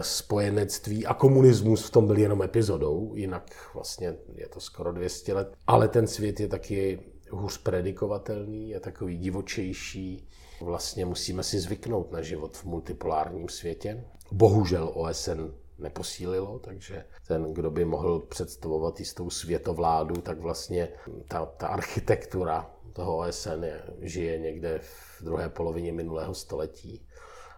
spojenectví 0.01 1.07
a 1.07 1.14
komunismus 1.14 1.86
v 1.86 1.90
tom 1.90 2.07
byl 2.07 2.18
jenom 2.18 2.42
epizodou, 2.42 3.12
jinak 3.14 3.70
vlastně 3.74 4.14
je 4.34 4.49
to 4.49 4.61
skoro 4.61 4.92
200 4.92 5.34
let. 5.34 5.57
Ale 5.66 5.88
ten 5.88 6.07
svět 6.07 6.40
je 6.40 6.49
taky 6.49 7.01
hůř 7.30 7.59
predikovatelný, 7.59 8.70
je 8.70 8.80
takový 8.80 9.18
divočejší. 9.18 10.28
Vlastně 10.61 11.07
musíme 11.07 11.42
si 11.42 11.61
zvyknout 11.61 12.12
na 12.12 12.22
život 12.22 12.57
v 12.57 12.64
multipolárním 12.64 13.49
světě. 13.49 14.05
Bohužel 14.32 14.90
OSN 14.95 15.64
neposílilo, 15.85 16.59
takže 16.59 17.05
ten, 17.28 17.55
kdo 17.55 17.70
by 17.70 17.85
mohl 17.85 18.20
představovat 18.20 18.99
jistou 18.99 19.30
světovládu, 19.30 20.14
tak 20.14 20.39
vlastně 20.39 20.89
ta, 21.28 21.47
ta 21.47 21.66
architektura 21.66 22.70
toho 22.93 23.16
OSN 23.16 23.64
je, 23.64 23.82
žije 24.01 24.39
někde 24.39 24.78
v 24.78 25.22
druhé 25.22 25.49
polovině 25.49 25.93
minulého 25.93 26.35
století 26.35 27.07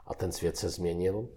a 0.06 0.14
ten 0.14 0.32
svět 0.32 0.56
se 0.56 0.68
změnil. 0.68 1.28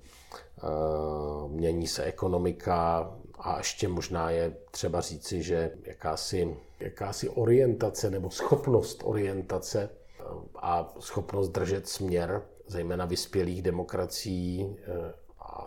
Mění 1.47 1.87
se 1.87 2.03
ekonomika 2.03 3.11
a 3.39 3.57
ještě 3.57 3.87
možná 3.87 4.29
je 4.29 4.57
třeba 4.71 5.01
říci, 5.01 5.43
že 5.43 5.71
jakási 5.83 6.57
jakási 6.79 7.29
orientace 7.29 8.09
nebo 8.09 8.29
schopnost 8.29 9.01
orientace 9.03 9.89
eh, 9.89 10.23
a 10.55 10.93
schopnost 10.99 11.49
držet 11.49 11.87
směr, 11.87 12.41
zejména 12.67 13.05
vyspělých 13.05 13.61
demokracií 13.61 14.77
eh, 14.79 15.13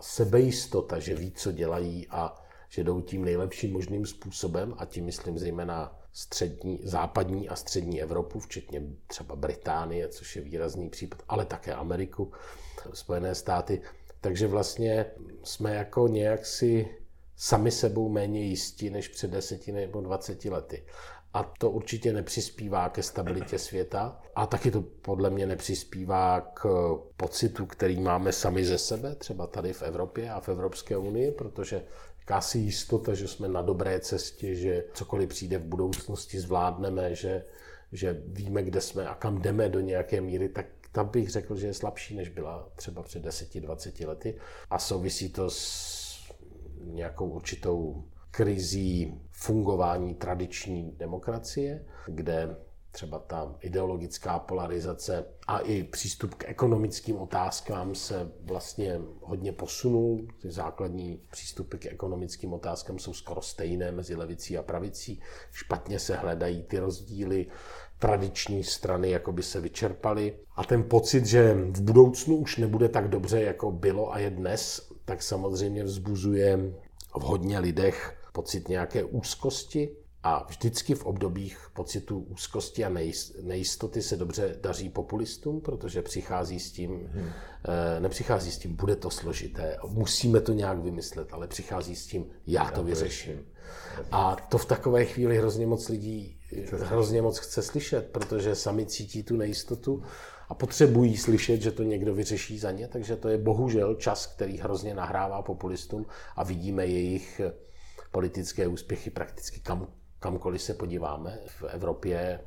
sebejistota, 0.01 0.99
že 0.99 1.15
ví, 1.15 1.31
co 1.31 1.51
dělají 1.51 2.07
a 2.09 2.43
že 2.69 2.83
jdou 2.83 3.01
tím 3.01 3.25
nejlepším 3.25 3.73
možným 3.73 4.05
způsobem 4.05 4.73
a 4.77 4.85
tím 4.85 5.05
myslím 5.05 5.37
zejména 5.39 5.99
střední, 6.13 6.79
západní 6.83 7.49
a 7.49 7.55
střední 7.55 8.01
Evropu, 8.01 8.39
včetně 8.39 8.81
třeba 9.07 9.35
Británie, 9.35 10.07
což 10.07 10.35
je 10.35 10.41
výrazný 10.41 10.89
případ, 10.89 11.23
ale 11.29 11.45
také 11.45 11.73
Ameriku, 11.73 12.31
Spojené 12.93 13.35
státy. 13.35 13.81
Takže 14.21 14.47
vlastně 14.47 15.05
jsme 15.43 15.75
jako 15.75 16.07
nějak 16.07 16.45
si 16.45 16.97
sami 17.35 17.71
sebou 17.71 18.09
méně 18.09 18.41
jistí 18.41 18.89
než 18.89 19.07
před 19.07 19.31
deseti 19.31 19.71
nebo 19.71 20.01
dvaceti 20.01 20.49
lety. 20.49 20.83
A 21.33 21.43
to 21.43 21.71
určitě 21.71 22.13
nepřispívá 22.13 22.89
ke 22.89 23.03
stabilitě 23.03 23.59
světa 23.59 24.21
a 24.35 24.45
taky 24.45 24.71
to 24.71 24.81
podle 24.81 25.29
mě 25.29 25.45
nepřispívá 25.47 26.41
k 26.41 26.65
pocitu, 27.17 27.65
který 27.65 27.99
máme 27.99 28.31
sami 28.31 28.65
ze 28.65 28.77
sebe, 28.77 29.15
třeba 29.15 29.47
tady 29.47 29.73
v 29.73 29.81
Evropě 29.81 30.31
a 30.31 30.39
v 30.39 30.49
Evropské 30.49 30.97
unii, 30.97 31.31
protože 31.31 31.83
jakási 32.19 32.59
jistota, 32.59 33.13
že 33.13 33.27
jsme 33.27 33.47
na 33.47 33.61
dobré 33.61 33.99
cestě, 33.99 34.55
že 34.55 34.83
cokoliv 34.93 35.29
přijde 35.29 35.57
v 35.57 35.63
budoucnosti 35.63 36.39
zvládneme, 36.39 37.15
že, 37.15 37.45
že 37.91 38.21
víme, 38.27 38.63
kde 38.63 38.81
jsme 38.81 39.07
a 39.07 39.15
kam 39.15 39.41
jdeme 39.41 39.69
do 39.69 39.79
nějaké 39.79 40.21
míry, 40.21 40.49
tak 40.49 40.65
tam 40.91 41.07
bych 41.07 41.29
řekl, 41.29 41.55
že 41.55 41.67
je 41.67 41.73
slabší, 41.73 42.15
než 42.15 42.29
byla 42.29 42.69
třeba 42.75 43.03
před 43.03 43.25
10-20 43.25 44.07
lety. 44.07 44.35
A 44.69 44.79
souvisí 44.79 45.29
to 45.29 45.49
s 45.49 46.33
nějakou 46.81 47.29
určitou 47.29 48.03
krizí 48.31 49.21
fungování 49.43 50.15
tradiční 50.15 50.91
demokracie, 50.97 51.85
kde 52.07 52.55
třeba 52.91 53.19
ta 53.19 53.55
ideologická 53.59 54.39
polarizace 54.39 55.25
a 55.47 55.59
i 55.59 55.83
přístup 55.83 56.33
k 56.33 56.49
ekonomickým 56.49 57.17
otázkám 57.17 57.95
se 57.95 58.31
vlastně 58.43 59.01
hodně 59.21 59.51
posunul. 59.51 60.27
Ty 60.41 60.51
základní 60.51 61.21
přístupy 61.31 61.77
k 61.77 61.85
ekonomickým 61.85 62.53
otázkám 62.53 62.99
jsou 62.99 63.13
skoro 63.13 63.41
stejné 63.41 63.91
mezi 63.91 64.15
levicí 64.15 64.57
a 64.57 64.63
pravicí. 64.63 65.21
Špatně 65.51 65.99
se 65.99 66.15
hledají 66.15 66.63
ty 66.63 66.79
rozdíly 66.79 67.47
tradiční 67.99 68.63
strany 68.63 69.09
jako 69.09 69.31
by 69.31 69.43
se 69.43 69.61
vyčerpaly. 69.61 70.37
A 70.55 70.63
ten 70.63 70.83
pocit, 70.83 71.25
že 71.25 71.53
v 71.53 71.81
budoucnu 71.81 72.35
už 72.35 72.57
nebude 72.57 72.89
tak 72.89 73.09
dobře, 73.09 73.41
jako 73.41 73.71
bylo 73.71 74.13
a 74.13 74.19
je 74.19 74.29
dnes, 74.29 74.91
tak 75.05 75.23
samozřejmě 75.23 75.83
vzbuzuje 75.83 76.57
v 77.15 77.21
hodně 77.21 77.59
lidech 77.59 78.22
pocit 78.33 78.69
nějaké 78.69 79.03
úzkosti, 79.03 79.89
a 80.25 80.45
vždycky 80.49 80.95
v 80.95 81.05
obdobích 81.05 81.57
pocitu 81.73 82.19
úzkosti 82.19 82.85
a 82.85 82.91
nejistoty 83.41 84.01
se 84.01 84.17
dobře 84.17 84.59
daří 84.61 84.89
populistům, 84.89 85.61
protože 85.61 86.01
přichází 86.01 86.59
s 86.59 86.71
tím, 86.71 87.09
hmm. 87.11 87.29
nepřichází 87.99 88.51
s 88.51 88.57
tím, 88.57 88.75
bude 88.75 88.95
to 88.95 89.09
složité, 89.09 89.77
musíme 89.87 90.41
to 90.41 90.53
nějak 90.53 90.79
vymyslet, 90.79 91.27
ale 91.31 91.47
přichází 91.47 91.95
s 91.95 92.07
tím, 92.07 92.25
já 92.47 92.71
to 92.71 92.83
vyřeším. 92.83 93.45
A 94.11 94.35
to 94.35 94.57
v 94.57 94.65
takové 94.65 95.05
chvíli 95.05 95.37
hrozně 95.37 95.67
moc 95.67 95.89
lidí 95.89 96.39
hrozně 96.71 97.21
moc 97.21 97.39
chce 97.39 97.61
slyšet, 97.61 98.09
protože 98.11 98.55
sami 98.55 98.85
cítí 98.85 99.23
tu 99.23 99.37
nejistotu 99.37 100.03
a 100.49 100.53
potřebují 100.53 101.17
slyšet, 101.17 101.61
že 101.61 101.71
to 101.71 101.83
někdo 101.83 102.15
vyřeší 102.15 102.59
za 102.59 102.71
ně, 102.71 102.87
takže 102.87 103.15
to 103.15 103.29
je 103.29 103.37
bohužel 103.37 103.95
čas, 103.95 104.27
který 104.27 104.57
hrozně 104.57 104.93
nahrává 104.93 105.41
populistům 105.41 106.05
a 106.35 106.43
vidíme 106.43 106.85
jejich 106.85 107.41
politické 108.13 108.67
úspěchy 108.67 109.09
prakticky 109.09 109.59
kam, 109.59 109.87
kamkoliv 110.19 110.61
se 110.61 110.73
podíváme 110.73 111.39
v 111.47 111.63
Evropě, 111.63 112.39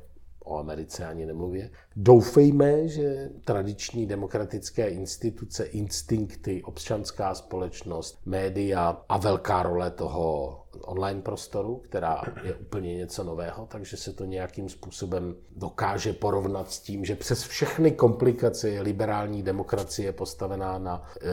o 0.47 0.57
Americe 0.57 1.05
ani 1.05 1.25
nemluvě. 1.25 1.69
Doufejme, 1.95 2.87
že 2.87 3.29
tradiční 3.45 4.05
demokratické 4.05 4.87
instituce, 4.89 5.65
instinkty, 5.65 6.63
občanská 6.63 7.35
společnost, 7.35 8.19
média 8.25 9.03
a 9.09 9.17
velká 9.17 9.63
role 9.63 9.91
toho 9.91 10.63
online 10.81 11.21
prostoru, 11.21 11.75
která 11.75 12.21
je 12.43 12.55
úplně 12.55 12.95
něco 12.95 13.23
nového, 13.23 13.65
takže 13.65 13.97
se 13.97 14.13
to 14.13 14.25
nějakým 14.25 14.69
způsobem 14.69 15.35
dokáže 15.55 16.13
porovnat 16.13 16.71
s 16.71 16.79
tím, 16.79 17.05
že 17.05 17.15
přes 17.15 17.43
všechny 17.43 17.91
komplikace 17.91 18.69
je 18.69 18.81
liberální 18.81 19.43
demokracie 19.43 20.13
postavená 20.13 20.77
na 20.77 21.03
e, 21.21 21.29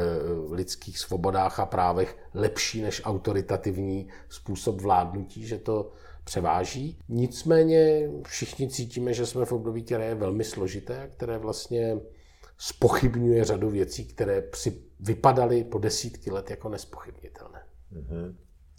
lidských 0.54 0.98
svobodách 0.98 1.60
a 1.60 1.66
právech 1.66 2.16
lepší 2.34 2.82
než 2.82 3.02
autoritativní 3.04 4.08
způsob 4.28 4.80
vládnutí, 4.80 5.46
že 5.46 5.58
to 5.58 5.92
převáží. 6.24 6.98
Nicméně 7.08 8.10
všichni 8.26 8.68
cítíme, 8.68 9.14
že 9.14 9.26
jsme 9.26 9.44
v 9.44 9.52
období, 9.52 9.82
které 9.82 10.06
je 10.06 10.14
velmi 10.14 10.44
složité, 10.44 11.10
které 11.12 11.38
vlastně 11.38 12.00
spochybňuje 12.58 13.44
řadu 13.44 13.70
věcí, 13.70 14.04
které 14.04 14.42
při, 14.42 14.82
vypadaly 15.00 15.64
po 15.64 15.78
desítky 15.78 16.30
let 16.30 16.50
jako 16.50 16.68
nespochybnitelné. 16.68 17.62
Mm-hmm. 17.92 18.34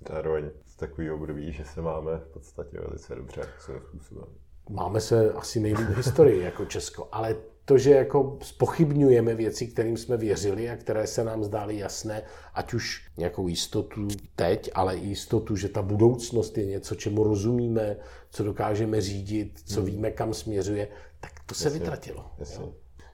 Zároveň 0.09 0.49
z 0.65 0.75
takový 0.75 1.11
období, 1.11 1.51
že 1.51 1.65
se 1.65 1.81
máme 1.81 2.17
v 2.17 2.27
podstatě 2.33 2.77
velice 2.87 3.15
dobře 3.15 3.41
svým 3.59 3.81
způsobem. 3.81 4.27
Máme 4.69 5.01
se 5.01 5.33
asi 5.33 5.59
nejlíp 5.59 5.87
v 5.87 5.97
historii 5.97 6.43
jako 6.43 6.65
Česko, 6.65 7.07
ale 7.11 7.35
to, 7.65 7.77
že 7.77 7.91
jako 7.91 8.37
spochybňujeme 8.41 9.35
věci, 9.35 9.67
kterým 9.67 9.97
jsme 9.97 10.17
věřili 10.17 10.69
a 10.69 10.75
které 10.75 11.07
se 11.07 11.23
nám 11.23 11.43
zdály 11.43 11.77
jasné, 11.77 12.23
ať 12.53 12.73
už 12.73 13.07
nějakou 13.17 13.47
jistotu 13.47 14.07
teď, 14.35 14.71
ale 14.73 14.97
i 14.97 15.07
jistotu, 15.07 15.55
že 15.55 15.69
ta 15.69 15.81
budoucnost 15.81 16.57
je 16.57 16.65
něco, 16.65 16.95
čemu 16.95 17.23
rozumíme, 17.23 17.97
co 18.29 18.43
dokážeme 18.43 19.01
řídit, 19.01 19.61
co 19.65 19.81
hmm. 19.81 19.89
víme, 19.89 20.11
kam 20.11 20.33
směřuje, 20.33 20.87
tak 21.19 21.31
to 21.45 21.55
se 21.55 21.67
jasně, 21.67 21.79
vytratilo. 21.79 22.31
Jasně. 22.37 22.65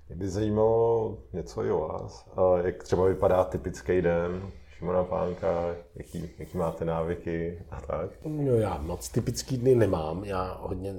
Mě 0.08 0.16
by 0.16 0.30
zajímalo 0.30 1.18
něco 1.34 1.64
i 1.66 1.72
o 1.72 1.80
vás. 1.80 2.30
A 2.36 2.58
jak 2.58 2.84
třeba 2.84 3.06
vypadá 3.06 3.44
typický 3.44 4.02
den 4.02 4.52
Šimona 4.82 5.04
Pánka, 5.04 5.76
jaký, 5.96 6.30
jaký 6.40 6.58
máte 6.58 6.86
návyky 6.86 7.60
a 7.72 7.82
tak? 7.82 8.10
No 8.26 8.54
já 8.56 8.78
moc 8.78 9.10
typický 9.10 9.58
dny 9.58 9.76
nemám. 9.76 10.24
Já 10.24 10.58
hodně 10.62 10.94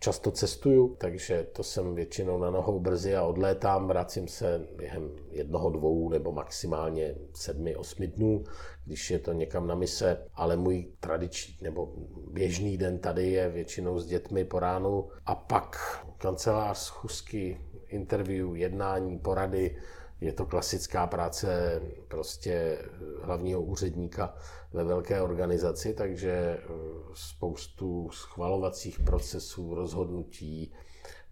často 0.00 0.30
cestuju, 0.30 0.96
takže 1.00 1.46
to 1.52 1.62
jsem 1.62 1.94
většinou 1.94 2.38
na 2.38 2.50
nohou 2.50 2.80
brzy 2.80 3.16
a 3.16 3.24
odlétám, 3.24 3.88
vracím 3.88 4.28
se 4.28 4.66
během 4.76 5.10
jednoho, 5.30 5.70
dvou 5.70 6.08
nebo 6.08 6.32
maximálně 6.32 7.14
sedmi, 7.34 7.76
osmi 7.76 8.06
dnů, 8.06 8.44
když 8.84 9.10
je 9.10 9.18
to 9.18 9.32
někam 9.32 9.66
na 9.66 9.74
mise, 9.74 10.24
ale 10.34 10.56
můj 10.56 10.86
tradiční 11.00 11.54
nebo 11.62 11.92
běžný 12.32 12.76
den 12.76 12.98
tady 12.98 13.30
je 13.30 13.48
většinou 13.48 13.98
s 13.98 14.06
dětmi 14.06 14.44
po 14.44 14.58
ránu 14.58 15.08
a 15.26 15.34
pak 15.34 15.76
kancelář, 16.18 16.78
schůzky, 16.78 17.60
interview, 17.88 18.56
jednání, 18.56 19.18
porady, 19.18 19.76
je 20.20 20.32
to 20.32 20.46
klasická 20.46 21.06
práce 21.06 21.80
prostě 22.08 22.78
hlavního 23.22 23.62
úředníka 23.62 24.34
ve 24.72 24.84
velké 24.84 25.22
organizaci, 25.22 25.94
takže 25.94 26.30
eh, 26.32 26.68
spoustu 27.14 28.10
schvalovacích 28.12 29.00
procesů, 29.00 29.74
rozhodnutí, 29.74 30.72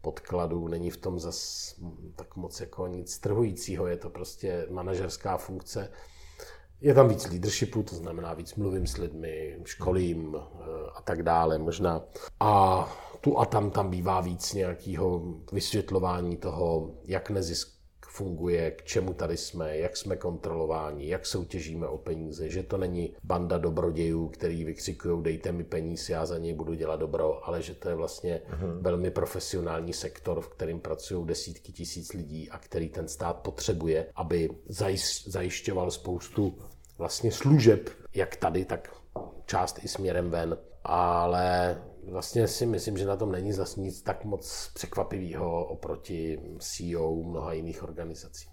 podkladů, 0.00 0.68
není 0.68 0.90
v 0.90 0.96
tom 0.96 1.18
zas 1.18 1.74
tak 2.16 2.36
moc 2.36 2.60
jako 2.60 2.86
nic 2.86 3.18
trhujícího, 3.18 3.86
je 3.86 3.96
to 3.96 4.10
prostě 4.10 4.66
manažerská 4.70 5.36
funkce. 5.36 5.90
Je 6.80 6.94
tam 6.94 7.08
víc 7.08 7.26
leadershipu, 7.26 7.82
to 7.82 7.94
znamená 7.94 8.34
víc 8.34 8.54
mluvím 8.54 8.86
s 8.86 8.96
lidmi, 8.96 9.58
školím 9.64 10.36
eh, 10.36 10.40
a 10.94 11.02
tak 11.02 11.22
dále 11.22 11.58
možná. 11.58 12.02
A 12.40 12.84
tu 13.20 13.38
a 13.38 13.44
tam 13.44 13.70
tam 13.70 13.90
bývá 13.90 14.20
víc 14.20 14.54
nějakého 14.54 15.22
vysvětlování 15.52 16.36
toho, 16.36 16.94
jak 17.04 17.30
nezisk 17.30 17.75
funguje, 18.16 18.70
k 18.70 18.84
čemu 18.84 19.14
tady 19.14 19.36
jsme, 19.36 19.78
jak 19.78 19.96
jsme 19.96 20.16
kontrolováni, 20.16 21.08
jak 21.08 21.26
soutěžíme 21.26 21.86
o 21.86 21.98
peníze, 21.98 22.48
že 22.48 22.62
to 22.62 22.76
není 22.76 23.14
banda 23.22 23.58
dobrodějů, 23.58 24.28
který 24.28 24.64
vykřikují 24.64 25.22
dejte 25.22 25.52
mi 25.52 25.64
peníze, 25.64 26.12
já 26.12 26.26
za 26.26 26.38
něj 26.38 26.52
budu 26.52 26.74
dělat 26.74 27.00
dobro, 27.00 27.48
ale 27.48 27.62
že 27.62 27.74
to 27.74 27.88
je 27.88 27.94
vlastně 27.94 28.40
uh-huh. 28.50 28.80
velmi 28.80 29.10
profesionální 29.10 29.92
sektor, 29.92 30.40
v 30.40 30.48
kterém 30.48 30.80
pracují 30.80 31.26
desítky 31.26 31.72
tisíc 31.72 32.12
lidí 32.12 32.50
a 32.50 32.58
který 32.58 32.88
ten 32.88 33.08
stát 33.08 33.36
potřebuje, 33.36 34.06
aby 34.14 34.48
zajišťoval 35.26 35.90
spoustu 35.90 36.58
vlastně 36.98 37.32
služeb, 37.32 37.90
jak 38.14 38.36
tady, 38.36 38.64
tak 38.64 38.94
část 39.46 39.84
i 39.84 39.88
směrem 39.88 40.30
ven. 40.30 40.58
Ale 40.84 41.78
vlastně 42.10 42.48
si 42.48 42.66
myslím, 42.66 42.98
že 42.98 43.06
na 43.06 43.16
tom 43.16 43.32
není 43.32 43.52
zas 43.52 43.76
nic 43.76 44.02
tak 44.02 44.24
moc 44.24 44.70
překvapivého 44.74 45.64
oproti 45.64 46.40
CEO 46.58 47.14
mnoha 47.14 47.52
jiných 47.52 47.82
organizací. 47.82 48.48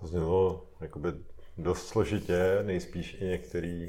To 0.00 0.06
znělo 0.06 0.66
jakoby 0.80 1.12
dost 1.58 1.86
složitě, 1.86 2.58
nejspíš 2.62 3.16
i 3.20 3.24
některé 3.24 3.88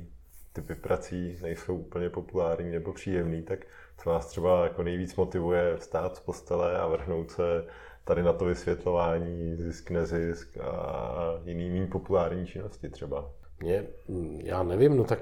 typy 0.54 0.76
prací 0.76 1.38
nejsou 1.42 1.76
úplně 1.76 2.10
populární 2.10 2.72
nebo 2.72 2.94
příjemný, 2.94 3.44
tak 3.44 3.60
co 4.04 4.10
vás 4.10 4.26
třeba 4.26 4.64
jako 4.64 4.84
nejvíc 4.84 5.16
motivuje 5.16 5.78
vstát 5.78 6.16
z 6.16 6.20
postele 6.20 6.80
a 6.80 6.88
vrhnout 6.88 7.32
se 7.32 7.66
tady 8.04 8.24
na 8.24 8.34
to 8.34 8.46
vysvětlování, 8.46 9.56
zisk, 9.56 9.92
nezisk 9.92 10.58
a 10.58 11.42
jiný 11.46 11.70
méně 11.70 11.88
populární 11.88 12.48
činnosti 12.48 12.90
třeba? 12.90 13.32
Mě, 13.60 13.88
já 14.44 14.64
nevím, 14.64 14.98
no 14.98 15.04
tak 15.04 15.20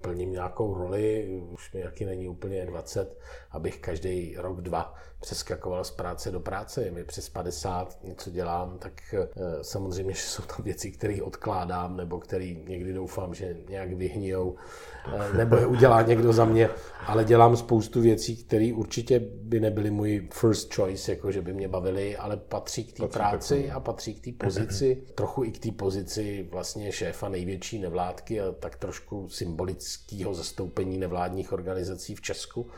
plním 0.00 0.32
nějakou 0.32 0.74
roli, 0.74 1.28
už 1.52 1.72
mi 1.72 1.80
jaký 1.80 2.04
není 2.04 2.28
úplně 2.28 2.66
20, 2.66 3.18
abych 3.50 3.78
každý 3.78 4.36
rok, 4.36 4.60
dva 4.60 4.94
přeskakoval 5.20 5.84
z 5.84 5.90
práce 5.90 6.30
do 6.30 6.40
práce. 6.40 6.84
Je 6.84 6.90
mi 6.90 7.04
přes 7.04 7.28
50, 7.28 7.98
něco 8.04 8.30
dělám, 8.30 8.78
tak 8.78 8.92
eh, 9.14 9.28
samozřejmě, 9.62 10.14
že 10.14 10.22
jsou 10.22 10.42
tam 10.42 10.64
věci, 10.64 10.90
které 10.90 11.22
odkládám, 11.22 11.96
nebo 11.96 12.18
které 12.18 12.46
někdy 12.68 12.92
doufám, 12.92 13.34
že 13.34 13.56
nějak 13.68 13.92
vyhnijou, 13.92 14.56
eh, 15.14 15.36
nebo 15.36 15.56
je 15.56 15.66
udělá 15.66 16.02
někdo 16.02 16.32
za 16.32 16.44
mě, 16.44 16.70
ale 17.06 17.24
dělám 17.24 17.56
spoustu 17.56 18.00
věcí, 18.00 18.44
které 18.44 18.72
určitě 18.74 19.20
by 19.42 19.60
nebyly 19.60 19.90
můj 19.90 20.28
first 20.32 20.74
choice, 20.74 21.12
jako 21.12 21.32
že 21.32 21.42
by 21.42 21.52
mě 21.52 21.68
bavily, 21.68 22.16
ale 22.16 22.36
patří 22.36 22.84
k 22.84 22.96
té 22.96 23.08
práci 23.08 23.70
a 23.70 23.80
patří 23.80 24.14
k 24.14 24.24
té 24.24 24.46
pozici, 24.46 25.02
trochu 25.14 25.44
i 25.44 25.50
k 25.50 25.58
té 25.58 25.72
pozici 25.72 26.48
vlastně 26.50 26.92
šéfa 26.92 27.28
největší 27.28 27.78
nevládky 27.78 28.40
a 28.40 28.52
tak 28.52 28.76
trošku 28.76 29.28
symbolického 29.28 30.34
zastoupení 30.34 30.98
nevládních 30.98 31.52
organizací 31.52 32.14
v 32.14 32.20
Česku 32.20 32.70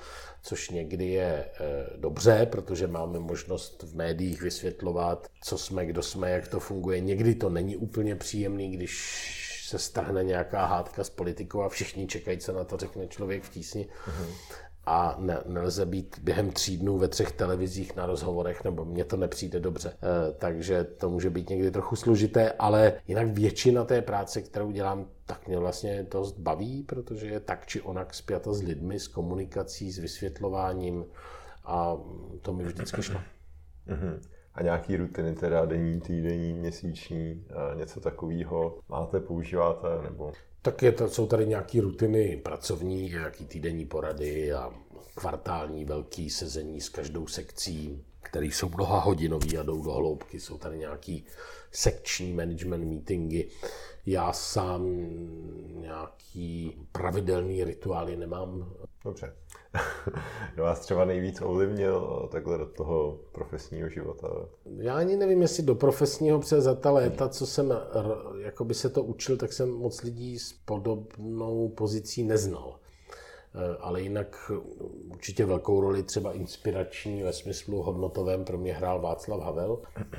což 0.42 0.70
někdy 0.70 1.06
je 1.06 1.44
eh, 1.44 1.50
dobře, 1.96 2.46
protože 2.50 2.86
máme 2.86 3.18
možnost 3.18 3.82
v 3.82 3.96
médiích 3.96 4.42
vysvětlovat, 4.42 5.28
co 5.44 5.58
jsme, 5.58 5.86
kdo 5.86 6.02
jsme, 6.02 6.30
jak 6.30 6.48
to 6.48 6.60
funguje. 6.60 7.00
Někdy 7.00 7.34
to 7.34 7.50
není 7.50 7.76
úplně 7.76 8.16
příjemný, 8.16 8.70
když 8.70 9.62
se 9.68 9.78
stahne 9.78 10.24
nějaká 10.24 10.66
hádka 10.66 11.04
s 11.04 11.10
politikou 11.10 11.62
a 11.62 11.68
všichni 11.68 12.06
čekají, 12.06 12.38
co 12.38 12.52
na 12.52 12.64
to 12.64 12.76
řekne 12.76 13.06
člověk 13.08 13.42
v 13.42 13.50
tísni. 13.50 13.88
Mm-hmm 14.06 14.71
a 14.86 15.16
ne, 15.18 15.38
nelze 15.46 15.86
být 15.86 16.18
během 16.22 16.50
tří 16.50 16.78
dnů 16.78 16.98
ve 16.98 17.08
třech 17.08 17.32
televizích 17.32 17.96
na 17.96 18.06
rozhovorech, 18.06 18.64
nebo 18.64 18.84
mně 18.84 19.04
to 19.04 19.16
nepřijde 19.16 19.60
dobře. 19.60 19.88
E, 19.88 20.32
takže 20.32 20.84
to 20.84 21.10
může 21.10 21.30
být 21.30 21.50
někdy 21.50 21.70
trochu 21.70 21.96
složité, 21.96 22.52
ale 22.52 22.92
jinak 23.08 23.28
většina 23.28 23.84
té 23.84 24.02
práce, 24.02 24.42
kterou 24.42 24.70
dělám, 24.70 25.06
tak 25.26 25.48
mě 25.48 25.58
vlastně 25.58 26.06
dost 26.10 26.38
baví, 26.38 26.82
protože 26.82 27.26
je 27.26 27.40
tak 27.40 27.66
či 27.66 27.80
onak 27.80 28.14
spjata 28.14 28.52
s 28.52 28.62
lidmi, 28.62 29.00
s 29.00 29.08
komunikací, 29.08 29.92
s 29.92 29.98
vysvětlováním 29.98 31.04
a 31.64 31.96
to 32.42 32.52
mi 32.52 32.64
vždycky 32.64 33.02
šlo. 33.02 33.20
Mm-hmm. 33.88 34.20
A 34.54 34.62
nějaký 34.62 34.96
rutiny, 34.96 35.34
teda 35.34 35.64
denní, 35.64 36.00
týdenní, 36.00 36.52
měsíční, 36.52 37.44
něco 37.74 38.00
takového 38.00 38.78
máte, 38.88 39.20
používáte? 39.20 39.88
Nebo... 40.02 40.32
Tak 40.62 40.82
je 40.82 40.92
to, 40.92 41.08
jsou 41.08 41.26
tady 41.26 41.46
nějaké 41.46 41.80
rutiny 41.80 42.40
pracovní, 42.44 43.08
nějaký 43.08 43.46
týdenní 43.46 43.84
porady 43.84 44.52
a 44.52 44.74
kvartální 45.14 45.84
velký 45.84 46.30
sezení 46.30 46.80
s 46.80 46.88
každou 46.88 47.26
sekcí, 47.26 48.04
které 48.22 48.46
jsou 48.46 48.68
mnoha 48.68 49.00
hodinový 49.00 49.58
a 49.58 49.62
jdou 49.62 49.82
do 49.82 49.92
hloubky. 49.92 50.40
Jsou 50.40 50.58
tady 50.58 50.78
nějaký 50.78 51.24
sekční 51.70 52.32
management 52.32 52.84
meetingy. 52.84 53.48
Já 54.06 54.32
sám 54.32 54.86
nějaký 55.80 56.76
pravidelný 56.92 57.64
rituály 57.64 58.16
nemám. 58.16 58.72
Dobře. 59.04 59.34
Kdo 60.54 60.62
vás 60.62 60.80
třeba 60.80 61.04
nejvíc 61.04 61.40
ovlivnil 61.42 62.28
takhle 62.32 62.58
do 62.58 62.66
toho 62.66 63.20
profesního 63.32 63.88
života? 63.88 64.28
Já 64.76 64.96
ani 64.96 65.16
nevím, 65.16 65.42
jestli 65.42 65.62
do 65.62 65.74
profesního 65.74 66.38
přes 66.38 66.64
za 66.64 66.74
ta 66.74 66.90
léta, 66.90 67.28
co 67.28 67.46
jsem 67.46 67.74
jakoby 68.38 68.74
se 68.74 68.88
to 68.88 69.02
učil, 69.02 69.36
tak 69.36 69.52
jsem 69.52 69.70
moc 69.70 70.02
lidí 70.02 70.38
s 70.38 70.52
podobnou 70.52 71.68
pozicí 71.68 72.24
neznal. 72.24 72.78
Eh, 73.54 73.76
ale 73.80 74.00
jinak 74.00 74.50
určitě 75.10 75.46
velkou 75.46 75.80
roli 75.80 76.02
třeba 76.02 76.32
inspirační 76.32 77.22
ve 77.22 77.32
smyslu 77.32 77.82
hodnotovém 77.82 78.44
pro 78.44 78.58
mě 78.58 78.74
hrál 78.74 79.00
Václav 79.00 79.40
Havel 79.40 79.78
eh, 79.98 80.18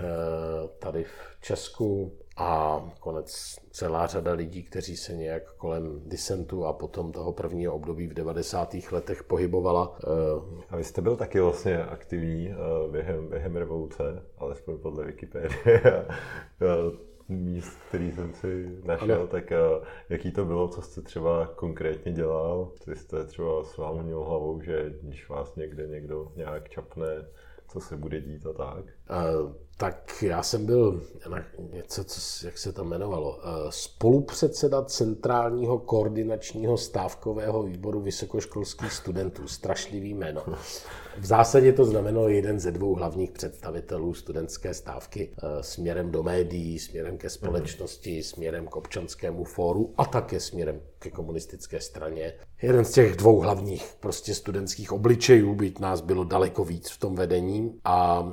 tady 0.80 1.04
v 1.04 1.42
Česku 1.42 2.12
a 2.38 2.82
konec 3.00 3.56
celá 3.72 4.08
řada 4.08 4.34
lidí, 4.34 4.64
kteří 4.64 4.98
se 4.98 5.14
nějak 5.14 5.54
kolem 5.54 6.02
disentu 6.06 6.66
a 6.66 6.74
potom 6.74 7.12
toho 7.12 7.34
prvního 7.34 7.74
období 7.74 8.08
v 8.08 8.14
90. 8.14 8.76
letech 8.92 9.24
pohybovala. 9.24 9.98
Eh, 10.04 10.64
a 10.70 10.76
vy 10.76 10.84
jste 10.84 11.02
byl 11.02 11.16
taky 11.16 11.40
vlastně 11.40 11.84
aktivní 11.84 12.56
během, 12.92 13.30
během 13.30 13.56
revoluce, 13.56 14.24
alespoň 14.38 14.78
podle 14.78 15.06
Wikipedie 15.06 15.50
míst, 17.30 17.78
který 17.88 18.12
jsem 18.12 18.34
si 18.34 18.78
našel, 18.84 19.16
ano. 19.16 19.28
tak 19.28 19.54
jaký 20.10 20.32
to 20.32 20.46
bylo, 20.46 20.68
co 20.68 20.82
jste 20.82 21.02
třeba 21.02 21.48
konkrétně 21.56 22.12
dělal? 22.12 22.72
Vy 22.88 22.96
jste 22.96 23.26
třeba 23.26 23.64
s 23.64 23.78
vámi 23.78 24.04
měl 24.04 24.24
hlavou, 24.24 24.62
že 24.62 24.94
když 25.02 25.30
vás 25.30 25.56
někde 25.56 25.88
někdo 25.88 26.32
nějak 26.36 26.70
čapne, 26.70 27.06
co 27.68 27.80
se 27.80 27.98
bude 27.98 28.22
dít 28.22 28.46
a 28.46 28.54
tak? 28.54 28.86
Uh, 28.86 29.54
tak 29.78 30.24
já 30.24 30.44
jsem 30.44 30.66
byl 30.66 31.04
na 31.30 31.44
něco, 31.74 32.04
co, 32.04 32.46
jak 32.46 32.58
se 32.58 32.74
to 32.74 32.84
jmenovalo, 32.84 33.36
uh, 33.36 33.70
spolupředseda 33.70 34.84
Centrálního 34.86 35.80
koordinačního 35.80 36.78
stávkového 36.78 37.64
výboru 37.64 38.02
vysokoškolských 38.02 38.94
studentů. 38.94 39.48
Strašlivý 39.48 40.14
jméno. 40.14 40.44
V 41.18 41.26
zásadě 41.26 41.74
to 41.74 41.86
znamenalo 41.86 42.30
jeden 42.30 42.60
ze 42.60 42.72
dvou 42.72 42.96
hlavních 42.96 43.32
představitelů 43.32 44.14
studentské 44.14 44.74
stávky 44.74 45.30
uh, 45.30 45.62
směrem 45.62 46.12
do 46.12 46.24
médií, 46.24 46.80
směrem 46.80 47.18
ke 47.18 47.30
společnosti, 47.30 48.24
směrem 48.24 48.68
k 48.68 48.76
občanskému 48.76 49.44
fóru 49.44 49.94
a 49.98 50.06
také 50.06 50.40
směrem 50.40 50.82
ke 51.00 51.10
komunistické 51.12 51.82
straně. 51.82 52.34
Jeden 52.62 52.86
z 52.86 52.92
těch 52.92 53.16
dvou 53.16 53.40
hlavních 53.40 53.96
prostě 54.00 54.36
studentských 54.36 54.92
obličejů, 54.92 55.56
byť 55.56 55.80
nás 55.80 56.02
bylo 56.02 56.24
daleko 56.24 56.66
víc 56.66 56.90
v 56.90 57.00
tom 57.00 57.16
vedení 57.16 57.80
a 57.84 58.28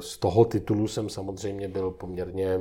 z 0.00 0.18
toho 0.18 0.44
titulu 0.44 0.88
jsem 0.88 1.08
samozřejmě 1.08 1.68
byl 1.68 1.90
poměrně 1.90 2.60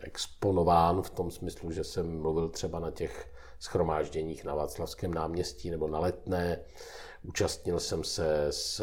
exponován 0.00 1.02
v 1.02 1.10
tom 1.10 1.30
smyslu, 1.30 1.70
že 1.70 1.84
jsem 1.84 2.20
mluvil 2.20 2.48
třeba 2.48 2.78
na 2.78 2.90
těch 2.90 3.32
schromážděních 3.58 4.44
na 4.44 4.54
Václavském 4.54 5.14
náměstí 5.14 5.70
nebo 5.70 5.88
na 5.88 5.98
Letné, 5.98 6.60
Účastnil 7.22 7.80
jsem 7.80 8.04
se 8.04 8.46
s 8.50 8.82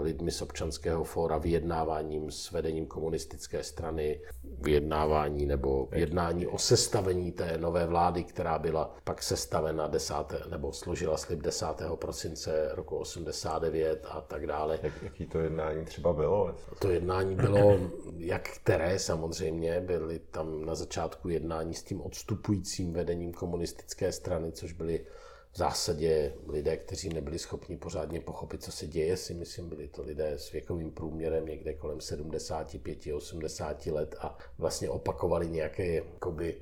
lidmi 0.00 0.30
z 0.30 0.42
občanského 0.42 1.04
fóra 1.04 1.38
vyjednáváním 1.38 2.30
s 2.30 2.50
vedením 2.50 2.86
komunistické 2.86 3.62
strany, 3.62 4.20
vyjednávání 4.60 5.46
nebo 5.46 5.88
jednání 5.92 6.46
o 6.46 6.58
sestavení 6.58 7.32
té 7.32 7.58
nové 7.58 7.86
vlády, 7.86 8.24
která 8.24 8.58
byla 8.58 8.94
pak 9.04 9.22
sestavena 9.22 9.86
10. 9.86 10.14
nebo 10.50 10.72
složila 10.72 11.16
slib 11.16 11.40
10. 11.40 11.66
prosince 11.94 12.70
roku 12.72 12.96
89 12.96 14.06
a 14.08 14.20
tak 14.20 14.46
dále. 14.46 14.78
Jak, 14.82 15.02
jaký 15.02 15.26
to 15.26 15.40
jednání 15.40 15.84
třeba 15.84 16.12
bylo? 16.12 16.54
To 16.78 16.90
jednání 16.90 17.36
bylo, 17.36 17.78
jak 18.16 18.48
které 18.48 18.98
samozřejmě, 18.98 19.80
byly 19.80 20.18
tam 20.18 20.64
na 20.64 20.74
začátku 20.74 21.28
jednání 21.28 21.74
s 21.74 21.82
tím 21.82 22.00
odstupujícím 22.00 22.92
vedením 22.92 23.32
komunistické 23.32 24.12
strany, 24.12 24.52
což 24.52 24.72
byly 24.72 25.06
v 25.54 25.58
zásadě 25.58 26.32
lidé, 26.48 26.76
kteří 26.76 27.08
nebyli 27.08 27.38
schopni 27.38 27.76
pořádně 27.76 28.20
pochopit, 28.20 28.62
co 28.62 28.72
se 28.72 28.86
děje, 28.86 29.16
si 29.16 29.34
myslím, 29.34 29.68
byli 29.68 29.88
to 29.88 30.02
lidé 30.02 30.32
s 30.32 30.52
věkovým 30.52 30.90
průměrem 30.90 31.46
někde 31.46 31.74
kolem 31.74 31.98
75-80 31.98 33.92
let 33.92 34.14
a 34.18 34.38
vlastně 34.58 34.90
opakovali 34.90 35.48
nějaké 35.48 35.94
jakoby, 35.94 36.56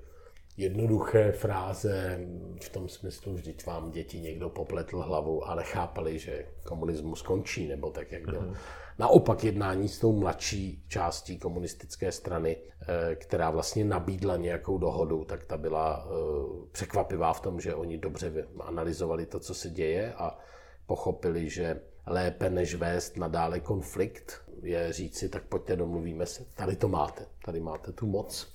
jednoduché 0.57 1.33
fráze 1.33 2.21
v 2.63 2.69
tom 2.69 2.89
smyslu, 2.89 3.35
vždyť 3.35 3.67
vám 3.67 3.91
děti 3.91 4.21
někdo 4.21 4.51
popletl 4.51 4.99
hlavu 4.99 5.45
a 5.45 5.55
nechápali, 5.55 6.19
že 6.19 6.47
komunismus 6.65 7.19
skončí, 7.19 7.69
nebo 7.69 7.91
tak, 7.91 8.13
jak 8.13 8.25
byl. 8.25 8.41
Uh-huh. 8.41 8.57
Naopak 8.99 9.45
jednání 9.45 9.89
s 9.89 9.99
tou 9.99 10.13
mladší 10.13 10.85
částí 10.89 11.39
komunistické 11.39 12.13
strany, 12.13 12.57
eh, 12.57 13.15
která 13.15 13.51
vlastně 13.51 13.85
nabídla 13.85 14.37
nějakou 14.37 14.79
dohodu, 14.79 15.25
tak 15.25 15.45
ta 15.45 15.57
byla 15.57 16.07
eh, 16.07 16.67
překvapivá 16.73 17.33
v 17.33 17.41
tom, 17.41 17.61
že 17.61 17.75
oni 17.75 17.99
dobře 17.99 18.49
analyzovali 18.61 19.27
to, 19.27 19.41
co 19.41 19.55
se 19.55 19.71
děje 19.71 20.15
a 20.15 20.39
pochopili, 20.87 21.51
že 21.51 21.81
lépe 22.07 22.51
než 22.51 22.75
vést 22.75 23.17
nadále 23.17 23.61
konflikt 23.61 24.43
je 24.63 24.93
říci, 24.93 25.29
tak 25.29 25.43
pojďte 25.43 25.77
domluvíme 25.77 26.27
se, 26.27 26.45
tady 26.55 26.77
to 26.77 26.89
máte, 26.89 27.27
tady 27.45 27.61
máte 27.61 27.93
tu 27.93 28.07
moc, 28.07 28.53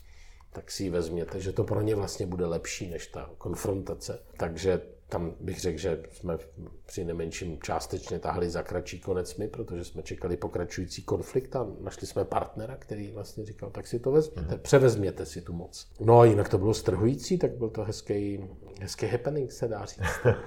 tak 0.54 0.72
si 0.72 0.84
ji 0.84 0.90
vezměte, 0.90 1.40
že 1.40 1.52
to 1.52 1.64
pro 1.64 1.82
ně 1.82 1.96
vlastně 1.96 2.26
bude 2.26 2.46
lepší 2.46 2.90
než 2.90 3.08
ta 3.08 3.30
konfrontace. 3.38 4.24
Takže 4.38 4.82
tam 5.10 5.36
bych 5.40 5.60
řekl, 5.60 5.78
že 5.78 6.04
jsme 6.12 6.38
při 6.86 7.06
nemenším 7.06 7.62
částečně 7.62 8.20
tahli 8.20 8.50
za 8.50 8.64
kratší 8.64 9.00
konec 9.00 9.36
my, 9.36 9.48
protože 9.48 9.84
jsme 9.84 10.04
čekali 10.04 10.38
pokračující 10.38 11.04
konflikt 11.04 11.56
a 11.56 11.68
našli 11.80 12.08
jsme 12.08 12.26
partnera, 12.26 12.76
který 12.76 13.12
vlastně 13.12 13.46
říkal, 13.46 13.70
tak 13.70 13.88
si 13.88 14.00
to 14.00 14.12
vezměte, 14.12 14.56
mm. 14.56 14.62
převezměte 14.62 15.26
si 15.26 15.42
tu 15.42 15.54
moc. 15.54 15.92
No 16.00 16.20
a 16.20 16.26
jinak 16.26 16.50
to 16.50 16.58
bylo 16.58 16.74
strhující, 16.74 17.38
tak 17.38 17.52
byl 17.52 17.70
to 17.70 17.84
hezký, 17.84 18.50
hezký 18.82 19.08
happening, 19.08 19.52
se 19.52 19.68
dá 19.68 19.86
říct. 19.86 20.02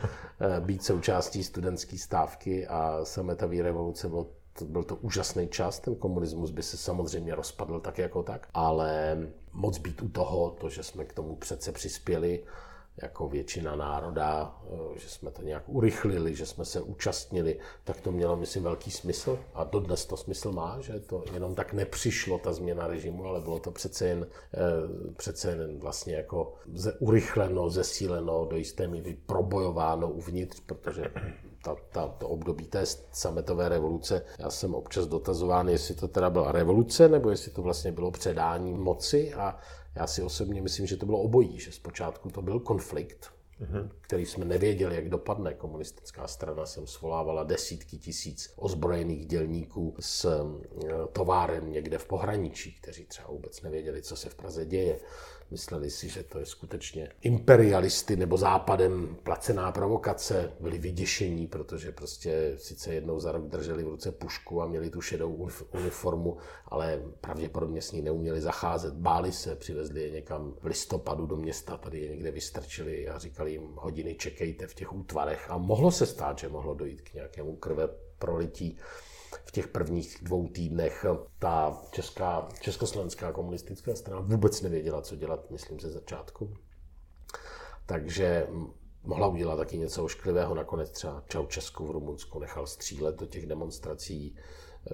Eh, 0.43 0.61
být 0.61 0.85
součástí 0.85 1.45
studentské 1.45 1.99
stávky 1.99 2.67
a 2.67 3.01
sametavý 3.05 3.63
revoluce 3.63 4.09
bylo 4.09 4.27
byl 4.65 4.83
to 4.83 4.97
úžasný 4.97 5.49
čas, 5.49 5.81
ten 5.81 5.95
komunismus 5.95 6.51
by 6.51 6.63
se 6.63 6.77
samozřejmě 6.77 7.35
rozpadl 7.35 7.81
tak 7.81 7.99
jako 7.99 8.23
tak, 8.23 8.49
ale 8.55 9.19
moc 9.53 9.79
být 9.79 10.03
u 10.03 10.09
toho, 10.09 10.51
to, 10.51 10.69
že 10.69 10.83
jsme 10.83 11.05
k 11.05 11.13
tomu 11.13 11.37
přece 11.37 11.73
přispěli, 11.73 12.45
jako 13.03 13.29
většina 13.29 13.77
národa, 13.77 14.61
eh, 14.65 14.99
že 14.99 15.09
jsme 15.09 15.31
to 15.31 15.43
nějak 15.43 15.63
urychlili, 15.67 16.35
že 16.35 16.47
jsme 16.47 16.65
se 16.65 16.81
účastnili, 16.81 17.59
tak 17.85 18.01
to 18.01 18.13
mělo, 18.13 18.37
myslím, 18.37 18.63
velký 18.63 18.91
smysl. 18.91 19.39
A 19.55 19.65
dodnes 19.65 20.07
to 20.07 20.17
smysl 20.17 20.53
má, 20.53 20.81
že 20.81 21.01
to 21.01 21.25
jenom 21.33 21.55
tak 21.55 21.73
nepřišlo, 21.73 22.39
ta 22.39 22.53
změna 22.53 22.87
režimu, 22.87 23.25
ale 23.25 23.41
bylo 23.41 23.59
to 23.59 23.71
přece 23.71 24.07
jen, 24.09 24.27
eh, 24.55 24.59
přece 25.17 25.51
jen 25.51 25.79
vlastně 25.79 26.15
jako 26.15 26.55
urychleno, 26.99 27.71
zesíleno, 27.71 28.47
do 28.51 28.57
jisté 28.57 28.89
míry 28.89 29.17
probojováno 29.27 30.11
uvnitř, 30.11 30.61
protože 30.61 31.05
ta, 31.63 31.77
ta, 31.93 32.09
to 32.09 32.29
období 32.29 32.67
té 32.67 32.87
sametové 33.13 33.69
revoluce. 33.69 34.23
Já 34.39 34.51
jsem 34.51 34.75
občas 34.75 35.07
dotazován, 35.07 35.69
jestli 35.69 35.95
to 35.95 36.09
teda 36.09 36.31
byla 36.31 36.53
revoluce, 36.53 37.09
nebo 37.09 37.31
jestli 37.31 37.51
to 37.51 37.63
vlastně 37.63 37.93
bylo 37.93 38.11
předání 38.11 38.75
moci 38.75 39.35
a 39.35 39.59
já 39.95 40.07
si 40.07 40.23
osobně 40.23 40.63
myslím, 40.63 40.87
že 40.87 40.97
to 40.97 41.07
bylo 41.07 41.19
obojí, 41.19 41.61
že 41.61 41.73
zpočátku 41.73 42.31
to 42.31 42.43
byl 42.43 42.61
konflikt, 42.61 43.31
mm-hmm. 43.61 43.89
který 44.01 44.27
jsme 44.27 44.45
nevěděli, 44.45 44.95
jak 44.95 45.09
dopadne. 45.09 45.55
Komunistická 45.55 46.27
strana 46.29 46.67
sem 46.67 46.87
svolávala 46.87 47.45
desítky 47.45 47.99
tisíc 47.99 48.53
ozbrojených 48.57 49.27
dělníků 49.27 49.95
s 50.01 50.25
eh, 50.25 50.89
továren 51.13 51.71
někde 51.71 51.99
v 51.99 52.07
pohraničí, 52.07 52.73
kteří 52.73 53.05
třeba 53.05 53.29
vůbec 53.29 53.63
nevěděli, 53.63 54.03
co 54.03 54.17
se 54.17 54.29
v 54.29 54.35
Praze 54.35 54.67
děje. 54.67 55.01
Mysleli 55.51 55.91
si, 55.91 56.09
že 56.09 56.23
to 56.23 56.39
je 56.39 56.47
skutečně 56.47 57.09
imperialisty 57.23 58.17
nebo 58.17 58.37
západem 58.37 59.17
placená 59.23 59.73
provokace. 59.73 60.53
Byli 60.61 60.79
vyděšení, 60.79 61.47
protože 61.47 61.93
prostě 61.93 62.55
sice 62.57 62.95
jednou 62.95 63.21
za 63.21 63.33
rok 63.33 63.47
drželi 63.47 63.85
v 63.85 63.89
ruce 63.89 64.13
pušku 64.13 64.63
a 64.63 64.67
měli 64.67 64.91
tu 64.91 65.01
šedou 65.01 65.49
uniformu, 65.75 66.37
ale 66.67 67.03
pravděpodobně 67.21 67.83
s 67.83 67.93
ní 67.93 68.03
neuměli 68.03 68.41
zacházet. 68.41 68.95
Báli 68.95 69.33
se, 69.33 69.57
přivezli 69.57 70.03
je 70.03 70.11
někam 70.11 70.55
v 70.61 70.67
listopadu 70.67 71.27
do 71.27 71.37
města, 71.37 71.77
tady 71.77 72.01
je 72.01 72.09
někde 72.09 72.31
vystrčili 72.31 73.09
a 73.09 73.19
říkali 73.19 73.53
jim 73.53 73.73
hodiny 73.75 74.15
čekejte 74.15 74.67
v 74.67 74.75
těch 74.75 74.93
útvarech. 74.93 75.51
A 75.51 75.59
mohlo 75.59 75.91
se 75.91 76.07
stát, 76.07 76.39
že 76.39 76.49
mohlo 76.49 76.75
dojít 76.75 77.01
k 77.01 77.15
nějakému 77.15 77.57
krve 77.57 77.89
prolití 78.19 78.79
v 79.51 79.53
těch 79.53 79.69
prvních 79.69 80.19
dvou 80.23 80.49
týdnech 80.49 81.07
ta 81.39 81.83
česká, 81.91 82.49
československá 82.61 83.33
komunistická 83.33 83.95
strana 83.95 84.21
vůbec 84.21 84.63
nevěděla, 84.63 85.03
co 85.03 85.17
dělat, 85.17 85.51
myslím, 85.51 85.81
ze 85.81 85.91
začátku. 85.91 86.57
Takže 87.87 88.47
mohla 89.03 89.27
udělat 89.27 89.57
taky 89.57 89.79
něco 89.79 90.05
ošklivého. 90.05 90.55
Nakonec 90.55 90.91
třeba 90.91 91.25
Čaučesku 91.29 91.87
v 91.87 91.91
Rumunsku 91.91 92.39
nechal 92.39 92.67
střílet 92.67 93.17
do 93.17 93.27
těch 93.27 93.47
demonstrací 93.47 94.37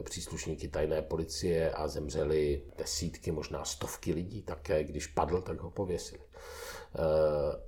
příslušníky 0.03 0.69
tajné 0.69 1.03
policie 1.03 1.71
a 1.71 1.89
zemřeli 1.89 2.63
desítky, 2.79 3.33
možná 3.33 3.65
stovky 3.65 4.13
lidí 4.13 4.43
také. 4.43 4.85
Když 4.85 5.07
padl, 5.07 5.41
tak 5.41 5.61
ho 5.61 5.71
pověsili. 5.71 6.21
Eh, 6.23 6.99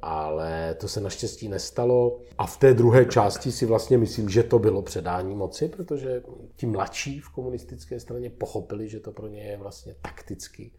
ale 0.03 0.77
to 0.81 0.89
se 0.89 1.01
naštěstí 1.01 1.49
nestalo. 1.49 2.21
A 2.39 2.47
v 2.47 2.57
té 2.57 2.75
druhé 2.75 3.05
části 3.05 3.53
si 3.53 3.67
vlastně 3.67 3.99
myslím, 3.99 4.29
že 4.29 4.43
to 4.43 4.59
bylo 4.59 4.83
předání 4.83 5.35
moci, 5.35 5.69
protože 5.69 6.23
ti 6.57 6.67
mladší 6.67 7.21
v 7.21 7.29
komunistické 7.29 8.01
straně 8.01 8.31
pochopili, 8.31 8.89
že 8.89 9.01
to 9.01 9.13
pro 9.13 9.27
ně 9.27 9.43
je 9.43 9.57
vlastně 9.57 9.95
takticky 10.03 10.73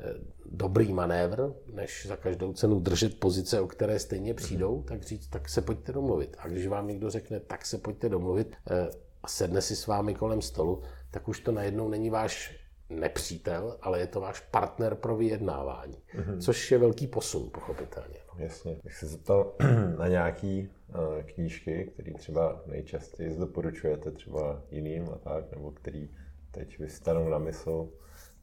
Eh, 0.00 0.14
dobrý 0.46 0.92
manévr, 0.92 1.52
než 1.72 2.06
za 2.06 2.16
každou 2.16 2.52
cenu 2.52 2.80
držet 2.80 3.20
pozice, 3.20 3.60
o 3.60 3.66
které 3.66 3.98
stejně 3.98 4.34
přijdou, 4.34 4.82
tak 4.82 5.02
říct, 5.02 5.26
tak 5.26 5.48
se 5.48 5.62
pojďte 5.62 5.92
domluvit. 5.92 6.36
A 6.38 6.48
když 6.48 6.66
vám 6.66 6.88
někdo 6.88 7.10
řekne, 7.10 7.40
tak 7.40 7.66
se 7.66 7.78
pojďte 7.78 8.08
domluvit 8.08 8.56
eh, 8.70 8.90
a 9.24 9.26
sedne 9.26 9.62
si 9.62 9.76
s 9.76 9.86
vámi 9.86 10.14
kolem 10.14 10.42
stolu, 10.42 10.82
tak 11.10 11.28
už 11.28 11.40
to 11.40 11.52
najednou 11.52 11.88
není 11.88 12.10
váš 12.10 12.64
nepřítel, 12.90 13.78
ale 13.82 14.00
je 14.00 14.06
to 14.06 14.20
váš 14.20 14.40
partner 14.40 14.94
pro 14.94 15.16
vyjednávání. 15.16 15.96
Mm-hmm. 16.14 16.40
Což 16.40 16.70
je 16.70 16.78
velký 16.78 17.06
posun, 17.06 17.50
pochopitelně. 17.54 18.18
No. 18.34 18.44
Jasně. 18.44 18.76
Bych 18.84 18.94
se 18.94 19.06
zeptal 19.06 19.52
na 19.98 20.08
nějaký 20.08 20.68
uh, 20.88 21.22
knížky, 21.22 21.90
které 21.94 22.12
třeba 22.14 22.62
nejčastěji 22.66 23.38
doporučujete 23.38 24.10
třeba 24.10 24.62
jiným 24.70 25.08
a 25.08 25.18
tak, 25.18 25.50
nebo 25.50 25.70
který 25.70 26.10
teď 26.50 26.78
vystanou 26.78 27.28
na 27.28 27.38
mysl, 27.38 27.88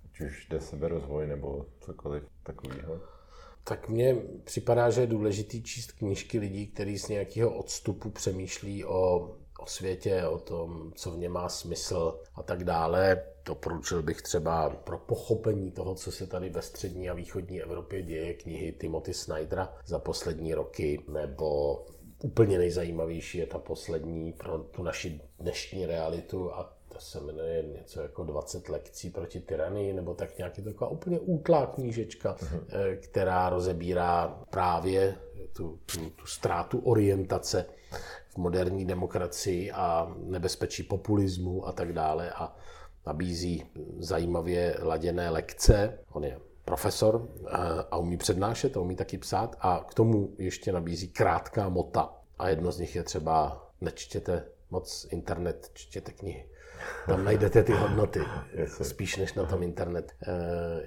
ať 0.06 0.22
už 0.22 0.48
jde 0.50 0.60
seberozvoj 0.60 1.28
nebo 1.28 1.66
cokoliv 1.80 2.24
takového? 2.44 3.00
Tak 3.64 3.90
mně 3.90 4.16
připadá, 4.44 4.90
že 4.90 5.02
je 5.02 5.08
důležitý 5.08 5.64
číst 5.64 5.92
knížky 5.92 6.40
lidí, 6.40 6.68
kteří 6.68 6.98
z 6.98 7.08
nějakého 7.08 7.54
odstupu 7.54 8.10
přemýšlí 8.10 8.86
o, 8.86 9.32
o 9.62 9.66
světě, 9.66 10.28
o 10.28 10.40
tom, 10.40 10.92
co 10.96 11.12
v 11.12 11.18
něm 11.18 11.32
má 11.32 11.50
smysl 11.50 12.20
a 12.36 12.44
tak 12.44 12.64
dále. 12.64 13.24
Doporučil 13.46 14.02
bych 14.02 14.22
třeba 14.22 14.70
pro 14.70 14.98
pochopení 14.98 15.72
toho, 15.72 15.96
co 15.96 16.12
se 16.12 16.28
tady 16.28 16.50
ve 16.50 16.62
střední 16.62 17.10
a 17.10 17.14
východní 17.14 17.62
Evropě 17.62 18.02
děje, 18.02 18.34
knihy 18.34 18.72
Timothy 18.72 19.14
Snydera 19.14 19.74
za 19.86 20.00
poslední 20.00 20.54
roky, 20.54 21.04
nebo 21.08 21.80
úplně 22.24 22.58
nejzajímavější 22.58 23.38
je 23.38 23.48
ta 23.48 23.60
poslední 23.60 24.34
pro 24.34 24.58
tu 24.58 24.84
naši 24.84 25.22
dnešní 25.40 25.86
realitu 25.86 26.54
a 26.54 26.78
to 26.94 27.00
se 27.00 27.20
jmenuje 27.20 27.64
něco 27.64 28.02
jako 28.02 28.24
20 28.24 28.70
lekcí 28.70 29.10
proti 29.10 29.40
tyranii, 29.40 29.94
nebo 29.94 30.14
tak 30.14 30.38
nějak 30.38 30.58
je 30.58 30.64
taková 30.64 30.92
úplně 30.92 31.20
útlá 31.20 31.66
knížečka, 31.66 32.36
uh-huh. 32.36 32.98
která 33.00 33.50
rozebírá 33.50 34.40
právě 34.50 35.16
tu, 35.54 35.80
tu, 35.86 36.10
tu 36.10 36.26
ztrátu 36.26 36.80
orientace 36.80 37.66
v 38.34 38.38
moderní 38.38 38.86
demokracii 38.86 39.72
a 39.72 40.16
nebezpečí 40.18 40.84
populismu 40.84 41.68
a 41.68 41.72
tak 41.72 41.94
dále 41.94 42.32
a 42.32 42.56
nabízí 43.06 43.66
zajímavě 44.00 44.78
laděné 44.82 45.30
lekce. 45.30 46.00
On 46.12 46.24
je 46.24 46.40
profesor 46.66 47.28
eh, 47.28 47.52
a 47.92 47.98
umí 47.98 48.18
přednášet 48.18 48.78
a 48.78 48.80
umí 48.80 48.96
taky 48.96 49.18
psát 49.18 49.56
a 49.60 49.86
k 49.90 49.94
tomu 49.94 50.36
ještě 50.38 50.72
nabízí 50.72 51.08
krátká 51.08 51.70
mota. 51.70 52.14
A 52.40 52.50
jedno 52.50 52.72
z 52.72 52.80
nich 52.80 52.96
je 52.96 53.04
třeba 53.04 53.68
nečtěte 53.82 54.46
moc 54.70 55.08
internet, 55.12 55.72
čtěte 55.74 56.12
knihy. 56.12 56.46
Tam 57.08 57.26
najdete 57.26 57.64
ty 57.64 57.72
hodnoty, 57.72 58.20
spíš 58.82 59.18
než 59.18 59.34
na 59.34 59.46
tom 59.46 59.64
internet. 59.64 60.12
E, 60.12 60.32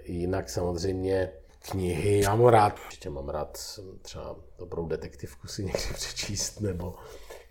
jinak 0.04 0.50
samozřejmě 0.50 1.32
knihy, 1.58 2.20
já 2.20 2.34
mám 2.34 2.46
rád, 2.46 2.78
ještě 2.86 3.10
mám 3.10 3.28
rád 3.28 3.58
třeba 4.02 4.36
dobrou 4.58 4.86
detektivku 4.86 5.48
si 5.48 5.64
někdy 5.64 5.80
přečíst, 5.94 6.60
nebo 6.60 6.94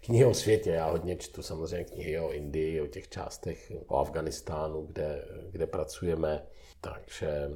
knihy 0.05 0.25
o 0.25 0.33
světě. 0.33 0.69
Já 0.69 0.89
hodně 0.89 1.15
čtu 1.15 1.41
samozřejmě 1.41 1.83
knihy 1.85 2.19
o 2.19 2.31
Indii, 2.31 2.81
o 2.81 2.87
těch 2.87 3.07
částech, 3.07 3.71
o 3.87 3.97
Afganistánu, 3.97 4.81
kde, 4.81 5.25
kde 5.51 5.67
pracujeme. 5.67 6.43
Takže 6.81 7.51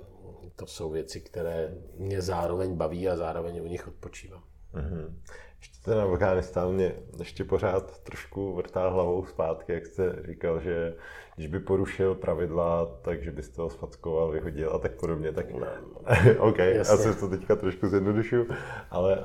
to 0.55 0.67
jsou 0.67 0.89
věci, 0.89 1.21
které 1.21 1.75
mě 1.93 2.21
zároveň 2.21 2.75
baví 2.75 3.09
a 3.09 3.15
zároveň 3.15 3.61
u 3.61 3.67
nich 3.67 3.87
odpočívám. 3.87 4.43
Mm-hmm. 4.73 5.13
Ještě 5.59 5.77
ten 5.85 5.99
Afganistán 5.99 6.73
mě 6.73 6.95
ještě 7.19 7.43
pořád 7.43 7.99
trošku 7.99 8.53
vrtá 8.53 8.89
hlavou 8.89 9.25
zpátky, 9.25 9.73
jak 9.73 9.85
jste 9.85 10.15
říkal, 10.27 10.61
že 10.61 10.95
když 11.37 11.47
by 11.47 11.59
porušil 11.59 12.15
pravidla, 12.15 12.85
takže 13.01 13.31
byste 13.31 13.61
ho 13.61 13.69
sfackoval, 13.69 14.31
vyhodil 14.31 14.71
a 14.73 14.79
tak 14.79 14.91
podobně, 14.91 15.31
tak 15.31 15.51
ne. 15.51 15.67
OK, 16.39 16.57
Jasně. 16.57 16.93
asi 16.93 17.19
to 17.19 17.29
teďka 17.29 17.55
trošku 17.55 17.87
zjednodušuju, 17.87 18.47
ale 18.91 19.17
uh, 19.17 19.23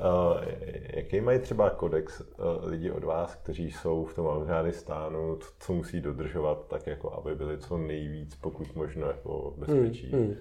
jaký 0.95 1.21
mají 1.21 1.39
třeba 1.39 1.69
kodex 1.69 2.21
uh, 2.21 2.25
lidí 2.63 2.91
od 2.91 3.03
vás, 3.03 3.35
kteří 3.35 3.71
jsou 3.71 4.05
v 4.05 4.13
tom 4.13 4.27
Afganistánu, 4.27 5.39
co 5.59 5.73
musí 5.73 6.01
dodržovat, 6.01 6.67
tak 6.67 6.87
jako 6.87 7.13
aby 7.13 7.35
byli 7.35 7.57
co 7.57 7.77
nejvíc, 7.77 8.35
pokud 8.35 8.75
možno 8.75 9.07
jako 9.07 9.53
bezpečí? 9.57 10.11
Hmm, 10.11 10.23
hmm. 10.23 10.35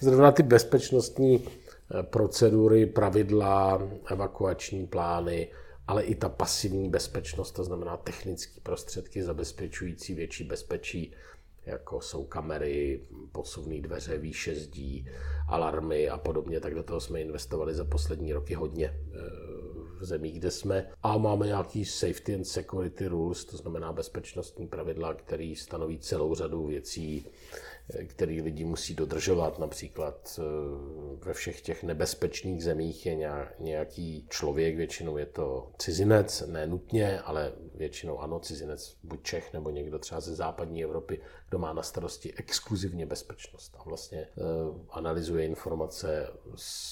Zrovna 0.00 0.32
ty 0.32 0.42
bezpečnostní 0.42 1.44
procedury, 2.02 2.86
pravidla, 2.86 3.82
evakuační 4.10 4.86
plány, 4.86 5.48
ale 5.86 6.02
i 6.02 6.14
ta 6.14 6.28
pasivní 6.28 6.90
bezpečnost, 6.90 7.52
to 7.52 7.64
znamená 7.64 7.96
technické 7.96 8.60
prostředky 8.60 9.22
zabezpečující 9.22 10.14
větší 10.14 10.44
bezpečí, 10.44 11.14
jako 11.66 12.00
jsou 12.00 12.24
kamery, 12.24 13.00
posuvné 13.32 13.80
dveře, 13.80 14.18
výše 14.18 14.54
zdí, 14.54 15.08
alarmy 15.48 16.08
a 16.08 16.18
podobně, 16.18 16.60
tak 16.60 16.74
do 16.74 16.82
toho 16.82 17.00
jsme 17.00 17.20
investovali 17.20 17.74
za 17.74 17.84
poslední 17.84 18.32
roky 18.32 18.54
hodně 18.54 18.86
eh, 18.86 19.18
v 20.00 20.04
zemích, 20.04 20.38
kde 20.38 20.50
jsme. 20.50 20.90
A 21.02 21.18
máme 21.18 21.46
nějaký 21.46 21.84
safety 21.84 22.34
and 22.34 22.44
security 22.44 23.06
rules, 23.06 23.44
to 23.44 23.56
znamená 23.56 23.92
bezpečnostní 23.92 24.66
pravidla, 24.66 25.14
které 25.14 25.54
stanoví 25.56 25.98
celou 25.98 26.34
řadu 26.34 26.66
věcí, 26.66 27.26
který 28.06 28.42
lidi 28.42 28.64
musí 28.64 28.94
dodržovat. 28.94 29.58
Například 29.58 30.40
eh, 30.40 30.42
ve 31.24 31.32
všech 31.32 31.60
těch 31.60 31.82
nebezpečných 31.82 32.64
zemích 32.64 33.06
je 33.06 33.14
nějaký 33.58 34.26
člověk, 34.30 34.76
většinou 34.76 35.16
je 35.16 35.26
to 35.26 35.72
cizinec, 35.78 36.44
ne 36.46 36.66
nutně, 36.66 37.20
ale 37.20 37.52
většinou 37.74 38.18
ano, 38.18 38.40
cizinec, 38.40 38.96
buď 39.02 39.22
Čech 39.22 39.52
nebo 39.52 39.70
někdo 39.70 39.98
třeba 39.98 40.20
ze 40.20 40.34
západní 40.34 40.84
Evropy, 40.84 41.20
kdo 41.52 41.58
má 41.58 41.72
na 41.72 41.82
starosti 41.82 42.34
exkluzivně 42.36 43.06
bezpečnost. 43.06 43.76
A 43.78 43.82
vlastně 43.84 44.28
uh, 44.36 44.76
analyzuje 44.90 45.46
informace 45.46 46.28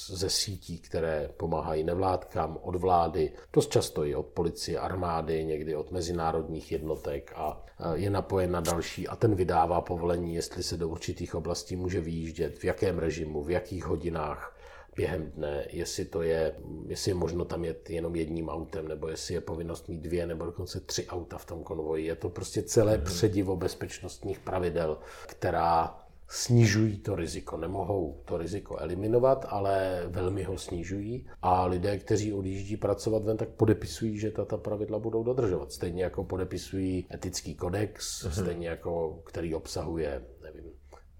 ze 0.06 0.30
sítí, 0.30 0.78
které 0.78 1.30
pomáhají 1.36 1.84
nevládkám, 1.84 2.58
od 2.62 2.76
vlády, 2.76 3.32
dost 3.52 3.70
často 3.70 4.04
i 4.04 4.14
od 4.14 4.26
policie, 4.26 4.78
armády, 4.78 5.44
někdy 5.44 5.76
od 5.76 5.90
mezinárodních 5.90 6.72
jednotek 6.72 7.32
a 7.36 7.56
uh, 7.56 7.92
je 7.92 8.10
napojen 8.10 8.50
na 8.50 8.60
další 8.60 9.08
a 9.08 9.16
ten 9.16 9.34
vydává 9.34 9.80
povolení, 9.80 10.34
jestli 10.34 10.62
se 10.62 10.76
do 10.76 10.88
určitých 10.88 11.34
oblastí 11.34 11.76
může 11.76 12.00
vyjíždět, 12.00 12.58
v 12.58 12.64
jakém 12.64 12.98
režimu, 12.98 13.42
v 13.42 13.50
jakých 13.50 13.84
hodinách, 13.84 14.59
během 14.96 15.30
dne, 15.30 15.66
jestli 15.70 16.04
to 16.04 16.22
je, 16.22 16.54
jestli 16.86 17.10
je 17.10 17.14
možno 17.14 17.44
tam 17.44 17.64
jet 17.64 17.90
jenom 17.90 18.16
jedním 18.16 18.48
autem, 18.48 18.88
nebo 18.88 19.08
jestli 19.08 19.34
je 19.34 19.40
povinnost 19.40 19.88
mít 19.88 20.00
dvě 20.00 20.26
nebo 20.26 20.44
dokonce 20.44 20.80
tři 20.80 21.06
auta 21.06 21.38
v 21.38 21.46
tom 21.46 21.62
konvoji. 21.62 22.06
Je 22.06 22.16
to 22.16 22.28
prostě 22.28 22.62
celé 22.62 22.98
mm-hmm. 22.98 23.04
předivo 23.04 23.56
bezpečnostních 23.56 24.38
pravidel, 24.38 24.98
která 25.26 25.98
snižují 26.28 26.98
to 26.98 27.16
riziko. 27.16 27.56
Nemohou 27.56 28.22
to 28.24 28.38
riziko 28.38 28.76
eliminovat, 28.78 29.46
ale 29.48 30.02
velmi 30.06 30.42
ho 30.42 30.58
snižují. 30.58 31.26
A 31.42 31.66
lidé, 31.66 31.98
kteří 31.98 32.32
odjíždí 32.32 32.76
pracovat 32.76 33.24
ven, 33.24 33.36
tak 33.36 33.48
podepisují, 33.48 34.18
že 34.18 34.30
tato 34.30 34.58
pravidla 34.58 34.98
budou 34.98 35.22
dodržovat. 35.22 35.72
Stejně 35.72 36.02
jako 36.02 36.24
podepisují 36.24 37.06
etický 37.14 37.54
kodex, 37.54 38.24
mm-hmm. 38.24 38.42
stejně 38.42 38.68
jako 38.68 39.22
který 39.24 39.54
obsahuje, 39.54 40.22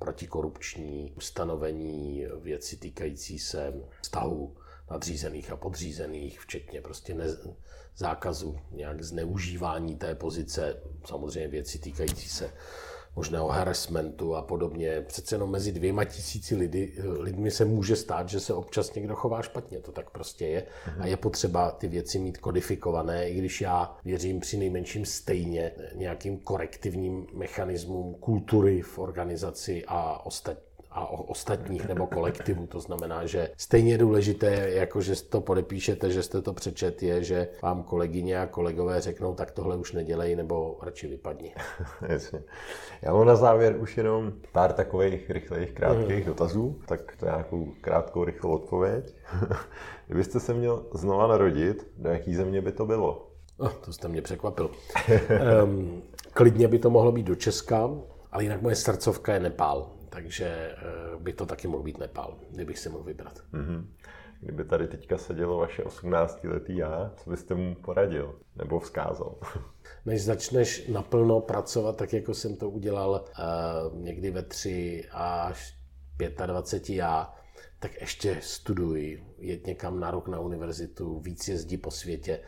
protikorupční 0.01 1.13
ustanovení, 1.17 2.27
věci 2.41 2.77
týkající 2.77 3.39
se 3.39 3.75
vztahu 4.03 4.57
nadřízených 4.91 5.51
a 5.51 5.57
podřízených, 5.57 6.41
včetně 6.41 6.81
prostě 6.81 7.15
ne, 7.15 7.25
zákazu 7.97 8.59
nějak 8.71 9.03
zneužívání 9.03 9.97
té 9.97 10.15
pozice, 10.15 10.83
samozřejmě 11.05 11.49
věci 11.49 11.79
týkající 11.79 12.29
se 12.29 12.53
možného 13.17 13.49
harassmentu 13.49 14.37
a 14.37 14.43
podobně. 14.43 15.01
Přece 15.07 15.35
jenom 15.35 15.51
mezi 15.51 15.73
dvěma 15.73 16.05
tisíci 16.05 16.57
lidi, 16.57 16.95
lidmi 17.19 17.51
se 17.51 17.65
může 17.65 17.97
stát, 17.97 18.29
že 18.29 18.41
se 18.41 18.55
občas 18.55 18.95
někdo 18.95 19.17
chová 19.17 19.43
špatně. 19.43 19.81
To 19.81 19.93
tak 19.93 20.11
prostě 20.11 20.47
je. 20.47 20.67
A 20.99 21.07
je 21.07 21.17
potřeba 21.17 21.71
ty 21.71 21.89
věci 21.89 22.19
mít 22.19 22.39
kodifikované, 22.39 23.29
i 23.29 23.39
když 23.39 23.61
já 23.61 23.97
věřím 24.05 24.41
při 24.41 24.57
nejmenším 24.57 25.05
stejně 25.05 25.73
nějakým 25.95 26.39
korektivním 26.39 27.27
mechanismům 27.35 28.15
kultury 28.15 28.83
v 28.83 28.99
organizaci 28.99 29.85
a 29.87 30.27
ostatní 30.27 30.70
a 30.91 31.07
o 31.11 31.23
ostatních 31.23 31.89
nebo 31.89 32.07
kolektivu. 32.07 32.67
To 32.67 32.81
znamená, 32.81 33.27
že 33.27 33.51
stejně 33.57 33.99
důležité, 33.99 34.71
jako 34.71 35.01
že 35.01 35.23
to 35.23 35.41
podepíšete, 35.41 36.11
že 36.11 36.23
jste 36.23 36.43
to 36.43 36.53
přečet, 36.53 37.03
je, 37.03 37.25
že 37.25 37.49
vám 37.63 37.83
kolegyně 37.83 38.41
a 38.41 38.47
kolegové 38.47 39.01
řeknou, 39.01 39.35
tak 39.35 39.51
tohle 39.51 39.77
už 39.77 39.93
nedělej, 39.93 40.37
nebo 40.37 40.79
radši 40.83 41.09
vypadni. 41.09 41.55
Jasně. 42.09 42.43
Já 43.03 43.15
mám 43.15 43.27
na 43.27 43.37
závěr 43.37 43.77
už 43.81 43.97
jenom 43.97 44.33
pár 44.53 44.73
takových 44.73 45.31
rychlých, 45.31 45.73
krátkých 45.73 46.19
mm. 46.19 46.25
dotazů, 46.25 46.81
tak 46.87 47.17
to 47.17 47.27
nějakou 47.27 47.73
krátkou, 47.81 48.25
rychlou 48.25 48.51
odpověď. 48.51 49.15
Kdybyste 50.07 50.41
se 50.41 50.55
měl 50.55 50.87
znova 50.95 51.27
narodit, 51.27 51.91
do 51.97 52.11
jaký 52.11 52.35
země 52.35 52.61
by 52.61 52.73
to 52.73 52.87
bylo? 52.87 53.27
Oh, 53.59 53.73
to 53.73 53.93
jste 53.93 54.09
mě 54.09 54.23
překvapil. 54.23 54.71
um, 55.65 56.03
klidně 56.33 56.69
by 56.69 56.79
to 56.79 56.91
mohlo 56.91 57.13
být 57.13 57.27
do 57.27 57.35
Česka, 57.35 57.91
ale 58.33 58.43
jinak 58.43 58.63
moje 58.63 58.77
srdcovka 58.77 59.35
je 59.35 59.41
Nepál, 59.41 59.91
takže 60.11 60.47
eh, 60.47 60.77
by 61.19 61.33
to 61.33 61.47
taky 61.47 61.69
mohl 61.69 61.83
být 61.83 61.99
Nepál, 61.99 62.39
kdybych 62.51 62.79
si 62.79 62.89
mohl 62.89 63.05
vybrat. 63.05 63.41
Mm-hmm. 63.53 63.87
Kdyby 64.41 64.65
tady 64.65 64.89
teďka 64.89 65.19
sedělo 65.19 65.57
vaše 65.59 65.83
18-letý 65.83 66.77
já, 66.77 67.13
co 67.17 67.31
byste 67.31 67.55
mu 67.55 67.75
poradil 67.75 68.39
nebo 68.57 68.81
vzkázal? 68.81 69.39
Než 70.07 70.25
začneš 70.25 70.89
naplno 70.89 71.41
pracovat, 71.41 71.97
tak 71.97 72.13
jako 72.13 72.35
jsem 72.35 72.57
to 72.57 72.71
udělal 72.71 73.25
uh, 73.91 74.03
někdy 74.03 74.31
ve 74.31 74.43
3 74.43 75.05
až 75.13 75.77
25 76.47 76.97
já, 76.97 77.35
tak 77.79 78.01
ještě 78.01 78.39
studuj, 78.41 79.25
jet 79.39 79.67
někam 79.67 80.01
na 80.01 80.11
rok 80.11 80.29
na 80.29 80.41
univerzitu, 80.41 81.21
víc 81.21 81.49
jezdí 81.49 81.77
po 81.77 81.91
světě, 81.91 82.41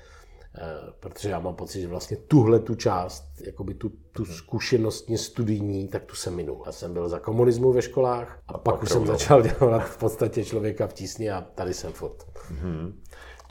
protože 1.00 1.30
já 1.30 1.40
mám 1.40 1.54
pocit, 1.54 1.80
že 1.80 1.88
vlastně 1.88 2.16
tuhle 2.16 2.60
tu 2.60 2.74
část, 2.74 3.24
jakoby 3.46 3.74
tu, 3.74 3.92
tu 4.12 4.24
zkušenostně 4.24 5.18
studijní, 5.18 5.88
tak 5.88 6.04
tu 6.04 6.14
jsem 6.14 6.34
minul. 6.34 6.62
Já 6.66 6.72
jsem 6.72 6.92
byl 6.92 7.08
za 7.08 7.18
komunismu 7.18 7.72
ve 7.72 7.82
školách 7.82 8.42
a, 8.48 8.54
a 8.54 8.58
pak, 8.58 8.62
pak 8.62 8.82
už 8.82 8.88
jsem 8.88 9.06
začal 9.06 9.42
dělat 9.42 9.80
v 9.80 9.98
podstatě 9.98 10.44
člověka 10.44 10.86
v 10.86 10.92
tísni 10.92 11.30
a 11.30 11.40
tady 11.40 11.74
jsem 11.74 11.92
furt. 11.92 12.26
Mm-hmm. 12.52 12.92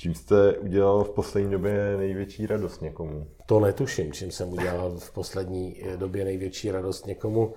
Čím 0.01 0.15
jste 0.15 0.57
udělal 0.57 1.03
v 1.03 1.09
poslední 1.09 1.51
době 1.51 1.97
největší 1.97 2.47
radost 2.47 2.81
někomu? 2.81 3.27
To 3.45 3.59
netuším, 3.59 4.13
čím 4.13 4.31
jsem 4.31 4.53
udělal 4.53 4.97
v 4.97 5.11
poslední 5.11 5.83
době 5.95 6.25
největší 6.25 6.71
radost 6.71 7.07
někomu. 7.07 7.53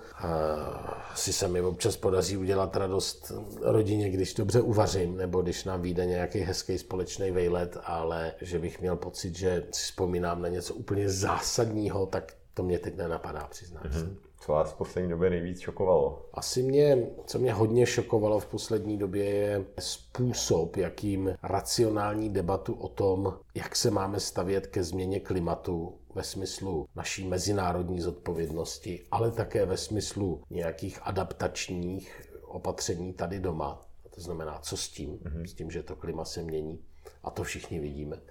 Asi 1.13 1.33
se 1.33 1.47
mi 1.47 1.61
občas 1.61 1.97
podaří 1.97 2.37
udělat 2.37 2.75
radost 2.75 3.31
rodině, 3.61 4.09
když 4.09 4.33
dobře 4.33 4.61
uvařím, 4.61 5.17
nebo 5.17 5.41
když 5.41 5.63
nám 5.63 5.81
vyjde 5.81 6.05
nějaký 6.05 6.39
hezký 6.39 6.77
společný 6.77 7.31
vejlet, 7.31 7.77
ale 7.83 8.33
že 8.41 8.59
bych 8.59 8.81
měl 8.81 8.95
pocit, 8.95 9.35
že 9.35 9.63
si 9.71 9.83
vzpomínám 9.83 10.41
na 10.41 10.47
něco 10.47 10.73
úplně 10.73 11.09
zásadního, 11.09 12.05
tak 12.05 12.33
to 12.53 12.63
mě 12.63 12.79
teď 12.79 12.97
nenapadá, 12.97 13.47
přiznám 13.51 13.83
mm-hmm. 13.83 13.99
se. 13.99 14.24
Co 14.45 14.51
vás 14.51 14.71
v 14.71 14.75
poslední 14.75 15.09
době 15.09 15.29
nejvíc 15.29 15.59
šokovalo? 15.59 16.25
Asi 16.33 16.63
mě, 16.63 17.07
co 17.25 17.39
mě 17.39 17.53
hodně 17.53 17.85
šokovalo 17.85 18.39
v 18.39 18.45
poslední 18.45 18.97
době, 18.97 19.25
je 19.25 19.65
způsob, 19.79 20.77
jakým 20.77 21.35
racionální 21.43 22.29
debatu 22.29 22.73
o 22.73 22.87
tom, 22.87 23.39
jak 23.55 23.75
se 23.75 23.91
máme 23.91 24.19
stavět 24.19 24.67
ke 24.67 24.83
změně 24.83 25.19
klimatu 25.19 25.97
ve 26.15 26.23
smyslu 26.23 26.87
naší 26.95 27.27
mezinárodní 27.27 28.01
zodpovědnosti, 28.01 29.03
ale 29.11 29.31
také 29.31 29.65
ve 29.65 29.77
smyslu 29.77 30.41
nějakých 30.49 30.99
adaptačních 31.03 32.31
opatření 32.41 33.13
tady 33.13 33.39
doma. 33.39 33.81
To 34.15 34.21
znamená, 34.21 34.59
co 34.59 34.77
s 34.77 34.89
tím, 34.89 35.17
mm-hmm. 35.17 35.45
s 35.45 35.53
tím, 35.53 35.71
že 35.71 35.83
to 35.83 35.95
klima 35.95 36.25
se 36.25 36.43
mění. 36.43 36.79
A 37.23 37.31
to 37.31 37.43
všichni 37.43 37.79
vidíme. 37.79 38.21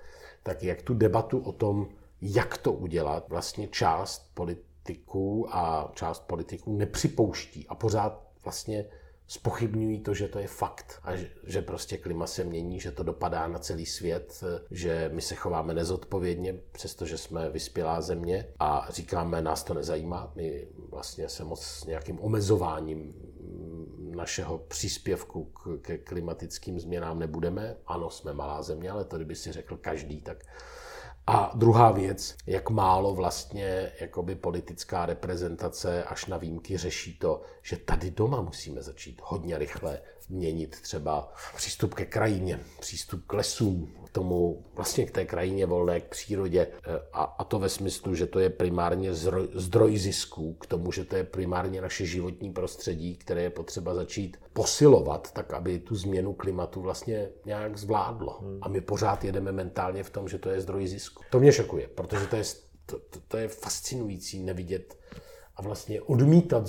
Tak 0.43 0.63
jak 0.63 0.83
tu 0.83 0.95
debatu 0.95 1.39
o 1.39 1.53
tom, 1.53 1.89
jak 2.21 2.59
to 2.59 2.73
udělat, 2.73 3.29
vlastně 3.29 3.69
část 3.69 4.31
politiků 4.35 4.74
politiků 4.85 5.47
a 5.51 5.93
část 5.95 6.27
politiků 6.27 6.77
nepřipouští 6.77 7.67
a 7.69 7.75
pořád 7.75 8.23
vlastně 8.45 8.85
spochybňují 9.27 10.01
to, 10.01 10.15
že 10.15 10.29
to 10.29 10.39
je 10.39 10.47
fakt 10.49 11.01
a 11.03 11.17
že, 11.17 11.31
že 11.45 11.63
prostě 11.63 11.99
klima 11.99 12.27
se 12.27 12.45
mění, 12.45 12.81
že 12.81 12.93
to 12.93 13.03
dopadá 13.03 13.49
na 13.49 13.59
celý 13.59 13.87
svět, 13.87 14.45
že 14.71 15.11
my 15.15 15.23
se 15.23 15.35
chováme 15.35 15.75
nezodpovědně, 15.75 16.55
přestože 16.73 17.19
jsme 17.19 17.51
vyspělá 17.51 18.01
země 18.01 18.49
a 18.59 18.89
říkáme, 18.91 19.43
nás 19.43 19.65
to 19.65 19.75
nezajímá, 19.75 20.33
my 20.35 20.69
vlastně 20.91 21.29
se 21.29 21.45
moc 21.45 21.63
s 21.63 21.85
nějakým 21.85 22.21
omezováním 22.21 23.15
našeho 24.15 24.59
příspěvku 24.59 25.45
k, 25.45 25.79
ke 25.83 25.99
klimatickým 25.99 26.81
změnám 26.81 27.19
nebudeme. 27.19 27.77
Ano, 27.87 28.11
jsme 28.11 28.33
malá 28.33 28.63
země, 28.63 28.91
ale 28.91 29.05
to 29.05 29.17
kdyby 29.17 29.37
si 29.37 29.53
řekl 29.53 29.77
každý, 29.77 30.21
tak 30.21 30.45
a 31.27 31.53
druhá 31.55 31.91
věc, 31.91 32.37
jak 32.47 32.71
málo 32.71 33.15
vlastně 33.15 33.93
jakoby 34.01 34.35
politická 34.35 35.07
reprezentace 35.07 36.05
až 36.05 36.27
na 36.27 36.37
výjimky 36.37 36.77
řeší 36.77 37.19
to, 37.19 37.43
že 37.63 37.77
tady 37.77 38.11
doma 38.11 38.41
musíme 38.41 38.83
začít 38.83 39.21
hodně 39.25 39.59
rychle 39.59 40.01
měnit 40.29 40.81
třeba 40.81 41.33
přístup 41.57 41.95
ke 41.95 42.05
krajině, 42.05 42.61
přístup 42.81 43.27
k 43.27 43.33
lesům, 43.33 43.95
k 44.05 44.11
tomu 44.11 44.65
vlastně 44.75 45.07
k 45.07 45.11
té 45.11 45.25
krajině 45.25 45.67
volné, 45.67 46.01
k 46.01 46.05
přírodě 46.05 46.67
a, 47.13 47.23
a 47.23 47.45
to 47.45 47.59
ve 47.59 47.69
smyslu, 47.69 48.15
že 48.15 48.27
to 48.27 48.39
je 48.39 48.51
primárně 48.51 49.15
zdroj, 49.15 49.49
zdroj 49.55 49.99
zisků, 49.99 50.55
k 50.55 50.67
tomu, 50.67 50.93
že 50.93 51.05
to 51.05 51.17
je 51.17 51.25
primárně 51.25 51.81
naše 51.81 52.07
životní 52.07 52.53
prostředí, 52.53 53.17
které 53.17 53.43
je 53.43 53.51
potřeba 53.51 53.95
začít 53.95 54.37
posilovat, 54.53 55.33
tak 55.33 55.53
aby 55.53 55.79
tu 55.79 55.95
změnu 55.95 56.33
klimatu 56.33 56.81
vlastně 56.81 57.29
nějak 57.45 57.77
zvládlo. 57.77 58.39
Hmm. 58.41 58.59
A 58.63 58.69
my 58.69 58.81
pořád 58.81 59.25
jedeme 59.25 59.53
mentálně 59.53 60.03
v 60.03 60.11
tom, 60.11 60.29
že 60.29 60.39
to 60.39 60.51
je 60.51 60.61
zdroj 60.61 60.87
zisku. 60.87 61.14
To 61.31 61.41
mě 61.41 61.53
šokuje, 61.53 61.89
protože 61.89 62.27
to 62.27 62.37
je, 62.37 62.45
to, 62.87 62.99
to, 62.99 63.21
to 63.29 63.37
je 63.37 63.49
fascinující 63.49 64.43
nevidět 64.43 64.99
a 65.57 65.63
vlastně 65.63 66.03
odmítat 66.03 66.67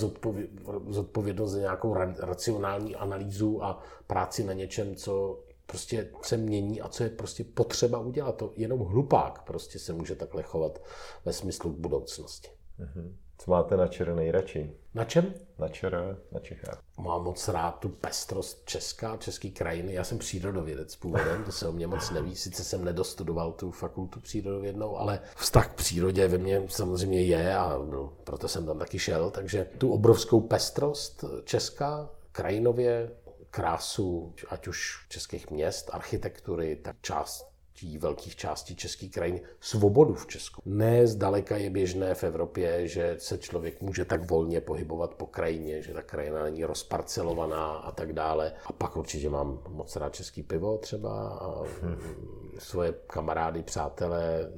zodpovědnost 0.87 1.51
za 1.51 1.59
nějakou 1.59 1.93
racionální 2.19 2.95
analýzu 2.95 3.63
a 3.63 3.83
práci 4.07 4.43
na 4.43 4.53
něčem, 4.53 4.95
co 4.95 5.43
prostě 5.65 6.09
se 6.21 6.37
mění 6.37 6.81
a 6.81 6.89
co 6.89 7.03
je 7.03 7.09
prostě 7.09 7.43
potřeba 7.43 7.99
udělat. 7.99 8.37
To 8.37 8.53
jenom 8.55 8.79
hlupák 8.79 9.41
prostě 9.41 9.79
se 9.79 9.93
může 9.93 10.15
takhle 10.15 10.43
chovat 10.43 10.81
ve 11.25 11.33
smyslu 11.33 11.73
budoucnosti. 11.73 12.49
Mm-hmm. 12.79 13.13
Co 13.37 13.51
máte 13.51 13.77
na 13.77 13.87
čer 13.87 14.15
nejradši? 14.15 14.73
Na 14.93 15.05
čem? 15.05 15.33
Na 15.59 15.67
čer, 15.67 16.17
na 16.31 16.39
Čechách. 16.39 16.81
Mám 16.97 17.23
moc 17.23 17.47
rád 17.47 17.71
tu 17.71 17.89
pestrost 17.89 18.65
česká, 18.65 19.17
český 19.17 19.51
krajiny. 19.51 19.93
Já 19.93 20.03
jsem 20.03 20.17
přírodovědec 20.17 20.95
původem, 20.95 21.43
to 21.43 21.51
se 21.51 21.67
o 21.67 21.71
mě 21.71 21.87
moc 21.87 22.11
neví. 22.11 22.35
Sice 22.35 22.63
jsem 22.63 22.85
nedostudoval 22.85 23.51
tu 23.51 23.71
fakultu 23.71 24.19
přírodovědnou, 24.19 24.97
ale 24.97 25.19
vztah 25.35 25.67
k 25.71 25.73
přírodě 25.73 26.27
ve 26.27 26.37
mně 26.37 26.61
samozřejmě 26.67 27.23
je 27.23 27.55
a 27.55 27.77
no, 27.89 28.13
proto 28.23 28.47
jsem 28.47 28.65
tam 28.65 28.79
taky 28.79 28.99
šel. 28.99 29.31
Takže 29.31 29.67
tu 29.77 29.91
obrovskou 29.91 30.41
pestrost 30.41 31.23
česká, 31.43 32.09
krajinově, 32.31 33.11
krásu, 33.49 34.33
ať 34.49 34.67
už 34.67 35.05
českých 35.09 35.51
měst, 35.51 35.89
architektury, 35.93 36.75
tak 36.75 36.95
část 37.01 37.54
částí, 37.75 37.97
velkých 37.97 38.35
částí 38.35 38.75
české 38.75 39.07
krajiny 39.07 39.41
svobodu 39.59 40.13
v 40.13 40.27
Česku. 40.27 40.61
Ne 40.65 41.07
zdaleka 41.07 41.57
je 41.57 41.69
běžné 41.69 42.15
v 42.15 42.23
Evropě, 42.23 42.87
že 42.87 43.15
se 43.19 43.37
člověk 43.37 43.81
může 43.81 44.05
tak 44.05 44.29
volně 44.29 44.61
pohybovat 44.61 45.15
po 45.15 45.25
krajině, 45.25 45.81
že 45.81 45.93
ta 45.93 46.01
krajina 46.01 46.43
není 46.43 46.63
rozparcelovaná 46.63 47.75
a 47.75 47.91
tak 47.91 48.13
dále. 48.13 48.53
A 48.65 48.73
pak 48.73 48.97
určitě 48.97 49.29
mám 49.29 49.59
moc 49.69 49.95
rád 49.95 50.15
český 50.15 50.43
pivo 50.43 50.77
třeba 50.77 51.29
a 51.29 51.63
svoje 52.59 52.93
kamarády, 53.07 53.63
přátelé, 53.63 54.51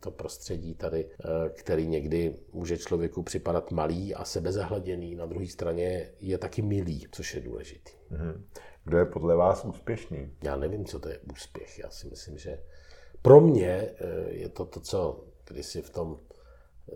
to 0.00 0.10
prostředí 0.10 0.74
tady, 0.74 1.06
eh, 1.06 1.50
který 1.50 1.86
někdy 1.86 2.34
může 2.52 2.78
člověku 2.78 3.22
připadat 3.22 3.70
malý 3.70 4.14
a 4.14 4.24
sebezahleděný, 4.24 5.14
na 5.14 5.26
druhé 5.26 5.46
straně 5.46 6.10
je 6.20 6.38
taky 6.38 6.62
milý, 6.62 7.06
což 7.12 7.34
je 7.34 7.40
důležitý. 7.40 7.92
Mm-hmm. 8.12 8.42
Kdo 8.84 8.98
je 8.98 9.04
podle 9.04 9.36
vás 9.36 9.64
úspěšný? 9.64 10.32
Já 10.42 10.56
nevím, 10.56 10.84
co 10.84 10.98
to 10.98 11.08
je 11.08 11.18
úspěch. 11.32 11.78
Já 11.78 11.90
si 11.90 12.08
myslím, 12.08 12.38
že 12.38 12.62
pro 13.22 13.40
mě 13.40 13.68
eh, 13.68 13.94
je 14.28 14.48
to 14.48 14.64
to, 14.64 14.80
co 14.80 15.24
kdysi 15.44 15.82
v 15.82 15.90
tom 15.90 16.18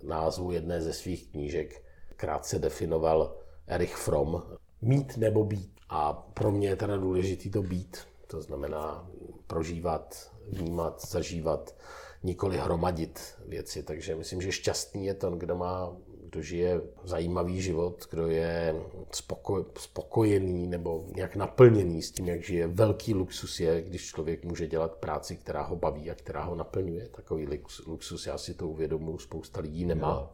názvu 0.03 0.53
jedné 0.53 0.83
ze 0.83 0.93
svých 0.93 1.31
knížek 1.31 1.83
krátce 2.17 2.59
definoval 2.59 3.37
Erich 3.67 3.97
Fromm. 3.97 4.43
Mít 4.83 5.17
nebo 5.17 5.45
být. 5.45 5.73
A 5.89 6.13
pro 6.13 6.51
mě 6.51 6.69
je 6.69 6.77
teda 6.77 6.97
důležitý 6.97 7.51
to 7.51 7.63
být. 7.63 7.99
To 8.27 8.43
znamená 8.43 9.11
prožívat, 9.47 10.33
vnímat, 10.49 11.07
zažívat, 11.07 11.75
nikoli 12.23 12.59
hromadit 12.59 13.21
věci. 13.47 13.83
Takže 13.83 14.17
myslím, 14.17 14.43
že 14.43 14.53
šťastný 14.53 15.07
je 15.07 15.15
ten, 15.15 15.39
kdo 15.39 15.57
má 15.57 15.97
kdo 16.31 16.43
žije 16.43 16.81
zajímavý 17.05 17.63
život, 17.63 18.07
kdo 18.11 18.27
je 18.27 18.75
spoko, 19.13 19.67
spokojený 19.79 20.67
nebo 20.67 21.05
nějak 21.15 21.37
naplněný 21.37 22.03
s 22.03 22.11
tím, 22.11 22.29
jak 22.29 22.43
žije. 22.43 22.67
Velký 22.67 23.15
luxus 23.15 23.61
je, 23.61 23.83
když 23.83 24.07
člověk 24.07 24.45
může 24.45 24.67
dělat 24.67 24.95
práci, 24.95 25.37
která 25.37 25.63
ho 25.63 25.77
baví 25.77 26.11
a 26.11 26.15
která 26.15 26.45
ho 26.45 26.55
naplňuje. 26.55 27.09
Takový 27.09 27.61
luxus, 27.87 28.27
já 28.27 28.39
si 28.39 28.55
to 28.55 28.69
uvědomuji, 28.69 29.19
spousta 29.19 29.61
lidí 29.61 29.85
nemá. 29.85 30.13
No. 30.13 30.31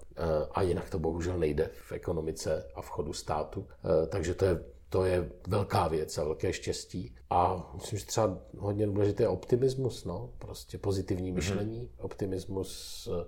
A 0.52 0.62
jinak 0.62 0.90
to 0.90 0.98
bohužel 0.98 1.38
nejde 1.38 1.70
v 1.88 1.92
ekonomice 1.92 2.66
a 2.74 2.82
v 2.82 2.88
chodu 2.88 3.12
státu. 3.12 3.66
Eh, 3.84 4.06
takže 4.06 4.34
to 4.34 4.44
je 4.44 4.74
to 4.88 5.04
je 5.04 5.30
velká 5.48 5.88
věc 5.88 6.18
a 6.18 6.24
velké 6.24 6.52
štěstí. 6.52 7.14
A 7.30 7.70
myslím, 7.74 7.98
že 7.98 8.06
třeba 8.06 8.38
hodně 8.58 8.86
důležité 8.86 9.22
je 9.22 9.28
optimismus, 9.28 10.04
no, 10.04 10.30
prostě 10.38 10.78
pozitivní 10.78 11.30
mhm. 11.30 11.34
myšlení, 11.34 11.80
mm-hmm. 11.80 12.04
optimismus, 12.04 13.08
eh, 13.12 13.24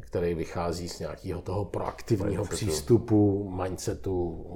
který 0.00 0.34
vychází 0.34 0.88
z 0.88 0.98
nějakého 0.98 1.42
toho 1.42 1.64
proaktivního 1.64 2.28
mindsetu. 2.28 2.56
přístupu, 2.56 3.50
mindsetu, 3.50 4.46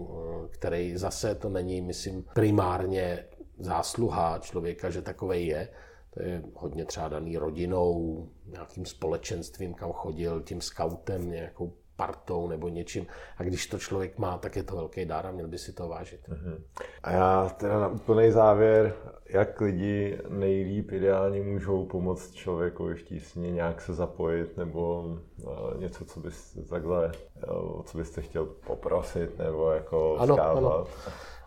který 0.51 0.97
zase 0.97 1.35
to 1.35 1.49
není, 1.49 1.81
myslím, 1.81 2.25
primárně 2.35 3.25
zásluha 3.59 4.39
člověka, 4.39 4.91
že 4.91 5.03
takovej 5.03 5.47
je. 5.47 5.69
To 6.11 6.23
je 6.23 6.43
hodně 6.55 6.85
třeba 6.85 7.09
daný 7.09 7.37
rodinou, 7.37 8.29
nějakým 8.47 8.87
společenstvím, 8.87 9.75
kam 9.75 9.93
chodil, 9.93 10.43
tím 10.43 10.61
scoutem, 10.61 11.31
nějakou 11.31 11.73
partou 11.97 12.49
nebo 12.49 12.69
něčím. 12.69 13.07
A 13.37 13.43
když 13.43 13.67
to 13.67 13.79
člověk 13.79 14.19
má, 14.19 14.39
tak 14.39 14.57
je 14.57 14.63
to 14.63 14.77
velký 14.77 15.05
dár 15.05 15.27
a 15.27 15.31
měl 15.31 15.49
by 15.49 15.59
si 15.59 15.73
to 15.73 15.89
vážit. 15.89 16.21
Uh-huh. 16.29 16.59
A 17.03 17.11
já 17.11 17.49
teda 17.49 17.81
na 17.81 17.89
úplný 17.89 18.31
závěr, 18.31 18.95
jak 19.29 19.61
lidi 19.61 20.19
nejlíp 20.29 20.93
ideálně 20.93 21.43
můžou 21.43 21.85
pomoct 21.85 22.35
člověku 22.35 22.95
v 22.95 23.03
tísni, 23.03 23.53
nějak 23.53 23.81
se 23.81 23.95
zapojit 23.95 24.57
nebo 24.57 25.03
uh, 25.03 25.81
něco, 25.81 26.05
co 26.05 26.21
bys 26.21 26.59
takhle, 26.71 27.13
uh, 27.51 27.83
co 27.83 27.99
byste 27.99 28.23
chtěl 28.23 28.47
poprosit 28.47 29.39
nebo 29.39 29.71
jako 29.71 30.17
ano, 30.19 30.35
vzkázat. 30.35 30.57
Ano. 30.59 30.87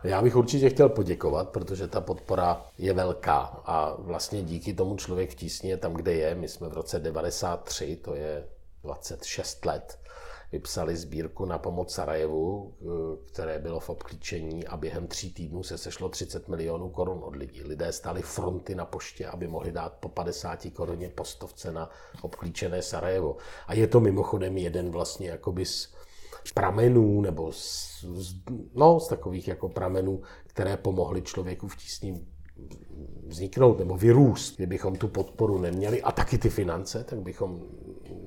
Já 0.03 0.21
bych 0.21 0.35
určitě 0.35 0.69
chtěl 0.69 0.89
poděkovat, 0.89 1.49
protože 1.49 1.87
ta 1.87 2.01
podpora 2.01 2.61
je 2.77 2.93
velká 2.93 3.39
a 3.65 3.95
vlastně 3.99 4.43
díky 4.43 4.73
tomu 4.73 4.95
člověk 4.95 5.31
v 5.31 5.35
tísni 5.35 5.69
je 5.69 5.77
tam, 5.77 5.93
kde 5.93 6.13
je. 6.13 6.35
My 6.35 6.47
jsme 6.47 6.69
v 6.69 6.73
roce 6.73 6.99
93, 6.99 7.95
to 7.95 8.15
je 8.15 8.43
26 8.83 9.65
let, 9.65 9.99
vypsali 10.51 10.97
sbírku 10.97 11.45
na 11.45 11.57
pomoc 11.57 11.93
Sarajevu, 11.93 12.73
eh, 12.81 12.85
které 13.25 13.59
bylo 13.59 13.79
v 13.79 13.89
obklíčení 13.89 14.67
a 14.67 14.77
během 14.77 15.07
tří 15.07 15.33
týdnů 15.33 15.63
se 15.63 15.77
sešlo 15.77 16.09
30 16.09 16.47
milionů 16.47 16.89
korun 16.89 17.19
od 17.23 17.35
lidí. 17.35 17.63
Lidé 17.63 17.91
stali 17.91 18.21
fronty 18.21 18.75
na 18.75 18.85
poště, 18.85 19.27
aby 19.27 19.47
mohli 19.47 19.71
dát 19.71 19.93
po 19.93 20.09
50 20.09 20.71
koruně 20.71 21.09
postovce 21.09 21.71
na 21.71 21.89
obklíčené 22.21 22.81
Sarajevo. 22.81 23.37
A 23.67 23.73
je 23.73 23.87
to 23.87 23.99
mimochodem 23.99 24.57
jeden 24.57 24.91
vlastně 24.91 25.29
jakoby 25.29 25.65
z 25.65 25.93
pramenů 26.53 27.21
nebo 27.21 27.51
z, 27.51 28.03
no, 28.75 28.99
z 28.99 29.07
takových 29.07 29.47
jako 29.47 29.69
pramenů, 29.69 30.21
které 30.47 30.77
pomohly 30.77 31.21
člověku 31.21 31.67
v 31.67 31.75
tísni 31.75 32.25
vzniknout 33.27 33.79
nebo 33.79 33.97
vyrůst. 33.97 34.55
Kdybychom 34.55 34.95
tu 34.95 35.07
podporu 35.07 35.57
neměli 35.57 36.01
a 36.01 36.11
taky 36.11 36.37
ty 36.37 36.49
finance, 36.49 37.03
tak 37.03 37.21
bychom 37.21 37.61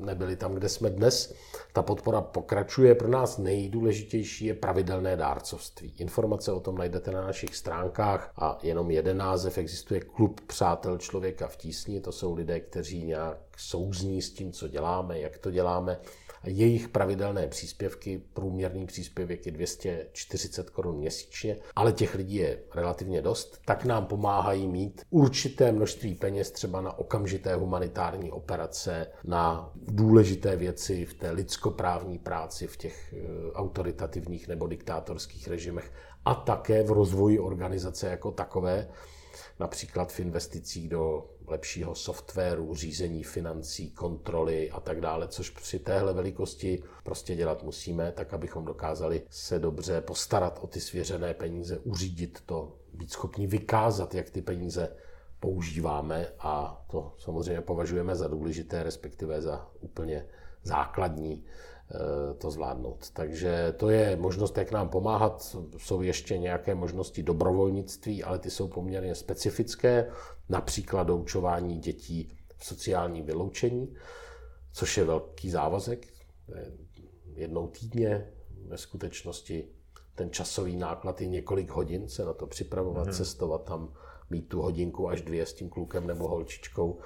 nebyli 0.04 0.36
tam, 0.36 0.54
kde 0.54 0.68
jsme 0.68 0.90
dnes. 0.90 1.34
Ta 1.72 1.82
podpora 1.82 2.20
pokračuje. 2.20 2.94
Pro 2.94 3.08
nás 3.08 3.38
nejdůležitější 3.38 4.44
je 4.44 4.54
pravidelné 4.54 5.16
dárcovství. 5.16 5.94
Informace 5.98 6.52
o 6.52 6.60
tom 6.60 6.78
najdete 6.78 7.10
na 7.10 7.26
našich 7.26 7.56
stránkách 7.56 8.32
a 8.36 8.58
jenom 8.62 8.90
jeden 8.90 9.16
název 9.16 9.58
existuje 9.58 10.00
Klub 10.00 10.40
přátel 10.40 10.98
člověka 10.98 11.46
v 11.46 11.56
tísni. 11.56 12.00
To 12.00 12.12
jsou 12.12 12.34
lidé, 12.34 12.60
kteří 12.60 13.04
nějak 13.04 13.38
souzní 13.56 14.22
s 14.22 14.32
tím, 14.32 14.52
co 14.52 14.68
děláme, 14.68 15.18
jak 15.18 15.38
to 15.38 15.50
děláme 15.50 15.98
jejich 16.44 16.88
pravidelné 16.88 17.46
příspěvky, 17.46 18.22
průměrný 18.34 18.86
příspěvek 18.86 19.46
je 19.46 19.52
240 19.52 20.70
korun 20.70 20.96
měsíčně, 20.96 21.56
ale 21.76 21.92
těch 21.92 22.14
lidí 22.14 22.34
je 22.34 22.58
relativně 22.74 23.22
dost, 23.22 23.60
tak 23.64 23.84
nám 23.84 24.06
pomáhají 24.06 24.68
mít 24.68 25.02
určité 25.10 25.72
množství 25.72 26.14
peněz 26.14 26.50
třeba 26.50 26.80
na 26.80 26.98
okamžité 26.98 27.54
humanitární 27.54 28.30
operace, 28.30 29.06
na 29.24 29.72
důležité 29.74 30.56
věci 30.56 31.04
v 31.04 31.14
té 31.14 31.30
lidskoprávní 31.30 32.18
práci, 32.18 32.66
v 32.66 32.76
těch 32.76 33.14
eh, 33.16 33.52
autoritativních 33.52 34.48
nebo 34.48 34.66
diktátorských 34.66 35.48
režimech 35.48 35.92
a 36.24 36.34
také 36.34 36.82
v 36.82 36.90
rozvoji 36.90 37.38
organizace 37.38 38.08
jako 38.08 38.30
takové, 38.30 38.88
například 39.60 40.12
v 40.12 40.20
investicích 40.20 40.88
do 40.88 41.24
lepšího 41.52 41.94
softwaru, 41.94 42.74
řízení 42.74 43.24
financí, 43.24 43.90
kontroly 43.90 44.70
a 44.70 44.80
tak 44.80 45.00
dále, 45.00 45.28
což 45.28 45.50
při 45.50 45.78
téhle 45.78 46.12
velikosti 46.12 46.82
prostě 47.04 47.36
dělat 47.36 47.62
musíme, 47.62 48.12
tak 48.12 48.34
abychom 48.34 48.64
dokázali 48.64 49.22
se 49.30 49.58
dobře 49.58 50.00
postarat 50.00 50.58
o 50.62 50.66
ty 50.66 50.80
svěřené 50.80 51.34
peníze, 51.34 51.78
uřídit 51.78 52.42
to, 52.46 52.76
být 52.94 53.12
schopni 53.12 53.46
vykázat, 53.46 54.14
jak 54.14 54.30
ty 54.30 54.42
peníze 54.42 54.96
používáme 55.40 56.28
a 56.38 56.84
to 56.90 57.14
samozřejmě 57.18 57.60
považujeme 57.60 58.16
za 58.16 58.28
důležité, 58.28 58.82
respektive 58.82 59.42
za 59.42 59.70
úplně 59.80 60.26
základní 60.62 61.44
to 62.38 62.50
zvládnout. 62.50 63.10
Takže 63.10 63.74
to 63.76 63.90
je 63.90 64.16
možnost, 64.16 64.58
jak 64.58 64.72
nám 64.72 64.88
pomáhat. 64.88 65.56
Jsou 65.76 66.02
ještě 66.02 66.38
nějaké 66.38 66.74
možnosti 66.74 67.22
dobrovolnictví, 67.22 68.24
ale 68.24 68.38
ty 68.38 68.50
jsou 68.50 68.68
poměrně 68.68 69.14
specifické, 69.14 70.10
například 70.48 71.02
doučování 71.02 71.78
dětí 71.78 72.36
v 72.56 72.64
sociální 72.64 73.22
vyloučení, 73.22 73.94
což 74.72 74.96
je 74.96 75.04
velký 75.04 75.50
závazek. 75.50 76.06
Jednou 77.34 77.68
týdně 77.68 78.32
ve 78.66 78.78
skutečnosti 78.78 79.68
ten 80.14 80.30
časový 80.30 80.76
náklad 80.76 81.20
je 81.20 81.26
několik 81.26 81.70
hodin 81.70 82.08
se 82.08 82.24
na 82.24 82.32
to 82.32 82.46
připravovat, 82.46 83.08
mm-hmm. 83.08 83.16
cestovat 83.16 83.64
tam, 83.64 83.92
mít 84.30 84.48
tu 84.48 84.62
hodinku 84.62 85.08
až 85.08 85.22
dvě 85.22 85.46
s 85.46 85.54
tím 85.54 85.68
klukem 85.68 86.06
nebo 86.06 86.28
holčičkou 86.28 86.98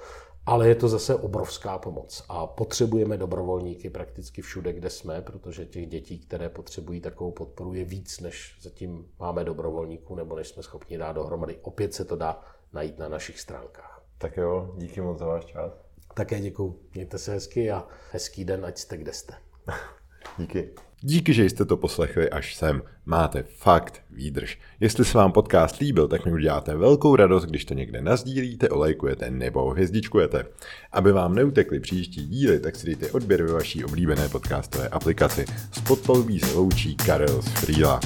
ale 0.47 0.67
je 0.67 0.75
to 0.75 0.87
zase 0.87 1.15
obrovská 1.15 1.77
pomoc 1.77 2.23
a 2.29 2.47
potřebujeme 2.47 3.17
dobrovolníky 3.17 3.89
prakticky 3.89 4.41
všude, 4.41 4.73
kde 4.73 4.89
jsme, 4.89 5.21
protože 5.21 5.65
těch 5.65 5.87
dětí, 5.87 6.19
které 6.19 6.49
potřebují 6.49 7.01
takovou 7.01 7.31
podporu, 7.31 7.73
je 7.73 7.83
víc, 7.83 8.19
než 8.19 8.57
zatím 8.61 9.07
máme 9.19 9.43
dobrovolníků 9.43 10.15
nebo 10.15 10.35
než 10.35 10.47
jsme 10.47 10.63
schopni 10.63 10.97
dát 10.97 11.11
dohromady. 11.11 11.59
Opět 11.61 11.93
se 11.93 12.05
to 12.05 12.15
dá 12.15 12.41
najít 12.73 12.97
na 12.97 13.09
našich 13.09 13.39
stránkách. 13.39 14.03
Tak 14.17 14.37
jo, 14.37 14.73
díky 14.77 15.01
moc 15.01 15.19
za 15.19 15.25
váš 15.25 15.45
čas. 15.45 15.71
Také 16.13 16.39
děkuji. 16.39 16.79
Mějte 16.93 17.17
se 17.17 17.31
hezky 17.31 17.71
a 17.71 17.87
hezký 18.11 18.45
den, 18.45 18.65
ať 18.65 18.77
jste 18.77 18.97
kde 18.97 19.13
jste. 19.13 19.33
díky. 20.37 20.69
Díky, 21.01 21.33
že 21.33 21.45
jste 21.45 21.65
to 21.65 21.77
poslechli 21.77 22.29
až 22.29 22.55
sem. 22.55 22.81
Máte 23.05 23.43
fakt 23.43 24.01
výdrž. 24.11 24.59
Jestli 24.79 25.05
se 25.05 25.17
vám 25.17 25.31
podcast 25.31 25.79
líbil, 25.79 26.07
tak 26.07 26.25
mi 26.25 26.31
uděláte 26.31 26.75
velkou 26.75 27.15
radost, 27.15 27.45
když 27.45 27.65
to 27.65 27.73
někde 27.73 28.01
nazdílíte, 28.01 28.69
olejkujete 28.69 29.31
nebo 29.31 29.69
hvězdičkujete. 29.69 30.45
Aby 30.91 31.11
vám 31.11 31.35
neutekly 31.35 31.79
příští 31.79 32.27
díly, 32.27 32.59
tak 32.59 32.75
si 32.75 32.85
dejte 32.85 33.11
odběr 33.11 33.43
ve 33.43 33.53
vaší 33.53 33.85
oblíbené 33.85 34.29
podcastové 34.29 34.87
aplikaci. 34.87 35.45
Spod 35.71 35.99
se 36.39 36.53
loučí 36.55 36.95
Karel 36.95 37.41
z 37.41 37.47
Frýla. 37.47 37.99